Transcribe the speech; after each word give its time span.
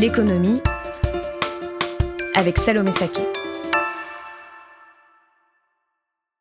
L'économie 0.00 0.60
avec 2.36 2.56
Salomé 2.56 2.92
Saké. 2.92 3.22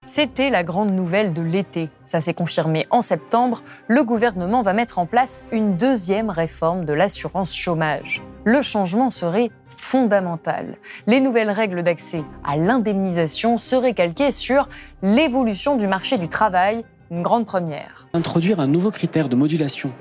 C'était 0.05 0.51
la 0.51 0.63
grande 0.63 0.91
nouvelle 0.91 1.33
de 1.33 1.41
l'été. 1.41 1.89
Ça 2.05 2.21
s'est 2.21 2.35
confirmé 2.35 2.85
en 2.91 3.01
septembre. 3.01 3.63
Le 3.87 4.03
gouvernement 4.03 4.61
va 4.61 4.73
mettre 4.73 4.99
en 4.99 5.07
place 5.07 5.47
une 5.51 5.75
deuxième 5.75 6.29
réforme 6.29 6.85
de 6.85 6.93
l'assurance 6.93 7.55
chômage. 7.55 8.21
Le 8.43 8.61
changement 8.61 9.09
serait 9.09 9.49
fondamental. 9.75 10.77
Les 11.07 11.19
nouvelles 11.19 11.49
règles 11.49 11.81
d'accès 11.81 12.23
à 12.45 12.57
l'indemnisation 12.57 13.57
seraient 13.57 13.95
calquées 13.95 14.31
sur 14.31 14.69
l'évolution 15.01 15.77
du 15.77 15.87
marché 15.87 16.19
du 16.19 16.27
travail, 16.27 16.85
une 17.09 17.23
grande 17.23 17.47
première. 17.47 18.07
Introduire 18.13 18.59
un 18.59 18.67
nouveau 18.67 18.91
critère 18.91 19.29
de 19.29 19.35
modulation 19.35 19.91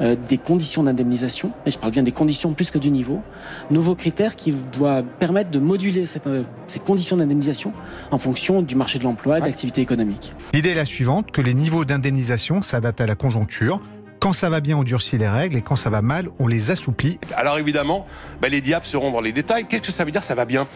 euh, 0.00 0.16
des 0.28 0.38
conditions 0.38 0.82
d'indemnisation, 0.82 1.52
et 1.66 1.70
je 1.70 1.78
parle 1.78 1.92
bien 1.92 2.02
des 2.02 2.12
conditions 2.12 2.52
plus 2.52 2.70
que 2.70 2.78
du 2.78 2.90
niveau, 2.90 3.20
nouveau 3.70 3.94
critère 3.94 4.36
qui 4.36 4.52
doit 4.72 5.02
permettre 5.02 5.50
de 5.50 5.58
moduler 5.58 6.04
euh, 6.26 6.42
ces 6.66 6.80
conditions 6.80 7.16
d'indemnisation 7.16 7.72
en 8.10 8.18
fonction 8.18 8.62
du 8.62 8.74
marché 8.74 8.98
de 8.98 9.04
l'emploi 9.04 9.38
et 9.38 9.40
de 9.40 9.46
l'activité 9.46 9.80
économique. 9.80 10.32
L'idée 10.52 10.70
est 10.70 10.74
la 10.74 10.86
suivante, 10.86 11.30
que 11.30 11.40
les 11.40 11.54
niveaux 11.54 11.84
d'indemnisation 11.84 12.62
s'adaptent 12.62 13.00
à 13.00 13.06
la 13.06 13.14
conjoncture, 13.14 13.80
quand 14.24 14.32
ça 14.32 14.48
va 14.48 14.60
bien, 14.60 14.78
on 14.78 14.84
durcit 14.84 15.18
les 15.18 15.28
règles 15.28 15.54
et 15.54 15.60
quand 15.60 15.76
ça 15.76 15.90
va 15.90 16.00
mal, 16.00 16.30
on 16.38 16.46
les 16.46 16.70
assouplit. 16.70 17.18
Alors 17.34 17.58
évidemment, 17.58 18.06
bah, 18.40 18.48
les 18.48 18.62
diables 18.62 18.86
seront 18.86 19.10
dans 19.10 19.20
les 19.20 19.32
détails. 19.32 19.66
Qu'est-ce 19.66 19.82
que 19.82 19.92
ça 19.92 20.02
veut 20.02 20.12
dire 20.12 20.22
ça 20.22 20.34
va 20.34 20.46
bien? 20.46 20.66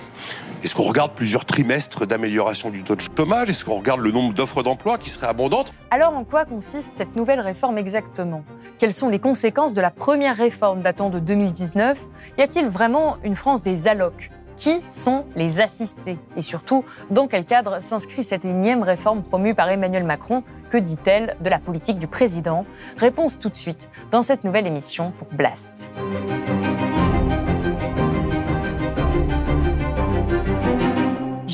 Est-ce 0.63 0.75
qu'on 0.75 0.83
regarde 0.83 1.13
plusieurs 1.15 1.47
trimestres 1.47 2.07
d'amélioration 2.07 2.69
du 2.69 2.83
taux 2.83 2.95
de 2.95 3.01
chômage? 3.17 3.49
Est-ce 3.49 3.65
qu'on 3.65 3.77
regarde 3.77 4.01
le 4.01 4.11
nombre 4.11 4.35
d'offres 4.35 4.63
d'emploi 4.63 4.99
qui 4.99 5.09
seraient 5.09 5.29
abondantes? 5.29 5.73
Alors 5.91 6.13
en 6.13 6.25
quoi 6.25 6.45
consiste 6.45 6.91
cette 6.93 7.17
nouvelle 7.17 7.41
réforme 7.41 7.79
exactement? 7.79 8.45
Quelles 8.79 8.93
sont 8.93 9.09
les 9.09 9.19
conséquences 9.19 9.73
de 9.73 9.81
la 9.81 9.91
première 9.91 10.37
réforme 10.37 10.83
datant 10.83 11.09
de 11.09 11.19
2019 11.19 12.03
Y 12.37 12.43
a-t-il 12.43 12.69
vraiment 12.69 13.17
une 13.25 13.35
France 13.35 13.63
des 13.63 13.89
allocs? 13.89 14.29
Qui 14.59 14.83
sont 14.91 15.25
les 15.37 15.63
assistés? 15.63 16.19
Et 16.37 16.43
surtout, 16.43 16.85
dans 17.11 17.29
quel 17.29 17.47
cadre 17.47 17.81
s'inscrit 17.81 18.25
cette 18.25 18.45
énième 18.45 18.83
réforme 18.83 19.23
promue 19.23 19.55
par 19.55 19.71
Emmanuel 19.71 20.05
Macron? 20.05 20.43
Que 20.69 20.77
dit-elle 20.77 21.37
de 21.41 21.49
la 21.49 21.59
politique 21.59 21.99
du 21.99 22.09
président? 22.09 22.67
Réponse 22.99 23.39
tout 23.39 23.49
de 23.49 23.57
suite 23.57 23.89
dans 24.11 24.23
cette 24.23 24.45
nouvelle 24.45 24.67
émission 24.67 25.13
pour 25.13 25.29
Blast. 25.29 25.93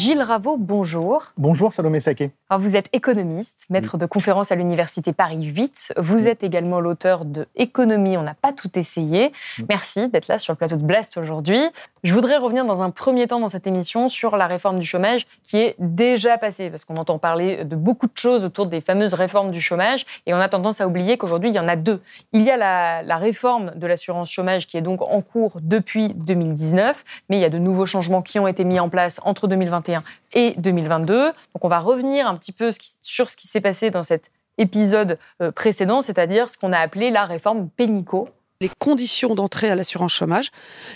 Gilles 0.05 0.21
Raveau, 0.21 0.59
bonjour. 0.59 1.33
Bonjour 1.39 1.73
Salomé 1.73 1.99
Saké. 1.99 2.31
Vous 2.59 2.77
êtes 2.77 2.91
économiste, 2.93 3.65
maître 3.71 3.97
de 3.97 4.05
conférence 4.05 4.53
à 4.53 4.55
l'Université 4.55 5.15
Paris 5.15 5.45
8. 5.45 5.95
Vous 5.97 6.29
êtes 6.29 6.45
également 6.45 6.79
l'auteur 6.79 7.25
de 7.25 7.49
Économie, 7.57 8.19
on 8.19 8.23
n'a 8.23 8.35
pas 8.35 8.53
tout 8.53 8.69
essayé. 8.79 9.33
Merci 9.67 10.11
d'être 10.11 10.29
là 10.29 10.39
sur 10.39 10.53
le 10.53 10.59
plateau 10.59 10.77
de 10.77 10.85
Blast 10.85 11.17
aujourd'hui. 11.17 11.59
Je 12.03 12.13
voudrais 12.13 12.37
revenir 12.37 12.67
dans 12.67 12.83
un 12.83 12.91
premier 12.91 13.27
temps 13.27 13.41
dans 13.41 13.49
cette 13.49 13.67
émission 13.67 14.09
sur 14.09 14.37
la 14.37 14.47
réforme 14.47 14.79
du 14.79 14.85
chômage 14.85 15.27
qui 15.43 15.57
est 15.57 15.75
déjà 15.79 16.37
passée, 16.37 16.69
parce 16.69 16.85
qu'on 16.85 16.99
entend 16.99 17.19
parler 17.19 17.65
de 17.65 17.75
beaucoup 17.75 18.07
de 18.07 18.17
choses 18.17 18.45
autour 18.45 18.67
des 18.67 18.83
fameuses 18.83 19.15
réformes 19.15 19.51
du 19.51 19.63
chômage, 19.63 20.05
et 20.27 20.35
on 20.35 20.39
a 20.39 20.51
tendance 20.51 20.83
à 20.83 20.87
oublier 20.87 21.17
qu'aujourd'hui, 21.17 21.49
il 21.49 21.55
y 21.55 21.59
en 21.59 21.67
a 21.67 21.77
deux. 21.77 22.03
Il 22.35 22.43
y 22.43 22.51
a 22.51 22.59
la, 22.59 23.03
la 23.03 23.17
réforme 23.17 23.73
de 23.75 23.87
l'assurance 23.87 24.31
chômage 24.31 24.67
qui 24.67 24.77
est 24.77 24.83
donc 24.83 25.01
en 25.01 25.23
cours 25.23 25.57
depuis 25.63 26.13
2019, 26.13 27.05
mais 27.31 27.39
il 27.39 27.41
y 27.41 27.47
a 27.47 27.51
de 27.51 27.59
nouveaux 27.59 27.87
changements 27.87 28.21
qui 28.21 28.39
ont 28.39 28.47
été 28.47 28.65
mis 28.65 28.79
en 28.79 28.91
place 28.91 29.19
entre 29.25 29.47
2021 29.47 29.94
et 30.33 30.55
2022. 30.59 31.27
Donc 31.27 31.35
on 31.63 31.69
va 31.69 31.79
revenir 31.79 32.27
un 32.27 32.37
petit 32.37 32.53
peu 32.53 32.71
sur 33.03 33.31
ce 33.31 33.37
qui 33.37 33.47
s'est 33.47 33.61
passé 33.61 33.91
dans 33.91 34.03
cet 34.03 34.31
épisode 34.59 35.19
euh, 35.43 35.51
précédent, 35.51 36.01
c'est-à-dire 36.01 36.49
ce 36.49 36.57
qu'on 36.57 36.73
a 36.73 36.79
appelé 36.79 37.11
la 37.11 37.25
réforme 37.25 37.69
Pénico 37.69 38.29
les 38.61 38.71
conditions 38.79 39.35
d'entrée 39.35 39.69
à 39.69 39.75
l'assurance 39.75 40.13
chômage 40.13 40.51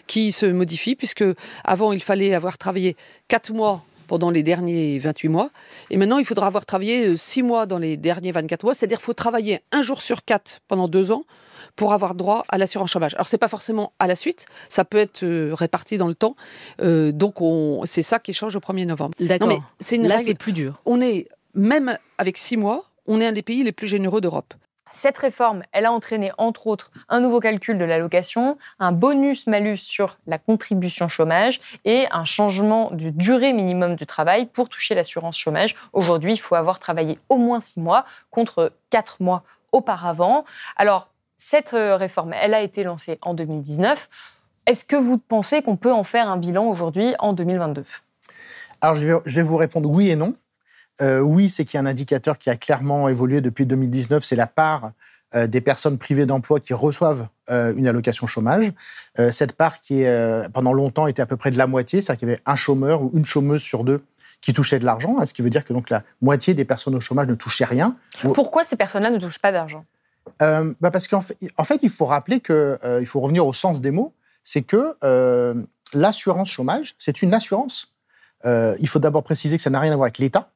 qui 0.07 0.33
se 0.33 0.47
modifient, 0.47 0.97
puisque 0.97 1.25
avant 1.65 1.93
il 1.93 2.03
fallait 2.03 2.33
avoir 2.35 2.57
travaillé 2.57 2.97
4 3.29 3.53
mois 3.53 3.83
pendant 4.07 4.31
les 4.31 4.43
derniers 4.43 4.99
28 4.99 5.29
mois, 5.29 5.51
et 5.91 5.99
maintenant 5.99 6.19
il 6.19 6.25
faudra 6.25 6.47
avoir 6.47 6.65
travaillé 6.65 7.17
6 7.17 7.43
mois 7.43 7.67
dans 7.67 7.79
les 7.79 7.97
derniers 7.97 8.33
24 8.33 8.63
mois, 8.63 8.75
c'est-à-dire 8.75 8.99
qu'il 8.99 9.05
faut 9.05 9.13
travailler 9.13 9.61
un 9.71 9.83
jour 9.83 10.01
sur 10.01 10.25
4 10.25 10.61
pendant 10.67 10.89
2 10.89 11.13
ans 11.13 11.25
pour 11.77 11.93
avoir 11.93 12.15
droit 12.15 12.45
à 12.49 12.59
l'assurance 12.59 12.91
chômage. 12.91 13.15
Alors 13.15 13.29
c'est 13.29 13.39
pas 13.39 13.49
forcément 13.49 13.93
à 13.99 14.07
la 14.07 14.17
suite, 14.17 14.47
ça 14.69 14.85
peut 14.85 14.99
être 14.99 15.23
euh, 15.23 15.55
réparti 15.55 15.99
dans 15.99 16.09
le 16.09 16.15
temps. 16.15 16.37
Euh, 16.81 17.13
donc 17.13 17.37
c'est 17.85 18.03
ça 18.03 18.19
qui 18.19 18.33
change 18.33 18.57
au 18.57 18.61
1er 18.61 18.87
novembre. 18.87 19.15
D'accord. 19.21 19.49
mais 19.49 19.59
c'est 19.79 19.97
une 19.97 20.09
Là 20.09 20.19
c'est 20.19 20.35
plus 20.35 20.53
dur. 20.53 20.81
On 20.87 21.01
est 21.01 21.29
même 21.55 21.99
avec 22.19 22.39
six 22.39 22.57
mois, 22.57 22.85
on 23.07 23.21
est 23.21 23.27
un 23.27 23.33
des 23.33 23.43
pays 23.43 23.63
les 23.65 23.73
plus 23.73 23.87
généreux 23.87 24.21
d'Europe. 24.21 24.55
Cette 24.91 25.19
réforme, 25.19 25.63
elle 25.73 25.85
a 25.85 25.93
entraîné 25.93 26.33
entre 26.39 26.67
autres 26.67 26.91
un 27.11 27.21
nouveau 27.21 27.41
calcul 27.41 27.77
de 27.77 27.85
l'allocation, 27.85 28.57
un 28.79 28.93
bonus-malus 28.93 29.77
sur 29.77 30.17
la 30.27 30.39
contribution 30.39 31.09
chômage 31.09 31.61
et 31.85 32.07
un 32.11 32.25
changement 32.25 32.91
de 32.93 33.11
durée 33.11 33.53
minimum 33.53 33.97
du 33.97 34.07
travail 34.07 34.47
pour 34.47 34.71
toucher 34.71 34.95
l'assurance 34.95 35.37
chômage. 35.37 35.75
Aujourd'hui, 35.93 36.33
il 36.33 36.39
faut 36.39 36.55
avoir 36.55 36.79
travaillé 36.79 37.19
au 37.29 37.37
moins 37.37 37.61
six 37.61 37.81
mois 37.81 38.07
contre 38.31 38.73
quatre 38.89 39.23
mois 39.23 39.43
auparavant. 39.73 40.45
Alors, 40.77 41.11
cette 41.39 41.73
euh, 41.73 41.97
réforme, 41.97 42.35
elle 42.35 42.53
a 42.53 42.61
été 42.61 42.83
lancée 42.83 43.19
en 43.23 43.33
2019. 43.33 44.11
Est-ce 44.67 44.85
que 44.85 44.97
vous 44.97 45.17
pensez 45.17 45.63
qu'on 45.63 45.77
peut 45.77 45.93
en 45.93 46.05
faire 46.05 46.29
un 46.29 46.37
bilan 46.37 46.67
aujourd'hui 46.67 47.15
en 47.21 47.33
2022 47.33 47.85
Alors, 48.81 48.97
je 48.97 49.07
vais, 49.25 49.43
vous 49.43 49.57
répondre 49.57 49.89
oui 49.89 50.11
et 50.11 50.17
non. 50.17 50.35
Euh, 51.01 51.21
oui, 51.21 51.49
c'est 51.49 51.65
qu'il 51.65 51.75
y 51.75 51.77
a 51.79 51.81
un 51.81 51.87
indicateur 51.87 52.39
qui 52.39 52.51
a 52.51 52.57
clairement 52.57 53.09
évolué 53.09 53.41
depuis 53.41 53.65
2019, 53.65 54.25
c'est 54.25 54.37
la 54.37 54.49
part 54.49 54.91
euh, 55.37 55.47
des 55.47 55.61
personnes 55.61 55.97
privées 55.97 56.27
d'emploi 56.27 56.59
qui 56.59 56.75
reçoivent 56.75 57.29
une 57.51 57.89
allocation 57.89 58.27
chômage. 58.27 58.71
cette 59.31 59.55
part 59.55 59.81
qui, 59.81 60.05
pendant 60.53 60.75
longtemps, 60.75 61.07
était 61.07 61.23
à 61.23 61.27
peu 61.27 61.39
près 61.39 61.51
de 61.51 61.57
la 61.57 61.67
moitié, 61.67 62.03
c'est-à-dire 62.03 62.19
qu'il 62.19 62.29
y 62.29 62.33
avait 62.33 62.43
un 62.45 62.57
chômeur 62.57 63.01
ou 63.01 63.11
une 63.15 63.25
chômeuse 63.25 63.63
sur 63.63 63.85
deux 63.85 64.03
qui 64.43 64.53
touchait 64.53 64.79
de 64.79 64.85
l'argent, 64.85 65.17
hein, 65.19 65.25
ce 65.25 65.33
qui 65.33 65.41
veut 65.41 65.49
dire 65.49 65.65
que 65.65 65.73
donc 65.73 65.89
la 65.89 66.03
moitié 66.21 66.53
des 66.53 66.67
personnes 66.67 66.95
au 66.95 67.01
chômage 67.01 67.27
ne 67.27 67.35
touchaient 67.35 67.65
rien. 67.65 67.97
Pourquoi 68.35 68.65
ces 68.65 68.77
personnes-là 68.77 69.11
ne 69.11 69.19
touchent 69.19 69.39
pas 69.39 69.51
d'argent? 69.51 69.87
Euh, 70.43 70.73
bah 70.81 70.91
Parce 70.91 71.09
qu'en 71.09 71.21
fait, 71.21 71.37
il 71.83 71.91
faut 71.91 72.07
rappeler 72.07 72.41
qu'il 72.41 72.55
euh, 72.55 72.99
il 73.01 73.07
faut 73.07 73.21
revenir 73.21 73.47
au 73.47 73.53
sens 73.53 73.81
des 73.81 73.91
mots, 73.91 74.15
c'est 74.43 74.63
que 74.63 74.97
euh, 75.05 75.55
l'assurance 75.93 76.51
chômage, 76.51 76.95
c'est 76.99 77.23
une 77.23 77.35
assurance. 77.35 77.93
il 78.45 78.89
faut 78.89 78.99
d'abord 78.99 79.23
préciser 79.23 79.57
que 79.57 79.63
ça 79.63 79.71
n'a 79.71 79.81
rien 79.81 79.93
à 79.93 79.97
voir 79.97 80.07
avec 80.07 80.19
l'État. 80.19 80.51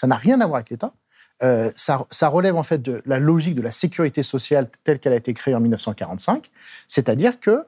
Ça 0.00 0.06
n'a 0.06 0.16
rien 0.16 0.40
à 0.40 0.46
voir 0.46 0.56
avec 0.56 0.70
l'État. 0.70 0.92
Ça, 1.40 2.04
ça, 2.10 2.28
relève 2.28 2.56
en 2.56 2.64
fait 2.64 2.82
de 2.82 3.00
la 3.06 3.20
logique 3.20 3.54
de 3.54 3.62
la 3.62 3.70
sécurité 3.70 4.24
sociale 4.24 4.68
telle 4.82 4.98
qu'elle 4.98 5.12
a 5.12 5.16
été 5.16 5.32
créée 5.34 5.54
en 5.54 5.60
1945, 5.60 6.50
c'est-à-dire 6.88 7.38
que 7.38 7.64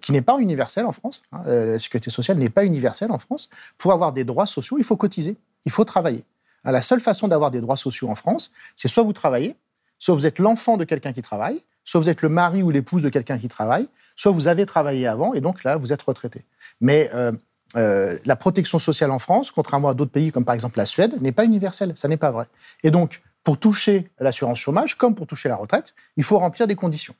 qui 0.00 0.12
n'est 0.12 0.22
pas 0.22 0.38
universelle 0.38 0.86
en 0.86 0.92
France. 0.92 1.22
Hein, 1.32 1.42
la 1.46 1.78
sécurité 1.78 2.10
sociale 2.10 2.38
n'est 2.38 2.50
pas 2.50 2.64
universelle 2.64 3.10
en 3.10 3.18
France. 3.18 3.48
Pour 3.78 3.92
avoir 3.92 4.12
des 4.12 4.24
droits 4.24 4.46
sociaux, 4.46 4.76
il 4.78 4.84
faut 4.84 4.96
cotiser, 4.96 5.36
il 5.64 5.72
faut 5.72 5.84
travailler. 5.84 6.24
La 6.64 6.80
seule 6.80 7.00
façon 7.00 7.28
d'avoir 7.28 7.50
des 7.50 7.60
droits 7.60 7.76
sociaux 7.76 8.08
en 8.08 8.14
France, 8.14 8.50
c'est 8.74 8.88
soit 8.88 9.02
vous 9.02 9.12
travaillez, 9.12 9.56
soit 9.98 10.14
vous 10.14 10.26
êtes 10.26 10.38
l'enfant 10.38 10.76
de 10.76 10.84
quelqu'un 10.84 11.12
qui 11.12 11.22
travaille, 11.22 11.62
soit 11.84 12.00
vous 12.00 12.08
êtes 12.08 12.22
le 12.22 12.28
mari 12.28 12.62
ou 12.62 12.70
l'épouse 12.70 13.02
de 13.02 13.08
quelqu'un 13.08 13.38
qui 13.38 13.48
travaille, 13.48 13.88
soit 14.14 14.32
vous 14.32 14.46
avez 14.46 14.66
travaillé 14.66 15.06
avant 15.06 15.32
et 15.34 15.40
donc 15.40 15.64
là, 15.64 15.76
vous 15.76 15.92
êtes 15.92 16.02
retraité. 16.02 16.44
Mais 16.80 17.10
euh, 17.14 17.32
euh, 17.76 18.18
la 18.24 18.36
protection 18.36 18.78
sociale 18.78 19.10
en 19.10 19.18
France, 19.18 19.50
contrairement 19.50 19.88
à 19.88 19.94
d'autres 19.94 20.10
pays 20.10 20.30
comme 20.30 20.44
par 20.44 20.54
exemple 20.54 20.78
la 20.78 20.86
Suède, 20.86 21.20
n'est 21.20 21.32
pas 21.32 21.44
universelle. 21.44 21.92
Ça 21.94 22.08
n'est 22.08 22.16
pas 22.16 22.30
vrai. 22.30 22.46
Et 22.82 22.90
donc, 22.90 23.22
pour 23.44 23.58
toucher 23.58 24.10
l'assurance 24.20 24.58
chômage, 24.58 24.96
comme 24.96 25.14
pour 25.14 25.26
toucher 25.26 25.48
la 25.48 25.56
retraite, 25.56 25.94
il 26.16 26.24
faut 26.24 26.38
remplir 26.38 26.66
des 26.66 26.74
conditions. 26.74 27.14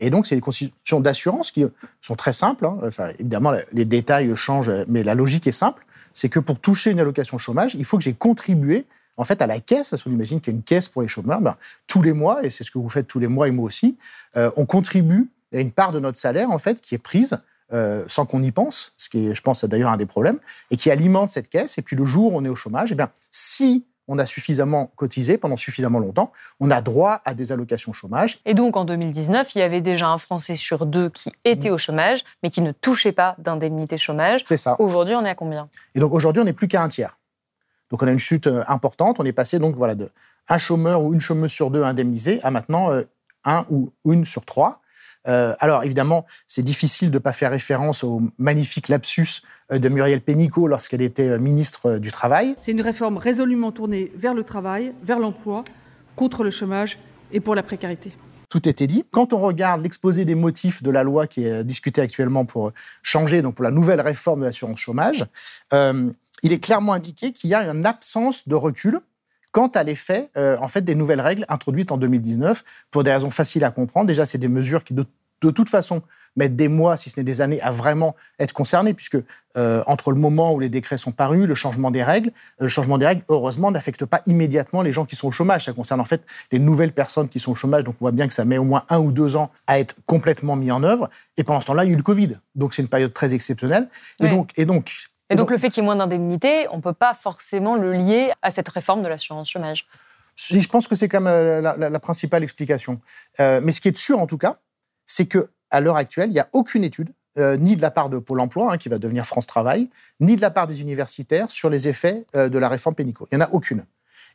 Et 0.00 0.10
donc, 0.10 0.26
c'est 0.26 0.34
des 0.34 0.40
conditions 0.40 1.00
d'assurance 1.00 1.50
qui 1.50 1.64
sont 2.00 2.16
très 2.16 2.32
simples. 2.32 2.66
Hein. 2.66 2.78
Enfin, 2.84 3.10
évidemment, 3.18 3.52
les 3.72 3.84
détails 3.84 4.34
changent, 4.34 4.70
mais 4.88 5.02
la 5.02 5.14
logique 5.14 5.46
est 5.46 5.52
simple. 5.52 5.84
C'est 6.12 6.28
que 6.28 6.40
pour 6.40 6.58
toucher 6.58 6.90
une 6.90 7.00
allocation 7.00 7.38
chômage, 7.38 7.74
il 7.74 7.84
faut 7.84 7.98
que 7.98 8.04
j'ai 8.04 8.12
contribué 8.12 8.86
en 9.16 9.24
fait, 9.24 9.42
à 9.42 9.46
la 9.46 9.60
caisse, 9.60 9.90
parce 9.90 10.02
qu'on 10.02 10.10
imagine 10.10 10.40
qu'il 10.40 10.52
y 10.52 10.56
a 10.56 10.58
une 10.58 10.62
caisse 10.62 10.88
pour 10.88 11.02
les 11.02 11.08
chômeurs, 11.08 11.40
ben, 11.40 11.56
tous 11.86 12.02
les 12.02 12.12
mois, 12.12 12.44
et 12.44 12.50
c'est 12.50 12.64
ce 12.64 12.70
que 12.70 12.78
vous 12.78 12.88
faites 12.88 13.06
tous 13.06 13.18
les 13.18 13.28
mois 13.28 13.48
et 13.48 13.50
moi 13.50 13.66
aussi, 13.66 13.96
euh, 14.36 14.50
on 14.56 14.66
contribue 14.66 15.30
à 15.52 15.58
une 15.58 15.72
part 15.72 15.92
de 15.92 16.00
notre 16.00 16.18
salaire, 16.18 16.50
en 16.50 16.58
fait, 16.58 16.80
qui 16.80 16.94
est 16.94 16.98
prise 16.98 17.38
euh, 17.72 18.04
sans 18.06 18.26
qu'on 18.26 18.42
y 18.42 18.50
pense, 18.50 18.92
ce 18.96 19.08
qui 19.08 19.28
est, 19.28 19.34
je 19.34 19.42
pense, 19.42 19.64
d'ailleurs 19.64 19.90
un 19.90 19.96
des 19.96 20.06
problèmes, 20.06 20.38
et 20.70 20.76
qui 20.76 20.90
alimente 20.90 21.30
cette 21.30 21.48
caisse. 21.48 21.78
Et 21.78 21.82
puis 21.82 21.96
le 21.96 22.04
jour 22.04 22.32
où 22.32 22.36
on 22.36 22.44
est 22.44 22.48
au 22.48 22.56
chômage, 22.56 22.92
eh 22.92 22.94
bien, 22.94 23.08
si 23.30 23.84
on 24.08 24.18
a 24.18 24.26
suffisamment 24.26 24.90
cotisé 24.96 25.38
pendant 25.38 25.56
suffisamment 25.56 25.98
longtemps, 25.98 26.32
on 26.60 26.70
a 26.70 26.80
droit 26.82 27.22
à 27.24 27.34
des 27.34 27.52
allocations 27.52 27.92
chômage. 27.92 28.40
Et 28.44 28.54
donc 28.54 28.76
en 28.76 28.84
2019, 28.84 29.54
il 29.54 29.58
y 29.58 29.62
avait 29.62 29.80
déjà 29.80 30.08
un 30.08 30.18
Français 30.18 30.56
sur 30.56 30.86
deux 30.86 31.08
qui 31.08 31.32
était 31.44 31.70
au 31.70 31.78
chômage, 31.78 32.24
mais 32.42 32.50
qui 32.50 32.60
ne 32.60 32.72
touchait 32.72 33.12
pas 33.12 33.36
d'indemnité 33.38 33.96
chômage. 33.96 34.40
C'est 34.44 34.56
ça. 34.56 34.76
Aujourd'hui, 34.78 35.14
on 35.14 35.24
est 35.24 35.30
à 35.30 35.34
combien? 35.34 35.68
Et 35.94 36.00
donc 36.00 36.12
aujourd'hui, 36.12 36.42
on 36.42 36.44
n'est 36.44 36.52
plus 36.52 36.68
qu'à 36.68 36.82
un 36.82 36.88
tiers. 36.88 37.16
Donc 37.92 38.02
on 38.02 38.08
a 38.08 38.10
une 38.10 38.18
chute 38.18 38.48
euh, 38.48 38.64
importante. 38.66 39.20
On 39.20 39.24
est 39.24 39.32
passé 39.32 39.60
donc 39.60 39.76
voilà 39.76 39.94
de 39.94 40.08
un 40.48 40.58
chômeur 40.58 41.02
ou 41.02 41.14
une 41.14 41.20
chômeuse 41.20 41.52
sur 41.52 41.70
deux 41.70 41.84
indemnisé 41.84 42.40
à 42.42 42.50
maintenant 42.50 42.90
euh, 42.90 43.02
un 43.44 43.64
ou 43.70 43.92
une 44.10 44.24
sur 44.24 44.44
trois. 44.44 44.80
Euh, 45.28 45.54
alors 45.60 45.84
évidemment, 45.84 46.26
c'est 46.48 46.62
difficile 46.62 47.10
de 47.10 47.18
ne 47.18 47.18
pas 47.20 47.30
faire 47.30 47.52
référence 47.52 48.02
au 48.02 48.22
magnifique 48.38 48.88
lapsus 48.88 49.42
de 49.70 49.88
Muriel 49.88 50.20
Pénicaud 50.20 50.66
lorsqu'elle 50.66 51.02
était 51.02 51.38
ministre 51.38 51.98
du 51.98 52.10
Travail. 52.10 52.56
C'est 52.60 52.72
une 52.72 52.80
réforme 52.80 53.18
résolument 53.18 53.70
tournée 53.70 54.10
vers 54.16 54.34
le 54.34 54.42
travail, 54.42 54.92
vers 55.04 55.20
l'emploi, 55.20 55.62
contre 56.16 56.42
le 56.42 56.50
chômage 56.50 56.98
et 57.30 57.38
pour 57.38 57.54
la 57.54 57.62
précarité. 57.62 58.12
Tout 58.48 58.68
était 58.68 58.88
dit. 58.88 59.04
Quand 59.12 59.32
on 59.32 59.38
regarde 59.38 59.82
l'exposé 59.82 60.24
des 60.24 60.34
motifs 60.34 60.82
de 60.82 60.90
la 60.90 61.04
loi 61.04 61.26
qui 61.28 61.44
est 61.44 61.62
discutée 61.62 62.00
actuellement 62.00 62.44
pour 62.44 62.72
changer, 63.02 63.42
donc 63.42 63.54
pour 63.54 63.64
la 63.64 63.70
nouvelle 63.70 64.00
réforme 64.00 64.40
de 64.40 64.46
l'assurance 64.46 64.80
chômage, 64.80 65.24
il 66.42 66.52
est 66.52 66.58
clairement 66.60 66.92
indiqué 66.92 67.32
qu'il 67.32 67.50
y 67.50 67.54
a 67.54 67.68
une 67.68 67.86
absence 67.86 68.48
de 68.48 68.54
recul 68.54 69.00
quant 69.52 69.68
à 69.68 69.82
l'effet 69.82 70.30
en 70.36 70.68
fait 70.68 70.80
des 70.82 70.94
nouvelles 70.94 71.20
règles 71.20 71.44
introduites 71.48 71.92
en 71.92 71.98
2019 71.98 72.64
pour 72.90 73.04
des 73.04 73.12
raisons 73.12 73.30
faciles 73.30 73.64
à 73.64 73.70
comprendre. 73.70 74.06
Déjà, 74.06 74.24
c'est 74.24 74.38
des 74.38 74.48
mesures 74.48 74.82
qui 74.82 74.94
de, 74.94 75.04
de 75.42 75.50
toute 75.50 75.68
façon 75.68 76.02
mettre 76.36 76.54
des 76.54 76.68
mois, 76.68 76.96
si 76.96 77.10
ce 77.10 77.20
n'est 77.20 77.24
des 77.24 77.42
années, 77.42 77.60
à 77.60 77.70
vraiment 77.70 78.16
être 78.38 78.54
concernés, 78.54 78.94
puisque 78.94 79.18
euh, 79.58 79.82
entre 79.86 80.10
le 80.10 80.18
moment 80.18 80.54
où 80.54 80.58
les 80.60 80.70
décrets 80.70 80.96
sont 80.96 81.12
parus, 81.12 81.46
le 81.46 81.54
changement 81.54 81.90
des 81.90 82.02
règles, 82.02 82.28
euh, 82.28 82.64
le 82.64 82.68
changement 82.68 82.96
des 82.96 83.04
règles, 83.04 83.22
heureusement, 83.28 83.70
n'affecte 83.70 84.06
pas 84.06 84.22
immédiatement 84.24 84.80
les 84.80 84.92
gens 84.92 85.04
qui 85.04 85.14
sont 85.14 85.28
au 85.28 85.30
chômage. 85.30 85.66
Ça 85.66 85.74
concerne 85.74 86.00
en 86.00 86.06
fait 86.06 86.22
les 86.50 86.58
nouvelles 86.58 86.92
personnes 86.92 87.28
qui 87.28 87.38
sont 87.38 87.52
au 87.52 87.54
chômage, 87.54 87.84
donc 87.84 87.96
on 88.00 88.04
voit 88.06 88.12
bien 88.12 88.26
que 88.26 88.32
ça 88.32 88.46
met 88.46 88.56
au 88.56 88.64
moins 88.64 88.84
un 88.88 88.98
ou 88.98 89.12
deux 89.12 89.36
ans 89.36 89.50
à 89.66 89.78
être 89.78 89.96
complètement 90.06 90.56
mis 90.56 90.70
en 90.70 90.82
œuvre. 90.82 91.10
Et 91.36 91.44
pendant 91.44 91.60
ce 91.60 91.66
temps-là, 91.66 91.84
il 91.84 91.88
y 91.88 91.90
a 91.90 91.92
eu 91.92 91.96
le 91.98 92.02
Covid, 92.02 92.38
donc 92.54 92.72
c'est 92.72 92.80
une 92.80 92.88
période 92.88 93.12
très 93.12 93.34
exceptionnelle. 93.34 93.88
Et 94.18 94.24
Oui. 94.24 94.30
donc, 94.30 94.52
et 94.56 94.64
donc, 94.64 94.90
Et 95.32 95.36
donc 95.36 95.50
le 95.50 95.58
fait 95.58 95.70
qu'il 95.70 95.82
y 95.82 95.84
ait 95.84 95.86
moins 95.86 95.96
d'indemnités, 95.96 96.66
on 96.70 96.76
ne 96.76 96.82
peut 96.82 96.92
pas 96.92 97.14
forcément 97.14 97.76
le 97.76 97.92
lier 97.92 98.30
à 98.42 98.50
cette 98.50 98.68
réforme 98.68 99.02
de 99.02 99.08
l'assurance 99.08 99.48
chômage. 99.48 99.86
Je 100.36 100.66
pense 100.68 100.88
que 100.88 100.94
c'est 100.94 101.08
quand 101.08 101.20
même 101.20 101.32
euh, 101.32 101.60
la, 101.60 101.76
la- 101.76 101.90
la 101.90 101.98
principale 101.98 102.42
explication. 102.42 103.00
Euh, 103.40 103.60
mais 103.62 103.72
ce 103.72 103.80
qui 103.80 103.88
est 103.88 103.96
sûr, 103.96 104.18
en 104.18 104.26
tout 104.26 104.38
cas, 104.38 104.58
c'est 105.06 105.26
que 105.26 105.48
à 105.70 105.80
l'heure 105.80 105.96
actuelle, 105.96 106.28
il 106.30 106.34
n'y 106.34 106.40
a 106.40 106.48
aucune 106.52 106.84
étude, 106.84 107.12
euh, 107.38 107.56
ni 107.56 107.76
de 107.76 107.82
la 107.82 107.90
part 107.90 108.08
de 108.10 108.18
Pôle 108.18 108.40
Emploi, 108.40 108.72
hein, 108.72 108.78
qui 108.78 108.88
va 108.90 108.98
devenir 108.98 109.24
France 109.26 109.46
Travail, 109.46 109.88
ni 110.20 110.36
de 110.36 110.40
la 110.42 110.50
part 110.50 110.66
des 110.66 110.80
universitaires 110.82 111.50
sur 111.50 111.70
les 111.70 111.88
effets 111.88 112.24
euh, 112.34 112.48
de 112.48 112.58
la 112.58 112.68
réforme 112.68 112.94
Pénicaud. 112.94 113.26
Il 113.32 113.38
n'y 113.38 113.42
en 113.42 113.46
a 113.46 113.50
aucune. 113.52 113.84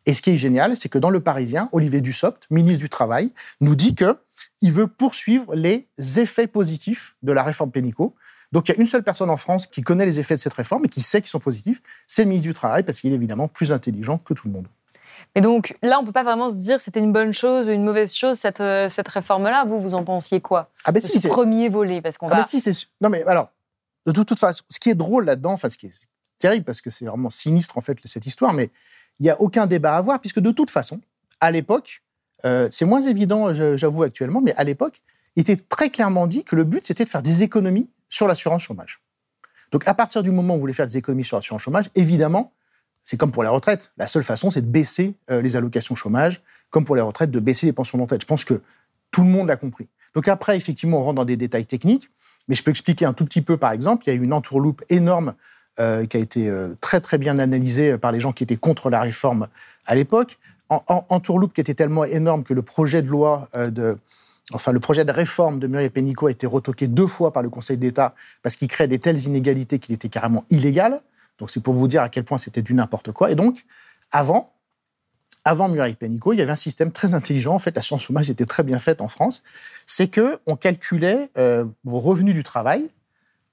Et 0.06 0.14
ce 0.14 0.22
qui 0.22 0.32
est 0.32 0.38
génial, 0.38 0.78
c'est 0.78 0.90
que 0.90 0.98
dans 0.98 1.10
Le 1.10 1.20
Parisien, 1.20 1.70
Olivier 1.74 2.02
Dussopt, 2.02 2.46
ministre 2.50 2.80
du 2.82 2.90
Travail, 2.90 3.32
nous 3.62 3.76
dit 3.76 3.94
que 3.94 4.18
il 4.62 4.72
veut 4.72 4.88
poursuivre 4.88 5.54
les 5.56 5.88
effets 6.20 6.48
positifs 6.48 7.16
de 7.22 7.32
la 7.32 7.44
réforme 7.44 7.72
Pénicaud. 7.72 8.16
Donc 8.58 8.68
il 8.70 8.72
y 8.72 8.76
a 8.76 8.82
une 8.82 8.88
seule 8.88 9.04
personne 9.04 9.30
en 9.30 9.38
France 9.38 9.68
qui 9.68 9.84
connaît 9.84 10.08
les 10.08 10.20
effets 10.20 10.34
de 10.34 10.40
cette 10.40 10.56
réforme 10.56 10.86
et 10.86 10.90
qui 10.90 11.04
sait 11.04 11.22
qu'ils 11.22 11.30
sont 11.30 11.38
positifs, 11.38 11.80
c'est 12.08 12.24
le 12.24 12.30
ministre 12.30 12.48
du 12.48 12.56
Travail, 12.56 12.82
parce 12.82 13.00
qu'il 13.00 13.12
est 13.12 13.16
évidemment 13.16 13.48
plus 13.48 13.72
intelligent 13.72 14.18
que 14.18 14.34
tout 14.34 14.48
le 14.48 14.54
monde. 14.54 14.66
Mais 15.36 15.42
donc 15.42 15.78
là, 15.84 16.00
on 16.00 16.02
ne 16.02 16.08
peut 16.08 16.12
pas 16.12 16.24
vraiment 16.24 16.50
se 16.50 16.56
dire 16.56 16.82
c'était 16.82 17.00
une 17.00 17.14
bonne 17.14 17.34
chose 17.34 17.68
ou 17.68 17.72
une 17.72 17.84
mauvaise 17.84 18.12
chose, 18.12 18.36
cette, 18.40 18.60
euh, 18.60 18.90
cette 18.90 19.10
réforme-là. 19.10 19.66
Vous, 19.66 19.80
vous 19.80 19.94
en 19.94 20.04
pensiez 20.04 20.42
quoi? 20.42 20.72
Ah 20.86 20.92
ben 20.92 21.00
si, 21.00 21.20
ce 21.20 21.28
premier 21.28 21.70
volet, 21.70 22.02
parce 22.02 22.18
qu'on 22.18 22.26
Ah 22.30 22.32
va... 22.32 22.36
bah 22.38 22.44
si, 22.48 22.60
c'est 22.60 22.74
sûr. 22.74 22.90
Non 23.00 23.10
mais 23.10 23.24
alors, 23.26 23.52
de 24.08 24.12
toute, 24.12 24.28
toute 24.28 24.40
façon, 24.40 24.64
ce 24.70 24.80
qui 24.80 24.90
est 24.90 24.96
drôle 24.96 25.26
là-dedans, 25.26 25.52
enfin 25.52 25.70
ce 25.70 25.78
qui 25.78 25.86
est 25.86 25.94
terrible 26.40 26.66
parce 26.66 26.82
que 26.82 26.90
c'est 26.90 27.06
vraiment 27.06 27.30
sinistre 27.30 27.78
en 27.78 27.82
fait 27.82 28.00
cette 28.06 28.26
histoire, 28.26 28.54
mais 28.54 28.72
il 29.20 29.24
n'y 29.24 29.30
a 29.30 29.40
aucun 29.40 29.68
débat 29.68 29.94
à 29.94 29.98
avoir 29.98 30.20
puisque 30.20 30.40
de 30.40 30.50
toute 30.50 30.72
façon, 30.72 31.00
à 31.42 31.52
l'époque, 31.52 32.02
euh, 32.44 32.68
c'est 32.72 32.86
moins 32.86 33.02
évident, 33.02 33.54
j'avoue 33.54 34.02
actuellement, 34.02 34.42
mais 34.42 34.56
à 34.56 34.64
l'époque, 34.64 35.04
il 35.36 35.42
était 35.42 35.58
très 35.58 35.92
clairement 35.92 36.26
dit 36.26 36.44
que 36.44 36.56
le 36.56 36.64
but 36.64 36.88
c'était 36.88 37.06
de 37.06 37.10
faire 37.10 37.22
des 37.22 37.44
économies 37.44 37.88
sur 38.10 38.28
l'assurance 38.28 38.64
chômage. 38.64 39.02
Donc 39.72 39.88
à 39.88 39.94
partir 39.94 40.24
du 40.24 40.32
moment 40.32 40.54
où 40.54 40.58
vous 40.58 40.62
voulez 40.62 40.74
faire 40.74 40.88
des 40.88 40.98
économies 40.98 41.24
sur 41.26 41.38
l'assurance 41.38 41.62
chômage, 41.62 41.90
évidemment, 41.96 42.54
c'est 43.04 43.18
comme 43.18 43.32
pour 43.32 43.44
les 43.44 43.50
retraites. 43.50 43.92
La 43.98 44.08
seule 44.08 44.24
façon, 44.24 44.50
c'est 44.52 44.62
de 44.62 44.68
baisser 44.68 45.16
euh, 45.30 45.42
les 45.42 45.56
allocations 45.56 45.96
chômage, 45.96 46.42
comme 46.70 46.86
pour 46.86 46.96
les 46.96 47.02
retraites, 47.02 47.32
de 47.32 47.40
baisser 47.40 47.66
les 47.66 47.74
pensions 47.74 47.98
de 47.98 48.04
retraite. 48.04 48.22
Je 48.22 48.28
pense 48.28 48.46
que 48.46 48.62
tout 49.12 49.24
le 49.24 49.30
monde 49.30 49.48
l'a 49.48 49.56
compris. 49.56 49.88
Donc 50.14 50.28
après, 50.28 50.58
effectivement, 50.58 51.00
on 51.00 51.04
rentre 51.04 51.16
dans 51.16 51.26
des 51.26 51.38
détails 51.38 51.66
techniques, 51.66 52.10
mais 52.48 52.56
je 52.56 52.64
peux 52.64 52.72
expliquer 52.72 53.06
un 53.06 53.14
tout 53.14 53.26
petit 53.26 53.42
peu, 53.42 53.58
par 53.58 53.72
exemple, 53.72 54.04
il 54.06 54.10
y 54.10 54.14
a 54.14 54.16
eu 54.16 54.24
une 54.24 54.34
entourloupe 54.34 54.84
énorme 54.90 55.34
euh, 55.80 56.06
qui 56.06 56.18
a 56.18 56.20
été 56.20 56.50
euh, 56.50 56.76
très 56.82 57.00
très 57.02 57.18
bien 57.18 57.40
analysée 57.40 57.98
par 57.98 58.12
les 58.12 58.20
gens 58.20 58.32
qui 58.34 58.44
étaient 58.44 58.58
contre 58.58 58.90
la 58.90 59.02
réforme 59.02 59.48
à 59.86 59.96
l'époque. 59.96 60.38
En, 60.70 60.84
en- 60.88 61.06
entourloupe 61.08 61.54
qui 61.54 61.62
était 61.62 61.76
tellement 61.76 62.04
énorme 62.04 62.44
que 62.44 62.54
le 62.54 62.62
projet 62.62 63.02
de 63.02 63.08
loi 63.08 63.48
de, 63.54 63.98
enfin 64.54 64.72
le 64.72 64.80
projet 64.80 65.06
de 65.06 65.12
réforme 65.12 65.60
de 65.60 65.68
Muriel 65.68 65.92
Pénicaud 65.92 66.28
a 66.28 66.32
été 66.32 66.48
retoqué 66.48 66.88
deux 66.88 67.08
fois 67.08 67.34
par 67.34 67.44
le 67.44 67.50
Conseil 67.50 67.78
d'État 67.78 68.16
parce 68.42 68.56
qu'il 68.56 68.68
crée 68.68 68.88
des 68.88 69.00
telles 69.00 69.20
inégalités 69.26 69.80
qu'il 69.80 69.94
était 69.94 70.10
carrément 70.10 70.46
illégal. 70.50 71.02
Donc 71.40 71.50
c'est 71.50 71.62
pour 71.62 71.74
vous 71.74 71.88
dire 71.88 72.02
à 72.02 72.10
quel 72.10 72.24
point 72.24 72.38
c'était 72.38 72.62
du 72.62 72.74
n'importe 72.74 73.12
quoi. 73.12 73.32
Et 73.32 73.36
donc 73.36 73.66
avant, 74.12 74.54
avant 75.46 75.70
Muriel 75.70 75.96
Pénicaud, 75.96 76.34
il 76.34 76.40
y 76.40 76.42
avait 76.42 76.52
un 76.52 76.56
système 76.56 76.92
très 76.92 77.14
intelligent. 77.14 77.54
En 77.54 77.60
fait, 77.60 77.76
la 77.76 77.82
science 77.82 78.04
chômage 78.04 78.30
était 78.30 78.46
très 78.46 78.64
bien 78.64 78.80
faite 78.80 79.02
en 79.02 79.08
France. 79.08 79.44
C'est 79.86 80.08
que 80.08 80.40
on 80.46 80.56
calculait 80.56 81.30
euh, 81.38 81.66
vos 81.84 82.00
revenus 82.00 82.34
du 82.34 82.44
travail. 82.44 82.90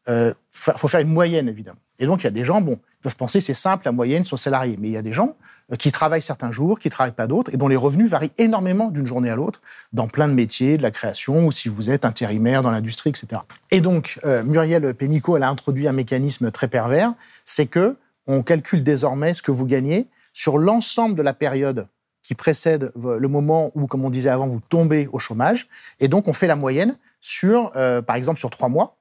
Il 0.06 0.34
faut 0.52 0.88
faire 0.88 1.00
une 1.00 1.08
moyenne, 1.08 1.48
évidemment. 1.48 1.78
Et 1.98 2.06
donc, 2.06 2.20
il 2.20 2.24
y 2.24 2.26
a 2.26 2.30
des 2.30 2.44
gens, 2.44 2.60
bon, 2.60 2.72
ils 2.72 3.02
peuvent 3.02 3.16
penser 3.16 3.40
c'est 3.40 3.54
simple, 3.54 3.86
la 3.86 3.92
moyenne 3.92 4.24
sur 4.24 4.38
salariés. 4.38 4.76
Mais 4.78 4.88
il 4.88 4.92
y 4.92 4.96
a 4.96 5.02
des 5.02 5.12
gens 5.12 5.28
euh, 5.28 5.53
qui 5.78 5.90
travaillent 5.92 6.22
certains 6.22 6.52
jours, 6.52 6.78
qui 6.78 6.88
ne 6.88 6.90
travaillent 6.90 7.12
pas 7.12 7.26
d'autres, 7.26 7.52
et 7.54 7.56
dont 7.56 7.68
les 7.68 7.76
revenus 7.76 8.10
varient 8.10 8.32
énormément 8.38 8.90
d'une 8.90 9.06
journée 9.06 9.30
à 9.30 9.36
l'autre, 9.36 9.60
dans 9.92 10.08
plein 10.08 10.28
de 10.28 10.34
métiers, 10.34 10.76
de 10.76 10.82
la 10.82 10.90
création, 10.90 11.46
ou 11.46 11.52
si 11.52 11.68
vous 11.68 11.90
êtes 11.90 12.04
intérimaire 12.04 12.62
dans 12.62 12.70
l'industrie, 12.70 13.10
etc. 13.10 13.42
Et 13.70 13.80
donc, 13.80 14.18
euh, 14.24 14.42
Muriel 14.42 14.94
Pénicaud, 14.94 15.36
elle 15.36 15.42
a 15.42 15.48
introduit 15.48 15.88
un 15.88 15.92
mécanisme 15.92 16.50
très 16.50 16.68
pervers, 16.68 17.14
c'est 17.44 17.66
que 17.66 17.96
on 18.26 18.42
calcule 18.42 18.82
désormais 18.82 19.34
ce 19.34 19.42
que 19.42 19.50
vous 19.50 19.66
gagnez 19.66 20.08
sur 20.32 20.58
l'ensemble 20.58 21.14
de 21.14 21.22
la 21.22 21.32
période 21.32 21.86
qui 22.24 22.34
précède 22.34 22.90
le 22.96 23.28
moment 23.28 23.70
où, 23.74 23.86
comme 23.86 24.04
on 24.04 24.10
disait 24.10 24.30
avant, 24.30 24.48
vous 24.48 24.60
tombez 24.70 25.08
au 25.12 25.18
chômage. 25.18 25.68
Et 26.00 26.08
donc, 26.08 26.26
on 26.26 26.32
fait 26.32 26.46
la 26.46 26.56
moyenne 26.56 26.96
sur, 27.20 27.70
euh, 27.76 28.00
par 28.00 28.16
exemple, 28.16 28.38
sur 28.38 28.50
trois 28.50 28.70
mois, 28.70 28.96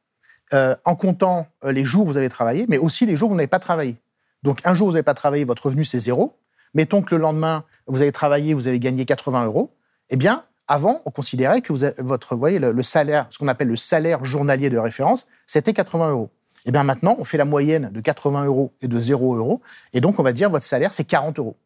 euh, 0.54 0.76
en 0.84 0.96
comptant 0.96 1.48
euh, 1.64 1.72
les 1.72 1.86
jours 1.86 2.04
où 2.04 2.08
vous 2.08 2.18
avez 2.18 2.30
travaillé, 2.30 2.66
mais 2.68 2.78
aussi 2.78 3.06
les 3.06 3.16
jours 3.16 3.30
où 3.30 3.32
vous 3.32 3.38
n'avez 3.38 3.48
pas 3.48 3.60
travaillé. 3.60 3.96
Donc, 4.44 4.60
un 4.66 4.74
jour 4.74 4.88
où 4.88 4.90
vous 4.90 4.96
n'avez 4.96 5.04
pas 5.04 5.14
travaillé, 5.14 5.46
votre 5.46 5.66
revenu, 5.66 5.86
c'est 5.86 6.00
zéro. 6.00 6.38
Mettons 6.74 7.02
que 7.02 7.16
le 7.16 7.22
lendemain, 7.22 7.64
vous 7.88 8.02
avez 8.02 8.12
travaillé, 8.12 8.54
vous 8.54 8.68
avez 8.68 8.80
gagné 8.80 9.06
80 9.06 9.46
euros. 9.46 9.72
Eh 10.10 10.16
bien, 10.16 10.44
avant, 10.68 11.02
on 11.06 11.12
considérait 11.12 11.62
que 11.62 11.74
votre, 12.02 12.36
voyez, 12.36 12.60
le, 12.60 12.84
salaire, 12.84 13.28
ce 13.30 13.38
qu'on 13.38 13.48
appelle 13.48 13.68
le 13.68 13.76
salaire 13.76 14.24
journalier 14.24 14.70
de 14.70 14.78
référence, 14.78 15.28
c'était 15.46 15.74
80 15.74 16.12
euros. 16.12 16.30
Eh 16.66 16.72
bien, 16.72 16.84
maintenant, 16.84 17.16
on 17.20 17.26
fait 17.26 17.38
la 17.38 17.46
moyenne 17.46 17.90
de 17.92 18.00
80 18.00 18.46
euros 18.46 18.72
et 18.82 18.88
de 18.88 19.00
0 19.00 19.36
euros. 19.36 19.62
Et 19.92 20.02
donc, 20.02 20.20
on 20.20 20.24
va 20.24 20.32
dire 20.32 20.50
votre 20.50 20.66
salaire, 20.66 20.94
c'est 20.94 21.04
40 21.04 21.40
euros. 21.40 21.58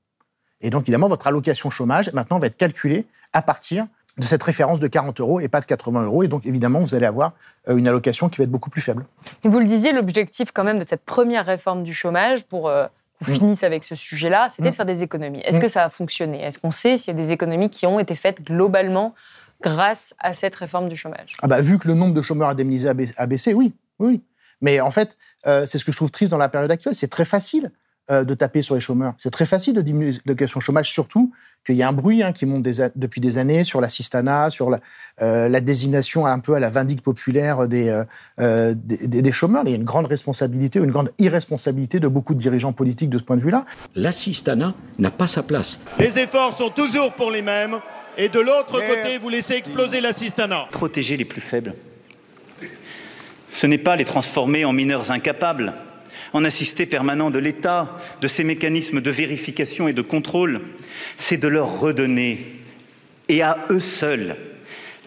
Et 0.62 0.72
donc, 0.72 0.84
évidemment, 0.84 1.08
votre 1.08 1.28
allocation 1.28 1.70
chômage, 1.70 2.12
maintenant, 2.14 2.40
va 2.40 2.48
être 2.48 2.58
calculée 2.58 3.06
à 3.34 3.44
partir 3.44 3.86
de 4.18 4.24
cette 4.24 4.42
référence 4.42 4.80
de 4.80 4.88
40 4.88 5.20
euros 5.20 5.40
et 5.40 5.48
pas 5.48 5.62
de 5.62 5.66
80 5.66 6.06
euros. 6.06 6.24
Et 6.24 6.28
donc, 6.28 6.46
évidemment, 6.48 6.80
vous 6.80 6.96
allez 6.96 7.06
avoir 7.06 7.34
euh, 7.68 7.78
une 7.78 7.88
allocation 7.88 8.30
qui 8.30 8.38
va 8.38 8.46
être 8.46 8.52
beaucoup 8.52 8.72
plus 8.72 8.82
faible. 8.82 9.06
Vous 9.44 9.60
le 9.60 9.66
disiez, 9.66 9.94
l'objectif 9.94 10.52
quand 10.52 10.64
même 10.64 10.80
de 10.80 10.86
cette 10.88 11.06
première 11.06 11.46
réforme 11.46 11.84
du 11.84 11.94
chômage, 11.94 12.44
pour 12.46 12.68
euh, 12.68 12.88
qu'on 13.20 13.26
finisse 13.26 13.64
avec 13.64 13.84
ce 13.84 13.96
sujet-là, 13.96 14.48
c'était 14.50 14.68
Mm. 14.70 14.72
de 14.72 14.76
faire 14.76 14.86
des 14.86 15.04
économies. 15.04 15.42
Est-ce 15.42 15.58
Mm. 15.58 15.62
que 15.62 15.68
ça 15.68 15.84
a 15.86 15.90
fonctionné? 15.90 16.42
Est-ce 16.44 16.60
qu'on 16.60 16.72
sait 16.72 16.98
s'il 16.98 17.16
y 17.16 17.20
a 17.20 17.22
des 17.22 17.32
économies 17.32 17.70
qui 17.70 17.86
ont 17.88 18.00
été 18.00 18.16
faites 18.16 18.42
globalement 18.44 19.16
grâce 19.62 20.14
à 20.20 20.34
cette 20.34 20.56
réforme 20.56 20.88
du 20.90 20.96
chômage? 20.96 21.34
Ah 21.42 21.48
bah, 21.48 21.62
vu 21.62 21.80
que 21.80 21.88
le 21.88 21.94
nombre 21.96 22.14
de 22.14 22.22
chômeurs 22.22 22.50
indemnisés 22.50 22.90
a 22.90 22.94
ba- 22.94 23.04
a 23.18 23.26
baissé, 23.26 23.54
oui. 23.54 23.74
oui, 24.00 24.08
oui. 24.10 24.22
Mais 24.62 24.80
en 24.82 24.92
fait, 24.92 25.18
euh, 25.46 25.66
c'est 25.66 25.78
ce 25.78 25.86
que 25.86 25.92
je 25.92 25.98
trouve 25.98 26.12
triste 26.12 26.32
dans 26.32 26.38
la 26.38 26.50
période 26.50 26.70
actuelle. 26.72 26.96
C'est 26.96 27.08
très 27.10 27.26
facile 27.26 27.72
euh, 28.12 28.24
de 28.24 28.34
taper 28.34 28.62
sur 28.62 28.76
les 28.76 28.82
chômeurs. 28.82 29.14
C'est 29.18 29.30
très 29.32 29.46
facile 29.46 29.74
de 29.74 29.82
diminuer 29.82 30.18
l'allocation 30.26 30.60
chômage, 30.60 30.90
surtout 30.90 31.32
qu'il 31.66 31.76
y 31.76 31.84
a 31.84 31.90
un 31.90 31.94
bruit 31.94 32.24
hein, 32.24 32.32
qui 32.32 32.46
monte 32.46 32.62
des 32.62 32.88
depuis 32.96 33.20
des 33.20 33.38
années 33.38 33.64
sur 33.66 33.82
l'assistanat, 33.82 34.50
sur 34.50 34.70
la, 34.70 34.80
euh, 35.22 35.50
la 35.50 35.60
désignation 35.60 36.26
un 36.26 36.40
peu 36.40 36.54
à 36.56 36.60
la 36.60 36.70
vindicte 36.70 37.04
populaire 37.04 37.68
des, 37.68 37.90
euh, 37.90 38.04
euh, 38.40 38.74
des, 38.76 39.08
des- 39.08 39.22
des 39.22 39.32
chômeurs. 39.32 39.64
Il 39.66 39.72
y 39.72 39.74
a 39.74 39.78
une 39.78 39.84
grande 39.84 40.06
responsabilité 40.08 40.80
ou 40.80 40.86
une 40.86 40.92
grande 40.92 41.12
irresponsabilité 41.20 42.00
de 42.00 42.08
beaucoup 42.08 42.34
de 42.34 42.40
dirigeants 42.40 42.72
politiques 42.74 43.10
de 43.10 43.18
ce 43.18 43.24
point 43.24 43.36
de 43.38 43.42
vue-là. 43.42 43.66
L'assistanat 43.96 44.74
n'a 45.00 45.12
pas 45.12 45.28
sa 45.28 45.44
place. 45.44 45.82
Les 46.00 46.18
efforts 46.20 46.54
sont 46.54 46.70
toujours 46.70 47.14
pour 47.14 47.32
les 47.32 47.42
mêmes. 47.42 47.76
Et 48.20 48.30
de 48.30 48.40
l'autre 48.40 48.72
côté, 48.72 49.18
vous 49.22 49.30
laissez 49.30 49.54
exploser 49.56 50.02
l'assistanat. 50.02 50.66
Protéger 50.72 51.18
les 51.18 51.26
plus 51.26 51.42
faibles. 51.42 51.76
Ce 53.50 53.68
n'est 53.68 53.78
pas 53.78 53.96
les 53.96 54.06
transformer 54.06 54.66
en 54.66 54.74
mineurs 54.74 55.12
incapables, 55.12 55.74
en 56.34 56.44
assistés 56.44 56.86
permanents 56.86 57.32
de 57.32 57.40
l'État, 57.40 57.98
de 58.22 58.28
ses 58.28 58.44
mécanismes 58.44 59.02
de 59.02 59.12
vérification 59.12 59.88
et 59.88 59.94
de 59.94 60.02
contrôle. 60.02 60.62
C'est 61.18 61.38
de 61.38 61.48
leur 61.48 61.80
redonner, 61.80 62.46
et 63.30 63.42
à 63.42 63.58
eux 63.70 63.80
seuls, 63.80 64.38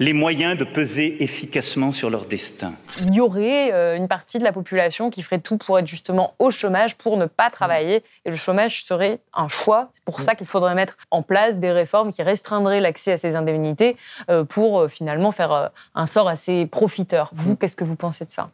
les 0.01 0.15
moyens 0.15 0.57
de 0.57 0.65
peser 0.65 1.23
efficacement 1.23 1.93
sur 1.93 2.09
leur 2.09 2.25
destin. 2.25 2.73
Il 3.03 3.15
y 3.15 3.21
aurait 3.21 3.71
euh, 3.73 3.97
une 3.97 4.09
partie 4.09 4.39
de 4.39 4.45
la 4.45 4.53
population 4.53 5.11
qui 5.11 5.23
ferait 5.23 5.41
tout 5.41 5.59
pour 5.59 5.79
être 5.79 5.87
justement 5.87 6.35
au 6.39 6.51
chômage, 6.51 6.97
pour 6.97 7.19
ne 7.19 7.27
pas 7.27 7.51
travailler, 7.51 8.03
et 8.25 8.31
le 8.31 8.37
chômage 8.37 8.83
serait 8.83 9.21
un 9.35 9.49
choix. 9.49 9.91
C'est 9.93 10.05
pour 10.05 10.23
ça 10.23 10.35
qu'il 10.35 10.47
faudrait 10.47 10.75
mettre 10.75 10.97
en 11.11 11.23
place 11.23 11.59
des 11.59 11.71
réformes 11.71 12.13
qui 12.13 12.23
restreindraient 12.23 12.81
l'accès 12.81 13.13
à 13.13 13.19
ces 13.19 13.37
indemnités 13.37 13.99
euh, 14.31 14.43
pour 14.43 14.81
euh, 14.81 14.89
finalement 14.89 15.33
faire 15.33 15.71
un 15.95 16.07
sort 16.07 16.29
assez 16.29 16.65
profiteur. 16.65 17.31
Vous, 17.35 17.55
qu'est-ce 17.55 17.77
que 17.77 17.85
vous 17.85 17.97
pensez 17.97 18.25
de 18.25 18.31
ça? 18.31 18.51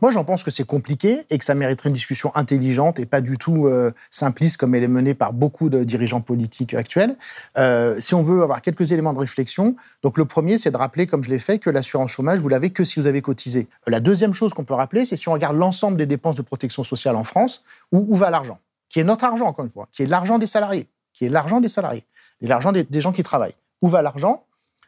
Moi, 0.00 0.10
j'en 0.10 0.24
pense 0.24 0.42
que 0.42 0.50
c'est 0.50 0.64
compliqué 0.64 1.22
et 1.30 1.38
que 1.38 1.44
ça 1.44 1.54
mériterait 1.54 1.88
une 1.88 1.94
discussion 1.94 2.34
intelligente 2.34 2.98
et 2.98 3.06
pas 3.06 3.20
du 3.20 3.36
tout 3.36 3.66
euh, 3.66 3.92
simpliste 4.10 4.56
comme 4.56 4.74
elle 4.74 4.82
est 4.82 4.88
menée 4.88 5.14
par 5.14 5.32
beaucoup 5.32 5.68
de 5.68 5.84
dirigeants 5.84 6.20
politiques 6.20 6.74
actuels. 6.74 7.16
Euh, 7.58 7.98
si 8.00 8.14
on 8.14 8.22
veut 8.22 8.42
avoir 8.42 8.62
quelques 8.62 8.92
éléments 8.92 9.12
de 9.12 9.18
réflexion, 9.18 9.76
donc 10.02 10.18
le 10.18 10.24
premier, 10.24 10.58
c'est 10.58 10.70
de 10.70 10.76
rappeler, 10.76 11.06
comme 11.06 11.22
je 11.24 11.30
l'ai 11.30 11.38
fait, 11.38 11.58
que 11.58 11.70
l'assurance 11.70 12.12
chômage, 12.12 12.38
vous 12.38 12.48
l'avez 12.48 12.70
que 12.70 12.84
si 12.84 12.98
vous 12.98 13.06
avez 13.06 13.22
cotisé. 13.22 13.68
La 13.86 14.00
deuxième 14.00 14.34
chose 14.34 14.54
qu'on 14.54 14.64
peut 14.64 14.74
rappeler, 14.74 15.04
c'est 15.04 15.16
si 15.16 15.28
on 15.28 15.32
regarde 15.32 15.56
l'ensemble 15.56 15.96
des 15.96 16.06
dépenses 16.06 16.36
de 16.36 16.42
protection 16.42 16.84
sociale 16.84 17.16
en 17.16 17.24
France, 17.24 17.62
où, 17.92 18.06
où 18.08 18.16
va 18.16 18.30
l'argent? 18.30 18.58
Qui 18.88 19.00
est 19.00 19.04
notre 19.04 19.24
argent, 19.24 19.46
encore 19.46 19.64
une 19.64 19.70
fois, 19.70 19.88
qui 19.92 20.02
est 20.02 20.06
l'argent 20.06 20.38
des 20.38 20.46
salariés, 20.46 20.88
qui 21.12 21.26
est 21.26 21.28
l'argent 21.28 21.60
des 21.60 21.68
salariés, 21.68 22.04
l'argent 22.40 22.72
des, 22.72 22.84
des 22.84 23.00
gens 23.00 23.12
qui 23.12 23.22
travaillent. 23.22 23.54
Où 23.82 23.88
va 23.88 24.02
l'argent? 24.02 24.44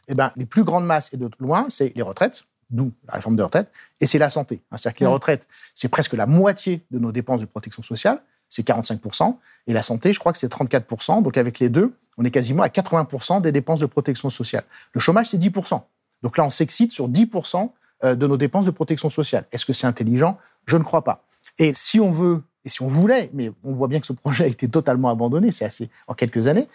Eh 0.08 0.14
ben, 0.14 0.32
les 0.36 0.46
plus 0.46 0.64
grandes 0.64 0.86
masses, 0.86 1.12
et 1.12 1.16
de 1.16 1.30
loin, 1.38 1.66
c'est 1.68 1.92
les 1.94 2.02
retraites, 2.02 2.44
d'où 2.72 2.92
la 3.06 3.14
réforme 3.14 3.36
de 3.36 3.42
retraite, 3.42 3.70
et 4.00 4.06
c'est 4.06 4.18
la 4.18 4.28
santé. 4.28 4.62
C'est-à-dire 4.70 4.94
que 4.94 5.04
les 5.04 5.10
retraites, 5.10 5.46
c'est 5.74 5.88
presque 5.88 6.14
la 6.14 6.26
moitié 6.26 6.84
de 6.90 6.98
nos 6.98 7.12
dépenses 7.12 7.40
de 7.40 7.46
protection 7.46 7.82
sociale, 7.82 8.20
c'est 8.48 8.66
45%, 8.66 9.36
et 9.66 9.72
la 9.72 9.82
santé, 9.82 10.12
je 10.12 10.18
crois 10.18 10.32
que 10.32 10.38
c'est 10.38 10.52
34%, 10.52 11.22
donc 11.22 11.36
avec 11.36 11.58
les 11.58 11.68
deux, 11.68 11.94
on 12.18 12.24
est 12.24 12.30
quasiment 12.30 12.62
à 12.62 12.68
80% 12.68 13.40
des 13.40 13.52
dépenses 13.52 13.80
de 13.80 13.86
protection 13.86 14.28
sociale. 14.30 14.64
Le 14.92 15.00
chômage, 15.00 15.28
c'est 15.28 15.38
10%. 15.38 15.80
Donc 16.22 16.36
là, 16.36 16.44
on 16.44 16.50
s'excite 16.50 16.92
sur 16.92 17.08
10% 17.08 17.70
euh, 18.04 18.14
de 18.14 18.26
nos 18.26 18.36
dépenses 18.36 18.66
de 18.66 18.70
protection 18.70 19.10
sociale. 19.10 19.46
Est-ce 19.52 19.64
que 19.64 19.72
c'est 19.72 19.86
intelligent? 19.86 20.38
Je 20.66 20.76
ne 20.76 20.82
crois 20.82 21.04
pas. 21.04 21.24
Et 21.58 21.72
si 21.72 22.00
on 22.00 22.10
veut, 22.10 22.42
et 22.64 22.68
si 22.68 22.82
on 22.82 22.88
voulait, 22.88 23.30
mais 23.32 23.50
on 23.64 23.72
voit 23.72 23.88
bien 23.88 24.00
que 24.00 24.06
ce 24.06 24.12
projet 24.12 24.44
a 24.44 24.46
été 24.46 24.68
totalement 24.68 25.08
abandonné, 25.08 25.50
c'est 25.50 25.64
assez 25.64 25.90
en 26.06 26.14
quelques 26.14 26.46
années, 26.46 26.68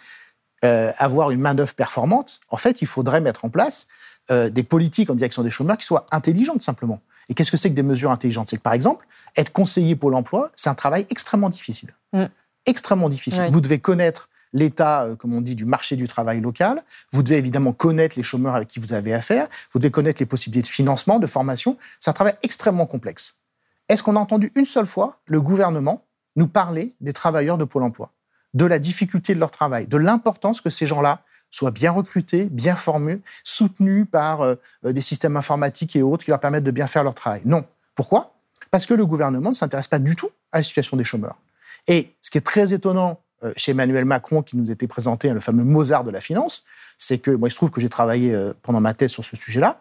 euh, 0.64 0.92
avoir 0.98 1.30
une 1.30 1.40
main-d'œuvre 1.40 1.74
performante, 1.74 2.40
en 2.50 2.56
fait, 2.56 2.82
il 2.82 2.88
faudrait 2.88 3.20
mettre 3.20 3.44
en 3.44 3.48
place 3.48 3.86
euh, 4.30 4.50
des 4.50 4.62
politiques 4.62 5.10
en 5.10 5.14
direction 5.14 5.42
des 5.42 5.50
chômeurs 5.50 5.78
qui 5.78 5.86
soient 5.86 6.06
intelligentes 6.10 6.62
simplement. 6.62 7.00
Et 7.28 7.34
qu'est-ce 7.34 7.50
que 7.50 7.56
c'est 7.56 7.70
que 7.70 7.74
des 7.74 7.82
mesures 7.82 8.10
intelligentes? 8.10 8.48
C'est 8.48 8.56
que 8.56 8.62
par 8.62 8.72
exemple, 8.72 9.06
être 9.36 9.52
conseiller 9.52 9.96
Pôle 9.96 10.14
emploi, 10.14 10.50
c'est 10.54 10.70
un 10.70 10.74
travail 10.74 11.06
extrêmement 11.10 11.50
difficile. 11.50 11.94
Mm. 12.12 12.24
Extrêmement 12.66 13.08
difficile. 13.08 13.48
Vous 13.50 13.60
devez 13.60 13.78
connaître 13.78 14.28
l'état, 14.52 15.04
euh, 15.04 15.16
comme 15.16 15.34
on 15.34 15.40
dit, 15.40 15.54
du 15.54 15.64
marché 15.64 15.96
du 15.96 16.08
travail 16.08 16.40
local. 16.40 16.82
Vous 17.12 17.22
devez 17.22 17.36
évidemment 17.36 17.72
connaître 17.72 18.16
les 18.16 18.22
chômeurs 18.22 18.54
avec 18.54 18.68
qui 18.68 18.80
vous 18.80 18.92
avez 18.92 19.14
affaire. 19.14 19.48
Vous 19.72 19.78
devez 19.78 19.90
connaître 19.90 20.20
les 20.20 20.26
possibilités 20.26 20.68
de 20.68 20.72
financement, 20.72 21.18
de 21.18 21.26
formation. 21.26 21.76
C'est 22.00 22.10
un 22.10 22.14
travail 22.14 22.34
extrêmement 22.42 22.86
complexe. 22.86 23.34
Est-ce 23.88 24.02
qu'on 24.02 24.16
a 24.16 24.18
entendu 24.18 24.50
une 24.54 24.66
seule 24.66 24.86
fois 24.86 25.18
le 25.26 25.40
gouvernement 25.40 26.04
nous 26.36 26.48
parler 26.48 26.94
des 27.00 27.12
travailleurs 27.12 27.58
de 27.58 27.64
Pôle 27.64 27.82
emploi, 27.82 28.12
de 28.54 28.64
la 28.64 28.78
difficulté 28.78 29.34
de 29.34 29.40
leur 29.40 29.50
travail, 29.50 29.86
de 29.86 29.96
l'importance 29.96 30.60
que 30.60 30.70
ces 30.70 30.86
gens-là 30.86 31.22
soient 31.50 31.70
bien 31.70 31.92
recrutés, 31.92 32.44
bien 32.44 32.76
formés, 32.76 33.20
soutenus 33.44 34.06
par 34.10 34.42
euh, 34.42 34.54
euh, 34.84 34.92
des 34.92 35.00
systèmes 35.00 35.36
informatiques 35.36 35.96
et 35.96 36.02
autres 36.02 36.24
qui 36.24 36.30
leur 36.30 36.40
permettent 36.40 36.64
de 36.64 36.70
bien 36.70 36.86
faire 36.86 37.04
leur 37.04 37.14
travail. 37.14 37.42
Non. 37.44 37.64
Pourquoi? 37.94 38.34
Parce 38.70 38.86
que 38.86 38.94
le 38.94 39.06
gouvernement 39.06 39.50
ne 39.50 39.54
s'intéresse 39.54 39.88
pas 39.88 39.98
du 39.98 40.14
tout 40.14 40.30
à 40.52 40.58
la 40.58 40.62
situation 40.62 40.96
des 40.96 41.04
chômeurs. 41.04 41.36
Et 41.86 42.14
ce 42.20 42.30
qui 42.30 42.38
est 42.38 42.42
très 42.42 42.72
étonnant 42.72 43.20
euh, 43.42 43.52
chez 43.56 43.72
Emmanuel 43.72 44.04
Macron, 44.04 44.42
qui 44.42 44.56
nous 44.56 44.70
était 44.70 44.86
présenté, 44.86 45.30
hein, 45.30 45.34
le 45.34 45.40
fameux 45.40 45.64
Mozart 45.64 46.04
de 46.04 46.10
la 46.10 46.20
finance, 46.20 46.64
c'est 46.98 47.18
que, 47.18 47.30
moi, 47.30 47.48
il 47.48 47.50
se 47.50 47.56
trouve 47.56 47.70
que 47.70 47.80
j'ai 47.80 47.88
travaillé 47.88 48.36
pendant 48.62 48.80
ma 48.80 48.94
thèse 48.94 49.10
sur 49.10 49.24
ce 49.24 49.36
sujet-là, 49.36 49.80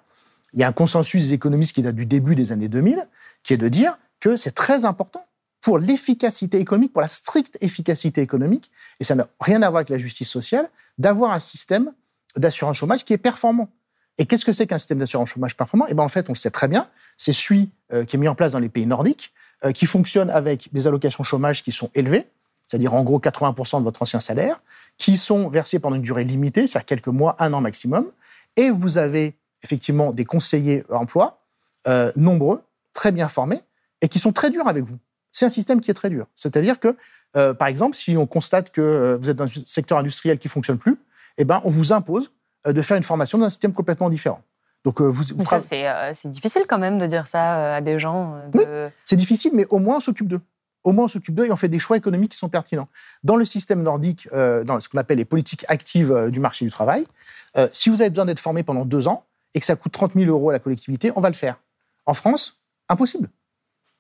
il 0.54 0.60
y 0.60 0.64
a 0.64 0.68
un 0.68 0.74
consensus 0.74 1.22
des 1.28 1.34
économistes 1.34 1.76
qui 1.76 1.82
date 1.82 1.96
du 1.96 2.06
début 2.06 2.36
des 2.36 2.52
années 2.52 2.70
2000, 2.70 3.06
qui 3.44 3.54
est 3.54 3.58
de 3.58 3.68
dire 3.68 3.98
que 4.20 4.38
c'est 4.38 4.52
très 4.52 4.86
important 4.86 5.27
pour 5.62 5.80
l'efficacité 5.80 6.60
économique, 6.60 6.94
pour 6.94 7.02
la 7.02 7.08
stricte 7.08 7.58
efficacité 7.62 8.22
économique, 8.22 8.72
et 9.00 9.04
ça 9.04 9.16
n'a 9.16 9.28
rien 9.40 9.62
à 9.62 9.70
voir 9.70 9.78
avec 9.78 9.90
la 9.90 9.98
justice 9.98 10.30
sociale, 10.30 10.70
d'avoir 10.98 11.32
un 11.32 11.40
système 11.40 11.92
d'assurance 12.36 12.78
chômage 12.78 13.04
qui 13.06 13.14
est 13.14 13.18
performant. 13.18 13.70
Et 14.18 14.26
qu'est-ce 14.26 14.46
que 14.46 14.54
c'est 14.54 14.68
qu'un 14.68 14.78
système 14.78 15.00
d'assurance 15.00 15.30
chômage 15.30 15.56
performant? 15.56 15.86
Eh 15.90 15.94
bien, 15.94 16.04
en 16.04 16.10
fait, 16.10 16.30
on 16.30 16.34
le 16.34 16.38
sait 16.38 16.50
très 16.50 16.68
bien, 16.68 16.88
c'est 17.18 17.34
celui 17.34 17.70
euh, 17.94 18.06
qui 18.06 18.16
est 18.16 18.20
mis 18.20 18.28
en 18.28 18.36
place 18.36 18.54
dans 18.54 18.60
les 18.60 18.70
pays 18.70 18.86
nordiques, 18.86 19.32
euh, 19.66 19.72
qui 19.72 19.86
fonctionne 19.86 20.30
avec 20.30 20.70
des 20.72 20.88
allocations 20.88 21.24
chômage 21.24 21.64
qui 21.64 21.72
sont 21.72 21.90
élevées, 21.96 22.28
c'est-à-dire 22.66 22.94
en 22.94 23.04
gros 23.04 23.20
80% 23.20 23.80
de 23.80 23.84
votre 23.84 24.02
ancien 24.02 24.20
salaire, 24.20 24.62
qui 24.98 25.18
sont 25.18 25.50
versées 25.50 25.80
pendant 25.80 25.96
une 25.96 26.02
durée 26.02 26.24
limitée, 26.24 26.68
c'est-à-dire 26.68 26.86
quelques 26.86 27.08
mois, 27.08 27.36
un 27.40 27.54
an 27.54 27.62
maximum, 27.62 28.08
et 28.56 28.70
vous 28.70 28.98
avez 28.98 29.36
effectivement 29.64 30.12
des 30.12 30.26
conseillers 30.26 30.84
emploi 30.90 31.42
euh, 31.88 32.12
nombreux, 32.16 32.62
très 32.94 33.12
bien 33.12 33.28
formés, 33.28 33.62
et 34.02 34.08
qui 34.08 34.20
sont 34.20 34.32
très 34.32 34.50
durs 34.50 34.68
avec 34.68 34.84
vous 34.84 34.98
c'est 35.38 35.46
un 35.46 35.50
système 35.50 35.82
qui 35.82 35.92
est 35.92 35.94
très 35.94 36.10
dur. 36.10 36.26
C'est-à-dire 36.34 36.80
que, 36.80 36.96
euh, 37.36 37.54
par 37.54 37.68
exemple, 37.68 37.96
si 37.96 38.18
on 38.18 38.26
constate 38.26 38.72
que 38.72 38.82
euh, 38.82 39.18
vous 39.18 39.30
êtes 39.30 39.38
dans 39.38 39.46
un 39.46 39.62
secteur 39.66 40.00
industriel 40.00 40.40
qui 40.40 40.48
fonctionne 40.48 40.80
plus, 40.80 40.98
eh 41.38 41.46
ben, 41.46 41.62
on 41.64 41.70
vous 41.70 41.94
impose 41.94 42.32
euh, 42.66 42.74
de 42.74 42.82
faire 42.82 42.98
une 42.98 43.04
formation 43.04 43.38
dans 43.38 43.46
un 43.46 43.50
système 43.50 43.72
complètement 43.72 44.10
différent. 44.10 44.42
Donc, 44.84 45.00
vous, 45.00 45.24
vous 45.36 45.46
ça, 45.46 45.60
c'est 45.60 46.32
difficile 46.32 46.64
quand 46.68 46.80
même 46.80 46.98
de 46.98 47.06
dire 47.06 47.28
ça 47.28 47.76
à 47.76 47.82
des 47.82 48.00
gens. 48.00 48.42
Oui, 48.54 48.64
c'est 49.04 49.16
difficile, 49.16 49.52
mais 49.54 49.66
au 49.70 49.80
moins 49.80 49.98
on 49.98 50.00
s'occupe 50.00 50.28
d'eux. 50.28 50.40
Au 50.84 50.92
moins 50.92 51.06
on 51.06 51.10
s'occupe 51.10 51.36
d'eux 51.36 51.46
et 51.46 51.52
on 51.52 51.58
fait 51.58 51.68
des 51.68 51.80
choix 51.80 51.98
économiques 51.98 52.32
qui 52.32 52.38
sont 52.38 52.48
pertinents. 52.48 52.88
Dans 53.24 53.36
le 53.36 53.44
système 53.44 53.84
nordique, 53.84 54.30
dans 54.32 54.80
ce 54.80 54.88
qu'on 54.88 54.98
appelle 54.98 55.18
les 55.18 55.26
politiques 55.26 55.66
actives 55.68 56.30
du 56.30 56.40
marché 56.40 56.64
du 56.64 56.72
travail, 56.72 57.06
si 57.74 57.90
vous 57.90 58.00
avez 58.00 58.10
besoin 58.10 58.26
d'être 58.26 58.40
formé 58.40 58.64
pendant 58.64 58.86
deux 58.86 59.10
ans 59.10 59.26
et 59.54 59.60
que 59.60 59.66
ça 59.66 59.76
coûte 59.76 59.92
30 59.92 60.14
000 60.14 60.32
euros 60.32 60.52
à 60.52 60.54
la 60.54 60.60
collectivité, 60.60 61.12
on 61.18 61.22
va 61.22 61.30
le 61.30 61.36
faire. 61.36 61.60
En 62.06 62.14
France, 62.14 62.62
impossible. 62.88 63.30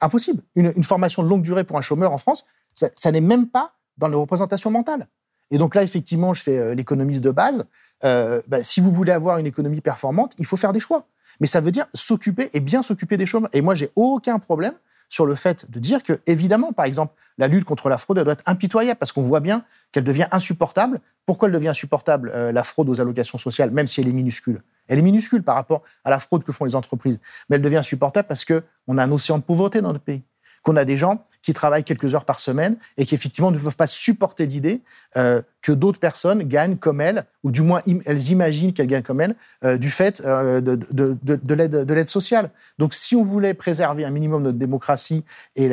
Impossible. 0.01 0.43
Une, 0.55 0.83
formation 0.83 1.23
de 1.23 1.27
longue 1.27 1.41
durée 1.41 1.63
pour 1.63 1.77
un 1.77 1.81
chômeur 1.81 2.11
en 2.11 2.17
France, 2.17 2.45
ça, 2.73 3.11
n'est 3.11 3.21
même 3.21 3.47
pas 3.47 3.73
dans 3.97 4.07
les 4.07 4.15
représentations 4.15 4.69
mentales. 4.69 5.07
Et 5.49 5.57
donc 5.57 5.75
là, 5.75 5.83
effectivement, 5.83 6.33
je 6.33 6.43
fais 6.43 6.57
euh, 6.57 6.75
l'économiste 6.75 7.23
de 7.23 7.31
base. 7.31 7.65
Euh, 8.03 8.41
bah, 8.47 8.63
si 8.63 8.81
vous 8.81 8.91
voulez 8.91 9.11
avoir 9.11 9.37
une 9.37 9.45
économie 9.45 9.81
performante, 9.81 10.33
il 10.37 10.45
faut 10.45 10.57
faire 10.57 10.73
des 10.73 10.79
choix. 10.79 11.07
Mais 11.39 11.47
ça 11.47 11.61
veut 11.61 11.71
dire 11.71 11.87
s'occuper 11.93 12.49
et 12.53 12.59
bien 12.59 12.83
s'occuper 12.83 13.17
des 13.17 13.25
chômeurs. 13.25 13.49
Et 13.53 13.61
moi, 13.61 13.73
j'ai 13.73 13.89
aucun 13.95 14.39
problème 14.39 14.73
sur 15.09 15.25
le 15.25 15.35
fait 15.35 15.69
de 15.69 15.79
dire 15.79 16.03
que, 16.03 16.19
évidemment, 16.25 16.73
par 16.73 16.85
exemple, 16.85 17.13
la 17.37 17.47
lutte 17.47 17.65
contre 17.65 17.89
la 17.89 17.97
fraude 17.97 18.19
doit 18.19 18.33
être 18.33 18.43
impitoyable 18.45 18.97
parce 18.97 19.11
qu'on 19.11 19.21
voit 19.21 19.39
bien 19.39 19.63
qu'elle 19.91 20.03
devient 20.03 20.27
insupportable. 20.31 20.99
Pourquoi 21.25 21.47
elle 21.47 21.53
devient 21.53 21.69
insupportable, 21.69 22.31
euh, 22.33 22.51
la 22.51 22.63
fraude 22.63 22.89
aux 22.89 22.99
allocations 22.99 23.37
sociales, 23.37 23.71
même 23.71 23.87
si 23.87 24.01
elle 24.01 24.07
est 24.07 24.13
minuscule? 24.13 24.63
Elle 24.87 24.99
est 24.99 25.03
minuscule 25.03 25.43
par 25.43 25.55
rapport 25.55 25.83
à 26.03 26.09
la 26.09 26.19
fraude 26.19 26.43
que 26.43 26.51
font 26.51 26.65
les 26.65 26.75
entreprises. 26.75 27.19
Mais 27.49 27.57
elle 27.57 27.61
devient 27.61 27.77
insupportable 27.77 28.27
parce 28.27 28.45
qu'on 28.45 28.97
a 28.97 29.03
un 29.03 29.11
océan 29.11 29.37
de 29.37 29.43
pauvreté 29.43 29.81
dans 29.81 29.93
notre 29.93 30.03
pays 30.03 30.23
qu'on 30.67 30.75
a 30.75 30.83
des 30.83 30.97
gens 30.97 31.23
qui 31.43 31.53
travaillent 31.53 31.85
quelques 31.85 32.13
heures 32.13 32.25
par 32.25 32.39
semaine 32.39 32.75
et 32.97 33.05
qui 33.05 33.15
effectivement 33.15 33.51
ne 33.51 33.57
peuvent 33.57 33.77
pas 33.77 33.87
supporter 33.87 34.45
l'idée 34.45 34.81
euh, 35.15 35.41
que 35.61 35.71
d'autres 35.71 35.97
personnes 35.97 36.43
gagnent 36.43 36.75
comme 36.75 36.99
elles, 36.99 37.23
ou 37.43 37.51
du 37.51 37.61
moins 37.61 37.81
elles 38.05 38.31
imaginent 38.31 38.73
qu'elles 38.73 38.87
gagnent 38.87 39.01
comme 39.01 39.21
elles, 39.21 39.35
euh, 39.63 39.77
du 39.77 39.89
fait 39.89 40.21
euh, 40.25 40.59
de, 40.59 40.75
de, 40.91 41.93
l'aide 41.93 42.09
sociale. 42.09 42.49
Donc 42.79 42.93
si 42.93 43.15
on 43.15 43.23
voulait 43.23 43.53
préserver 43.53 44.03
un 44.03 44.09
minimum 44.09 44.43
notre 44.43 44.57
démocratie 44.57 45.23
et, 45.55 45.69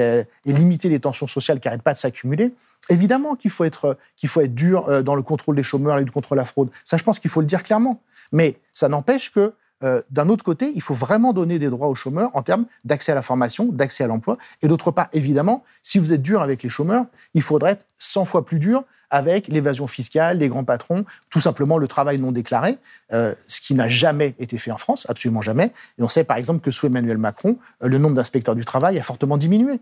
limiter 0.46 0.88
les 0.88 1.00
tensions 1.00 1.26
sociales 1.26 1.58
qui 1.58 1.66
n'arrêtent 1.66 1.82
pas 1.82 1.94
de 1.94 1.98
s'accumuler, 1.98 2.54
évidemment 2.88 3.34
qu'il 3.34 3.50
faut, 3.50 3.64
être, 3.64 3.98
faut 4.26 4.42
être 4.42 4.54
dur 4.54 5.02
dans 5.02 5.16
le 5.16 5.22
contrôle 5.22 5.56
des 5.56 5.64
chômeurs 5.64 5.98
et 5.98 6.04
contre 6.04 6.36
la 6.36 6.44
fraude. 6.44 6.68
Ça, 6.84 6.98
je 6.98 7.02
pense 7.02 7.18
qu'il 7.18 7.32
faut 7.32 7.40
le 7.40 7.48
dire 7.48 7.64
clairement. 7.64 8.00
Mais 8.30 8.60
ça 8.72 8.88
n'empêche 8.88 9.32
que 9.32 9.54
euh, 9.84 10.02
d'un 10.10 10.28
autre 10.28 10.44
côté, 10.44 10.72
il 10.74 10.82
faut 10.82 10.94
vraiment 10.94 11.32
donner 11.32 11.58
des 11.58 11.68
droits 11.68 11.88
aux 11.88 11.94
chômeurs 11.94 12.30
en 12.34 12.42
termes 12.42 12.64
d'accès 12.84 13.12
à 13.12 13.14
la 13.14 13.22
formation, 13.22 13.66
d'accès 13.70 14.02
à 14.02 14.06
l'emploi. 14.06 14.38
Et 14.62 14.68
d'autre 14.68 14.90
part, 14.90 15.08
évidemment, 15.12 15.62
si 15.82 15.98
vous 15.98 16.12
êtes 16.12 16.22
dur 16.22 16.42
avec 16.42 16.62
les 16.62 16.68
chômeurs, 16.68 17.04
il 17.34 17.42
faudrait 17.42 17.72
être 17.72 17.86
100 17.98 18.24
fois 18.24 18.44
plus 18.44 18.58
dur 18.58 18.84
avec 19.10 19.46
l'évasion 19.48 19.86
fiscale, 19.86 20.38
les 20.38 20.48
grands 20.48 20.64
patrons, 20.64 21.04
tout 21.30 21.40
simplement 21.40 21.78
le 21.78 21.86
travail 21.86 22.18
non 22.18 22.32
déclaré, 22.32 22.78
euh, 23.12 23.34
ce 23.46 23.60
qui 23.60 23.74
n'a 23.74 23.88
jamais 23.88 24.34
été 24.40 24.58
fait 24.58 24.72
en 24.72 24.76
France, 24.76 25.06
absolument 25.08 25.42
jamais. 25.42 25.72
Et 25.98 26.02
on 26.02 26.08
sait 26.08 26.24
par 26.24 26.36
exemple 26.36 26.60
que 26.60 26.70
sous 26.70 26.86
Emmanuel 26.86 27.18
Macron, 27.18 27.58
euh, 27.82 27.88
le 27.88 27.98
nombre 27.98 28.16
d'inspecteurs 28.16 28.56
du 28.56 28.64
travail 28.64 28.98
a 28.98 29.02
fortement 29.02 29.36
diminué 29.36 29.78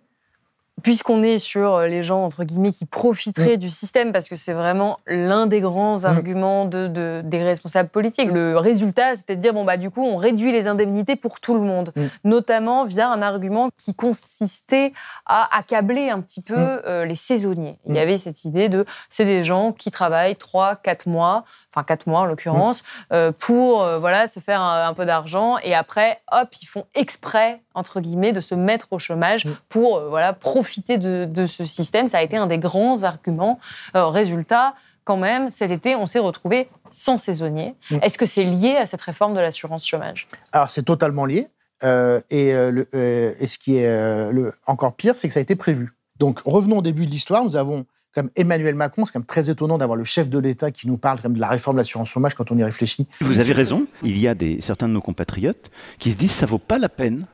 puisqu'on 0.83 1.23
est 1.23 1.39
sur 1.39 1.75
euh, 1.75 1.87
les 1.87 2.03
gens, 2.03 2.25
entre 2.25 2.45
guillemets, 2.45 2.73
qui 2.73 2.87
profiteraient 2.87 3.57
mm. 3.57 3.61
du 3.61 3.71
système, 3.71 4.13
parce 4.13 4.29
que 4.29 4.37
c'est 4.37 4.53
vraiment 4.53 4.99
l'un 5.07 5.47
des 5.47 5.61
grands 5.61 6.01
mm. 6.01 6.05
arguments 6.07 6.65
de, 6.65 7.23
des 7.25 7.43
responsables 7.43 7.89
politiques. 7.89 8.31
Le 8.33 8.57
résultat, 8.57 9.17
c'était 9.17 9.37
de 9.37 9.41
dire, 9.41 9.53
bon, 9.53 9.65
bah, 9.65 9.77
du 9.77 9.91
coup, 9.91 10.05
on 10.05 10.17
réduit 10.17 10.51
les 10.53 10.67
indemnités 10.67 11.17
pour 11.17 11.41
tout 11.41 11.55
le 11.55 11.61
monde, 11.61 11.93
mm. 11.95 12.07
notamment 12.25 12.85
via 12.85 13.11
un 13.11 13.23
argument 13.23 13.71
qui 13.77 13.95
consistait 13.95 14.93
à 15.27 15.57
accabler 15.57 16.09
un 16.09 16.21
petit 16.21 16.43
peu 16.43 16.55
euh, 16.57 17.05
les 17.05 17.17
saisonniers. 17.17 17.79
Il 17.87 17.95
y 17.95 17.99
avait 17.99 18.19
cette 18.19 18.45
idée 18.45 18.69
de, 18.69 18.87
c'est 19.11 19.25
des 19.25 19.45
gens 19.45 19.73
qui 19.73 19.91
travaillent 19.91 20.37
3, 20.37 20.77
4 20.77 21.07
mois, 21.07 21.45
enfin 21.75 21.85
4 21.85 22.07
mois 22.07 22.21
en 22.21 22.25
l'occurrence, 22.25 22.83
euh, 23.13 23.33
pour 23.33 23.79
voilà, 23.99 24.27
se 24.29 24.41
faire 24.41 24.61
un, 24.61 24.95
peu 24.95 25.07
d'argent, 25.07 25.57
et 25.63 25.75
après, 25.75 26.21
hop, 26.31 26.49
ils 26.61 26.67
font 26.67 26.85
exprès, 26.95 27.61
entre 27.75 28.01
guillemets, 28.01 28.33
de 28.33 28.41
se 28.41 28.55
mettre 28.55 28.89
au 28.93 28.99
chômage 28.99 29.47
pour 29.69 30.01
voilà, 30.09 30.33
profiter 30.33 30.99
de, 30.99 31.47
ce 31.47 31.65
système. 31.65 32.09
Ça 32.09 32.19
a 32.19 32.23
été 32.23 32.37
un 32.37 32.47
des 32.47 32.59
grands 32.59 33.03
arguments. 33.03 33.59
Euh, 33.97 34.07
résultat, 34.07 34.75
quand 35.05 35.17
même, 35.17 35.51
cet 35.51 35.71
été, 35.71 35.97
on 35.97 36.07
s'est 36.07 36.19
retrouvé 36.19 36.69
sans 36.91 37.19
saisonniers. 37.19 37.75
Mm. 37.91 37.99
Est-ce 38.03 38.19
que 38.19 38.27
c'est 38.27 38.45
lié 38.45 38.77
à 38.77 38.87
cette 38.87 39.03
réforme 39.03 39.35
de 39.35 39.41
l'assurance 39.41 39.87
chômage? 39.87 40.29
Alors, 40.53 40.71
c'est 40.71 40.83
totalement 40.83 41.25
lié. 41.27 41.49
Euh, 41.85 42.21
et, 42.31 42.55
euh, 42.55 42.71
le- 42.71 42.89
euh, 42.95 43.35
et 43.41 43.47
ce 43.49 43.59
qui 43.59 43.77
est 43.77 43.89
euh, 43.89 44.31
le, 44.31 44.55
encore 44.67 44.95
pire, 44.95 45.15
c'est 45.17 45.27
que 45.27 45.35
ça 45.35 45.41
a 45.41 45.43
été 45.43 45.57
prévu. 45.57 45.93
Donc, 46.19 46.41
revenons 46.45 46.79
au 46.79 46.83
début 46.83 47.07
de 47.07 47.11
l'histoire. 47.11 47.45
Nous 47.45 47.57
avons 47.57 47.87
comme 48.15 48.31
Emmanuel 48.37 48.75
Macron, 48.75 49.05
c'est 49.05 49.13
quand 49.13 49.21
même 49.21 49.27
très 49.27 49.51
étonnant 49.51 49.79
d'avoir 49.79 49.97
le 49.97 50.05
chef 50.05 50.29
de 50.29 50.39
l'État 50.39 50.71
qui 50.71 50.87
nous 50.87 50.99
parle 50.99 51.19
même 51.25 51.35
de 51.35 51.41
la 51.41 51.49
réforme 51.49 51.77
de 51.77 51.81
l'assurance 51.81 52.09
chômage 52.09 52.35
quand 52.35 52.51
on 52.51 52.59
y 52.59 52.65
réfléchit. 52.65 53.07
Vous 53.21 53.39
avez 53.41 53.53
raison, 53.53 53.87
il 54.03 54.19
y 54.19 54.29
a 54.29 54.35
certains 54.61 54.89
de 54.89 54.93
nos 54.93 55.01
compatriotes 55.01 55.71
qui 55.99 56.13
se 56.13 56.17
disent 56.17 56.33
ça 56.33 56.47
vaut 56.47 56.59
pas 56.59 56.79
la 56.79 56.89
peine 56.89 57.27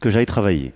que 0.00 0.10
j'aille 0.10 0.26
travailler. 0.26 0.74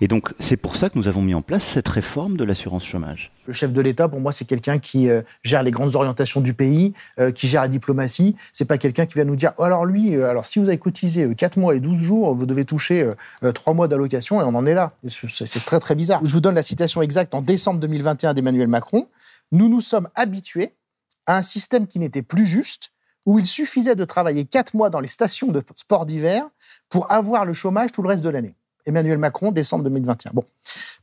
Et 0.00 0.08
donc 0.08 0.32
c'est 0.38 0.56
pour 0.56 0.76
ça 0.76 0.90
que 0.90 0.98
nous 0.98 1.08
avons 1.08 1.22
mis 1.22 1.34
en 1.34 1.42
place 1.42 1.62
cette 1.64 1.88
réforme 1.88 2.36
de 2.36 2.44
l'assurance 2.44 2.84
chômage. 2.84 3.32
Le 3.46 3.52
chef 3.52 3.72
de 3.72 3.80
l'État, 3.80 4.08
pour 4.08 4.20
moi, 4.20 4.32
c'est 4.32 4.44
quelqu'un 4.44 4.78
qui 4.78 5.08
euh, 5.08 5.22
gère 5.44 5.62
les 5.62 5.70
grandes 5.70 5.94
orientations 5.94 6.40
du 6.40 6.52
pays, 6.52 6.92
euh, 7.20 7.30
qui 7.30 7.46
gère 7.46 7.62
la 7.62 7.68
diplomatie. 7.68 8.34
C'est 8.52 8.64
pas 8.64 8.76
quelqu'un 8.76 9.06
qui 9.06 9.16
va 9.16 9.24
nous 9.24 9.36
dire 9.36 9.52
oh, 9.58 9.62
alors 9.62 9.84
lui, 9.84 10.16
euh, 10.16 10.28
alors 10.28 10.44
si 10.44 10.58
vous 10.58 10.66
avez 10.66 10.78
cotisé 10.78 11.24
euh, 11.24 11.34
4 11.34 11.58
mois 11.58 11.74
et 11.74 11.80
12 11.80 12.02
jours, 12.02 12.34
vous 12.34 12.46
devez 12.46 12.64
toucher 12.64 13.02
euh, 13.02 13.14
euh, 13.44 13.52
3 13.52 13.74
mois 13.74 13.88
d'allocation 13.88 14.40
et 14.40 14.44
on 14.44 14.54
en 14.54 14.66
est 14.66 14.74
là. 14.74 14.92
C'est 15.06 15.64
très 15.64 15.78
très 15.78 15.94
bizarre. 15.94 16.20
Je 16.24 16.32
vous 16.32 16.40
donne 16.40 16.54
la 16.54 16.62
citation 16.62 17.02
exacte 17.02 17.34
en 17.34 17.42
décembre 17.42 17.80
2021 17.80 18.34
d'Emmanuel 18.34 18.68
Macron. 18.68 19.08
Nous 19.52 19.68
nous 19.68 19.80
sommes 19.80 20.08
habitués 20.14 20.74
à 21.26 21.36
un 21.36 21.42
système 21.42 21.86
qui 21.86 21.98
n'était 21.98 22.22
plus 22.22 22.46
juste, 22.46 22.90
où 23.26 23.38
il 23.38 23.46
suffisait 23.46 23.96
de 23.96 24.04
travailler 24.04 24.44
4 24.44 24.74
mois 24.74 24.90
dans 24.90 25.00
les 25.00 25.08
stations 25.08 25.48
de 25.48 25.62
sport 25.74 26.06
d'hiver 26.06 26.44
pour 26.88 27.10
avoir 27.12 27.44
le 27.44 27.54
chômage 27.54 27.92
tout 27.92 28.02
le 28.02 28.08
reste 28.08 28.22
de 28.22 28.28
l'année. 28.28 28.54
Emmanuel 28.86 29.18
Macron, 29.18 29.50
décembre 29.50 29.84
2021. 29.84 30.30
Bon, 30.32 30.44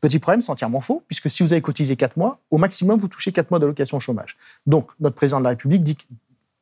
petit 0.01 0.19
problème, 0.19 0.41
c'est 0.41 0.49
entièrement 0.51 0.81
faux, 0.81 1.03
puisque 1.07 1.29
si 1.29 1.43
vous 1.43 1.51
avez 1.53 1.61
cotisé 1.61 1.95
4 1.95 2.17
mois, 2.17 2.39
au 2.49 2.57
maximum, 2.57 2.99
vous 2.99 3.07
touchez 3.07 3.31
4 3.31 3.51
mois 3.51 3.59
d'allocation 3.59 3.99
chômage. 3.99 4.37
Donc, 4.65 4.89
notre 4.99 5.15
président 5.15 5.39
de 5.39 5.43
la 5.43 5.51
République 5.51 5.83
dit, 5.83 5.97